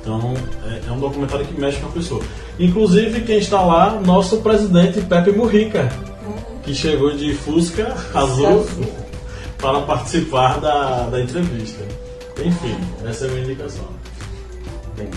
Então 0.00 0.34
é, 0.64 0.88
é, 0.88 0.92
um 0.92 0.98
documentário 0.98 1.46
que 1.46 1.58
mexe 1.58 1.80
com 1.80 1.86
a 1.86 1.92
pessoa. 1.92 2.22
Inclusive 2.58 3.20
quem 3.20 3.38
está 3.38 3.62
lá, 3.62 4.00
nosso 4.00 4.38
presidente 4.38 5.00
Pepe 5.02 5.30
Murrica, 5.30 5.88
que 6.64 6.74
chegou 6.74 7.16
de 7.16 7.32
Fusca 7.34 7.94
Azul 8.12 8.66
para 9.58 9.80
participar 9.82 10.60
da, 10.60 11.08
da 11.08 11.20
entrevista. 11.20 11.84
Enfim, 12.44 12.76
essa 13.06 13.26
é 13.26 13.28
a 13.28 13.32
minha 13.32 13.44
indicação. 13.44 13.86
Bem, 14.96 15.08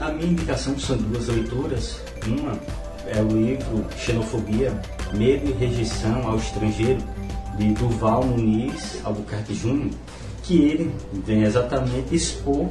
a 0.00 0.10
minha 0.10 0.32
indicação 0.32 0.76
são 0.78 0.96
duas 0.96 1.28
leituras. 1.28 2.00
Uma 2.26 2.58
é 3.06 3.20
o 3.20 3.28
livro 3.28 3.86
Xenofobia, 3.96 4.72
Medo 5.14 5.48
e 5.48 5.52
Rejeição 5.52 6.26
ao 6.26 6.36
Estrangeiro, 6.36 7.00
de 7.56 7.72
Duval 7.74 8.24
Muniz 8.24 9.00
Albuquerque 9.04 9.54
Júnior, 9.54 9.90
que 10.42 10.56
ele 10.62 10.94
vem 11.24 11.42
exatamente 11.42 12.14
expor 12.14 12.68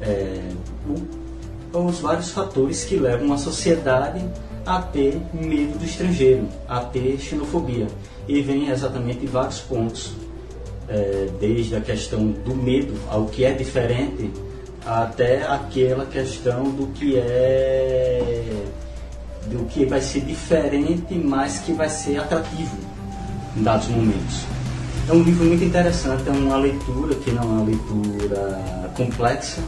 é, 0.00 0.40
o, 0.88 1.27
os 1.72 2.00
vários 2.00 2.30
fatores 2.30 2.84
que 2.84 2.96
levam 2.96 3.32
a 3.32 3.38
sociedade 3.38 4.24
a 4.64 4.82
ter 4.82 5.20
medo 5.32 5.78
do 5.78 5.84
estrangeiro, 5.84 6.48
a 6.68 6.80
ter 6.80 7.18
xenofobia. 7.18 7.86
E 8.26 8.42
vem 8.42 8.68
exatamente 8.68 9.26
vários 9.26 9.60
pontos, 9.60 10.12
é, 10.88 11.28
desde 11.40 11.76
a 11.76 11.80
questão 11.80 12.26
do 12.26 12.54
medo 12.54 12.94
ao 13.08 13.26
que 13.26 13.44
é 13.44 13.52
diferente, 13.52 14.30
até 14.84 15.46
aquela 15.46 16.06
questão 16.06 16.64
do 16.64 16.86
que 16.88 17.16
é 17.16 18.64
do 19.46 19.64
que 19.64 19.86
vai 19.86 20.00
ser 20.02 20.20
diferente, 20.20 21.14
mas 21.14 21.60
que 21.60 21.72
vai 21.72 21.88
ser 21.88 22.18
atrativo 22.18 22.76
em 23.56 23.62
dados 23.62 23.88
momentos. 23.88 24.44
É 25.08 25.12
um 25.12 25.22
livro 25.22 25.46
muito 25.46 25.64
interessante, 25.64 26.28
é 26.28 26.32
uma 26.32 26.58
leitura 26.58 27.14
que 27.14 27.30
não 27.30 27.42
é 27.42 27.46
uma 27.46 27.64
leitura 27.64 28.90
complexa 28.94 29.62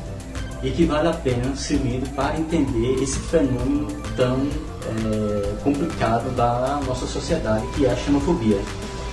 e 0.63 0.71
que 0.71 0.85
vale 0.85 1.09
a 1.09 1.13
pena 1.13 1.55
ser 1.57 1.77
lido 1.77 2.09
para 2.15 2.39
entender 2.39 3.03
esse 3.03 3.19
fenômeno 3.19 3.89
tão 4.17 4.47
é, 4.87 5.55
complicado 5.63 6.35
da 6.35 6.81
nossa 6.87 7.07
sociedade, 7.07 7.67
que 7.77 7.87
é 7.87 7.93
a 7.93 7.97
xenofobia. 7.97 8.59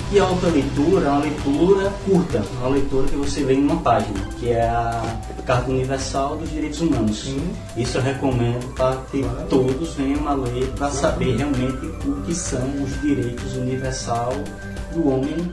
E 0.10 0.19
a 0.19 0.26
outra 0.26 0.49
leitura 0.49 1.06
é 1.06 1.10
uma 1.10 1.19
leitura 1.19 1.94
curta, 2.06 2.41
uma 2.61 2.69
leitura 2.69 3.07
que 3.07 3.15
você 3.18 3.41
lê 3.41 3.56
em 3.56 3.64
uma 3.64 3.76
página, 3.82 4.19
que 4.40 4.49
é 4.49 4.61
a 4.61 5.19
Carta 5.45 5.69
Universal 5.69 6.38
dos 6.38 6.49
Direitos 6.49 6.80
Humanos. 6.80 7.24
Sim. 7.24 7.53
Isso 7.76 7.98
eu 7.98 8.02
recomendo 8.02 8.74
para 8.74 8.95
que 9.11 9.22
claro. 9.22 9.48
todos 9.49 9.95
venham 9.95 10.26
a 10.26 10.34
ler 10.34 10.68
para 10.78 10.90
saber 10.90 11.36
realmente 11.36 11.86
o 12.06 12.22
que 12.26 12.34
são 12.34 12.65
os 12.82 13.02
direitos 13.02 13.57
universal 13.57 14.32
do 14.94 15.10
homem 15.10 15.52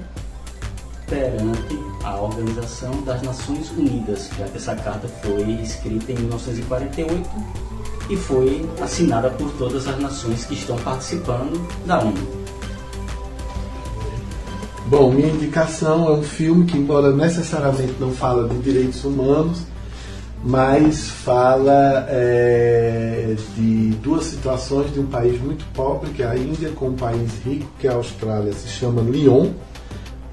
perante 1.07 1.79
a 2.03 2.17
Organização 2.21 3.03
das 3.03 3.23
Nações 3.23 3.71
Unidas, 3.71 4.31
já 4.39 4.47
que 4.47 4.57
essa 4.57 4.75
carta 4.75 5.09
foi 5.23 5.43
escrita 5.63 6.13
em 6.13 6.17
1948 6.17 7.29
e 8.11 8.17
foi 8.17 8.69
assinada 8.83 9.31
por 9.31 9.51
todas 9.53 9.87
as 9.87 9.99
nações 9.99 10.45
que 10.45 10.55
estão 10.55 10.77
participando 10.79 11.67
da 11.87 12.01
ONU. 12.01 12.45
Bom, 14.87 15.11
minha 15.11 15.29
indicação 15.29 16.09
é 16.09 16.13
um 16.13 16.23
filme 16.23 16.67
que, 16.67 16.77
embora 16.77 17.11
necessariamente 17.11 17.95
não 17.99 18.11
fala 18.11 18.47
de 18.47 18.59
direitos 18.59 19.03
humanos, 19.03 19.63
mas 20.45 21.09
fala 21.09 22.07
é, 22.11 23.35
de 23.57 23.93
duas 24.03 24.27
situações 24.27 24.93
de 24.93 25.01
um 25.01 25.07
país 25.07 25.41
muito 25.41 25.65
pobre, 25.73 26.11
que 26.11 26.23
é 26.23 26.27
a 26.27 26.37
Índia, 26.37 26.69
com 26.71 26.89
um 26.89 26.95
país 26.95 27.31
rico, 27.43 27.67
que 27.79 27.89
é 27.89 27.91
a 27.91 27.95
Austrália, 27.95 28.53
se 28.53 28.69
chama 28.69 29.01
Lyon. 29.01 29.53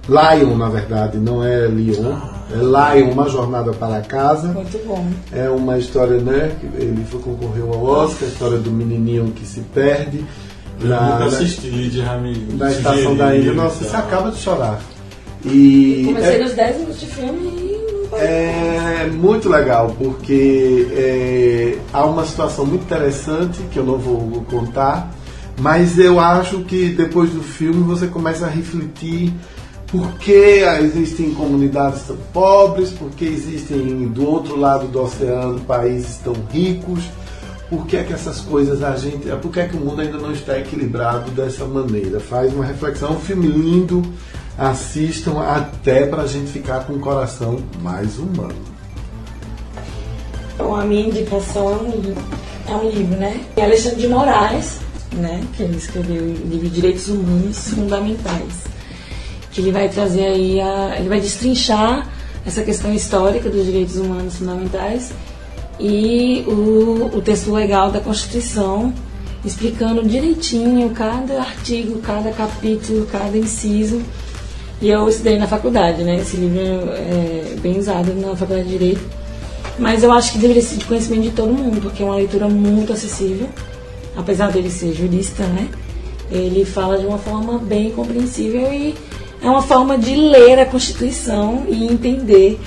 Lion, 0.07 0.57
na 0.57 0.69
verdade, 0.69 1.17
não 1.17 1.43
é 1.43 1.67
Lyon. 1.67 2.17
É 2.51 2.55
Lion, 2.55 3.11
Uma 3.11 3.29
Jornada 3.29 3.71
para 3.71 4.01
Casa. 4.01 4.49
Muito 4.49 4.85
bom. 4.85 5.07
É 5.31 5.49
uma 5.49 5.77
história, 5.77 6.17
né, 6.17 6.55
que 6.59 6.65
ele 6.65 7.05
foi, 7.05 7.21
concorreu 7.21 7.71
ao 7.71 7.83
Oscar, 7.83 8.27
a 8.27 8.31
história 8.31 8.57
do 8.57 8.71
menininho 8.71 9.31
que 9.31 9.45
se 9.45 9.61
perde 9.73 10.25
na, 10.79 11.11
nunca 11.11 11.25
assisti 11.25 11.69
de 11.89 12.01
Na 12.57 12.71
estação 12.71 13.15
da 13.15 13.35
Índia. 13.35 13.53
Nossa, 13.53 13.83
você 13.83 13.95
acaba 13.95 14.31
de 14.31 14.37
chorar. 14.37 14.79
E 15.45 16.03
comecei 16.05 16.35
é, 16.35 16.43
nos 16.43 16.53
10 16.53 16.77
minutos 16.77 16.99
de 16.99 17.05
filme 17.07 17.39
e 17.47 17.71
é 18.13 19.09
muito 19.11 19.49
legal, 19.49 19.95
porque 19.97 20.87
é, 20.91 21.77
há 21.93 22.05
uma 22.05 22.25
situação 22.25 22.65
muito 22.65 22.83
interessante 22.83 23.61
que 23.71 23.79
eu 23.79 23.85
não 23.85 23.97
vou 23.97 24.45
contar, 24.49 25.11
mas 25.59 25.97
eu 25.97 26.19
acho 26.19 26.59
que 26.63 26.89
depois 26.89 27.29
do 27.31 27.41
filme 27.41 27.81
você 27.83 28.07
começa 28.07 28.45
a 28.45 28.49
refletir 28.49 29.33
por 29.91 30.13
que 30.13 30.63
existem 30.81 31.33
comunidades 31.33 32.03
tão 32.03 32.17
pobres, 32.31 32.91
por 32.91 33.09
que 33.11 33.25
existem 33.25 34.07
do 34.07 34.25
outro 34.25 34.55
lado 34.55 34.87
do 34.87 35.01
oceano 35.01 35.59
países 35.61 36.17
tão 36.17 36.33
ricos 36.49 37.03
por 37.71 37.87
que 37.87 37.95
é 37.95 38.03
que 38.03 38.11
essas 38.11 38.41
coisas 38.41 38.83
a 38.83 38.97
gente. 38.97 39.29
Por 39.41 39.49
que 39.49 39.61
é 39.61 39.65
que 39.65 39.77
o 39.77 39.79
mundo 39.79 40.01
ainda 40.01 40.17
não 40.17 40.33
está 40.33 40.59
equilibrado 40.59 41.31
dessa 41.31 41.63
maneira? 41.63 42.19
Faz 42.19 42.53
uma 42.53 42.65
reflexão, 42.65 43.13
um 43.13 43.19
filme 43.21 43.47
lindo, 43.47 44.03
assistam 44.57 45.39
até 45.39 46.05
para 46.05 46.23
a 46.23 46.27
gente 46.27 46.51
ficar 46.51 46.85
com 46.85 46.95
o 46.95 46.99
coração 46.99 47.59
mais 47.81 48.19
humano. 48.19 48.59
Então, 50.53 50.75
a 50.75 50.83
minha 50.83 51.07
indicação 51.07 51.69
é 51.69 51.75
um 51.77 51.91
livro, 51.91 52.21
é 52.67 52.75
um 52.75 52.89
livro 52.89 53.15
né? 53.17 53.41
É 53.55 53.63
Alexandre 53.63 54.01
de 54.01 54.07
Moraes, 54.09 54.79
né? 55.13 55.41
Que 55.55 55.63
ele 55.63 55.77
escreveu 55.77 56.23
o 56.23 56.47
livro 56.49 56.69
Direitos 56.69 57.07
Humanos 57.07 57.69
Fundamentais. 57.69 58.65
Que 59.51 59.61
ele 59.61 59.71
vai 59.71 59.89
trazer 59.89 60.25
aí 60.25 60.59
a. 60.61 60.95
ele 60.97 61.09
vai 61.09 61.19
destrinchar 61.19 62.07
essa 62.45 62.63
questão 62.63 62.93
histórica 62.93 63.49
dos 63.49 63.65
direitos 63.65 63.97
humanos 63.97 64.35
fundamentais 64.35 65.11
e 65.81 66.43
o, 66.47 67.17
o 67.17 67.21
texto 67.21 67.51
legal 67.51 67.91
da 67.91 67.99
Constituição, 67.99 68.93
explicando 69.43 70.03
direitinho 70.03 70.91
cada 70.91 71.39
artigo, 71.39 71.99
cada 72.01 72.31
capítulo, 72.31 73.07
cada 73.11 73.35
inciso. 73.35 74.01
E 74.79 74.89
eu 74.89 75.07
estudei 75.09 75.37
na 75.37 75.47
faculdade, 75.47 76.03
né? 76.03 76.17
Esse 76.17 76.37
livro 76.37 76.59
é 76.59 77.55
bem 77.61 77.79
usado 77.79 78.13
na 78.13 78.35
faculdade 78.35 78.67
de 78.67 78.77
Direito. 78.77 79.01
Mas 79.77 80.03
eu 80.03 80.11
acho 80.11 80.33
que 80.33 80.37
deveria 80.37 80.61
ser 80.61 80.77
de 80.77 80.85
conhecimento 80.85 81.23
de 81.23 81.31
todo 81.31 81.53
mundo, 81.53 81.81
porque 81.81 82.03
é 82.03 82.05
uma 82.05 82.15
leitura 82.15 82.47
muito 82.47 82.93
acessível. 82.93 83.49
Apesar 84.15 84.51
dele 84.51 84.69
ser 84.69 84.93
jurista, 84.93 85.43
né? 85.43 85.67
Ele 86.29 86.63
fala 86.63 86.97
de 86.97 87.05
uma 87.05 87.17
forma 87.17 87.57
bem 87.57 87.91
compreensível 87.91 88.71
e 88.71 88.95
é 89.41 89.49
uma 89.49 89.61
forma 89.61 89.97
de 89.97 90.15
ler 90.15 90.59
a 90.59 90.65
Constituição 90.65 91.65
e 91.67 91.85
entender 91.85 92.59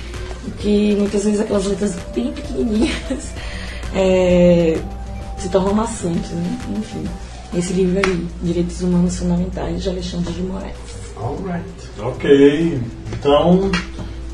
que 0.58 0.96
muitas 0.98 1.24
vezes 1.24 1.40
aquelas 1.40 1.64
letras 1.66 1.96
bem 2.14 2.32
pequenininhas 2.32 3.32
é, 3.94 4.78
se 5.38 5.48
tornam 5.48 5.72
maçantes, 5.74 6.30
né? 6.30 6.58
Enfim, 6.76 7.04
esse 7.56 7.72
livro 7.72 8.00
aí, 8.04 8.26
Direitos 8.42 8.82
Humanos 8.82 9.18
Fundamentais, 9.18 9.82
de 9.82 9.88
Alexandre 9.88 10.32
de 10.32 10.42
Moraes. 10.42 10.74
Alright. 11.16 11.64
Ok, 12.00 12.80
então 13.12 13.70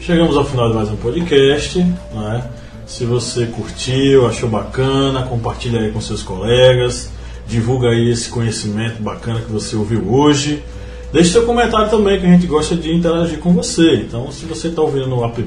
chegamos 0.01 0.37
ao 0.37 0.45
final 0.45 0.71
de 0.71 0.75
mais 0.75 0.89
um 0.89 0.97
podcast, 0.97 1.79
né? 1.79 2.51
Se 2.87 3.05
você 3.05 3.47
curtiu, 3.47 4.27
achou 4.27 4.49
bacana, 4.49 5.23
compartilha 5.23 5.81
aí 5.81 5.93
com 5.93 6.01
seus 6.01 6.23
colegas, 6.23 7.11
divulga 7.47 7.91
aí 7.91 8.11
esse 8.11 8.31
conhecimento 8.31 9.01
bacana 9.03 9.41
que 9.41 9.53
você 9.53 9.77
ouviu 9.77 10.13
hoje. 10.13 10.65
Deixe 11.13 11.33
seu 11.33 11.45
comentário 11.45 11.91
também, 11.91 12.21
que 12.21 12.27
a 12.27 12.31
gente 12.31 12.47
gosta 12.47 12.77
de 12.77 12.95
interagir 12.95 13.39
com 13.41 13.53
você. 13.53 13.97
Então, 13.97 14.31
se 14.31 14.47
você 14.47 14.69
está 14.69 14.81
ouvindo 14.81 15.09
no 15.09 15.25
app, 15.25 15.43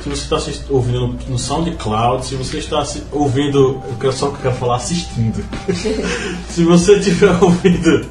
se 0.00 0.08
você 0.08 0.22
está 0.22 0.38
ouvindo 0.70 1.14
no 1.28 1.38
SoundCloud, 1.38 2.24
se 2.24 2.34
você 2.36 2.56
está 2.56 2.82
ouvindo, 3.12 3.82
eu 3.86 3.96
quero 4.00 4.12
só 4.12 4.28
que 4.28 4.36
eu 4.36 4.40
quero 4.40 4.54
falar 4.54 4.76
assistindo. 4.76 5.44
se 6.48 6.64
você 6.64 6.94
estiver 6.94 7.30
ouvindo 7.42 8.06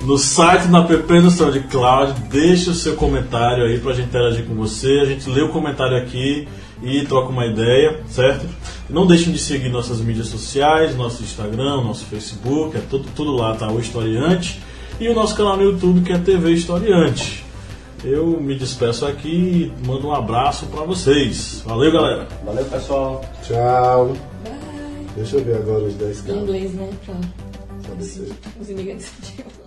no 0.00 0.16
site, 0.16 0.66
no 0.68 0.78
app, 0.78 1.12
no 1.20 1.30
SoundCloud, 1.30 2.14
deixe 2.30 2.70
o 2.70 2.74
seu 2.74 2.96
comentário 2.96 3.66
aí 3.66 3.78
para 3.78 3.92
a 3.92 3.94
gente 3.94 4.08
interagir 4.08 4.46
com 4.46 4.54
você. 4.54 5.00
A 5.02 5.04
gente 5.04 5.28
lê 5.28 5.42
o 5.42 5.50
comentário 5.50 5.98
aqui 5.98 6.48
e 6.82 7.04
troca 7.04 7.28
uma 7.28 7.44
ideia, 7.44 8.00
certo? 8.08 8.46
Não 8.88 9.06
deixem 9.06 9.30
de 9.30 9.38
seguir 9.38 9.68
nossas 9.68 10.00
mídias 10.00 10.28
sociais, 10.28 10.96
nosso 10.96 11.22
Instagram, 11.22 11.82
nosso 11.82 12.06
Facebook, 12.06 12.78
é 12.78 12.80
tudo, 12.88 13.04
tudo 13.14 13.32
lá, 13.32 13.54
tá? 13.54 13.70
O 13.70 13.78
Historiante 13.78 14.58
e 15.00 15.08
o 15.08 15.14
nosso 15.14 15.36
canal 15.36 15.56
no 15.56 15.62
YouTube 15.62 16.02
que 16.02 16.12
é 16.12 16.18
TV 16.18 16.52
Historiante. 16.52 17.44
Eu 18.04 18.40
me 18.40 18.54
despeço 18.54 19.04
aqui 19.06 19.72
e 19.82 19.86
mando 19.86 20.08
um 20.08 20.14
abraço 20.14 20.66
para 20.66 20.84
vocês. 20.84 21.62
Valeu, 21.66 21.90
galera. 21.90 22.28
Valeu, 22.44 22.64
pessoal. 22.66 23.24
Tchau. 23.42 24.16
Bye. 24.44 25.06
Deixa 25.16 25.36
eu 25.36 25.44
ver 25.44 25.56
agora 25.56 25.84
os 25.84 25.94
10 25.94 26.20
caras. 26.20 26.36
Em 26.36 26.42
inglês, 26.42 26.74
né? 26.74 26.90
Pra... 27.04 27.14
Os 28.60 28.70
imigrantes 28.70 29.12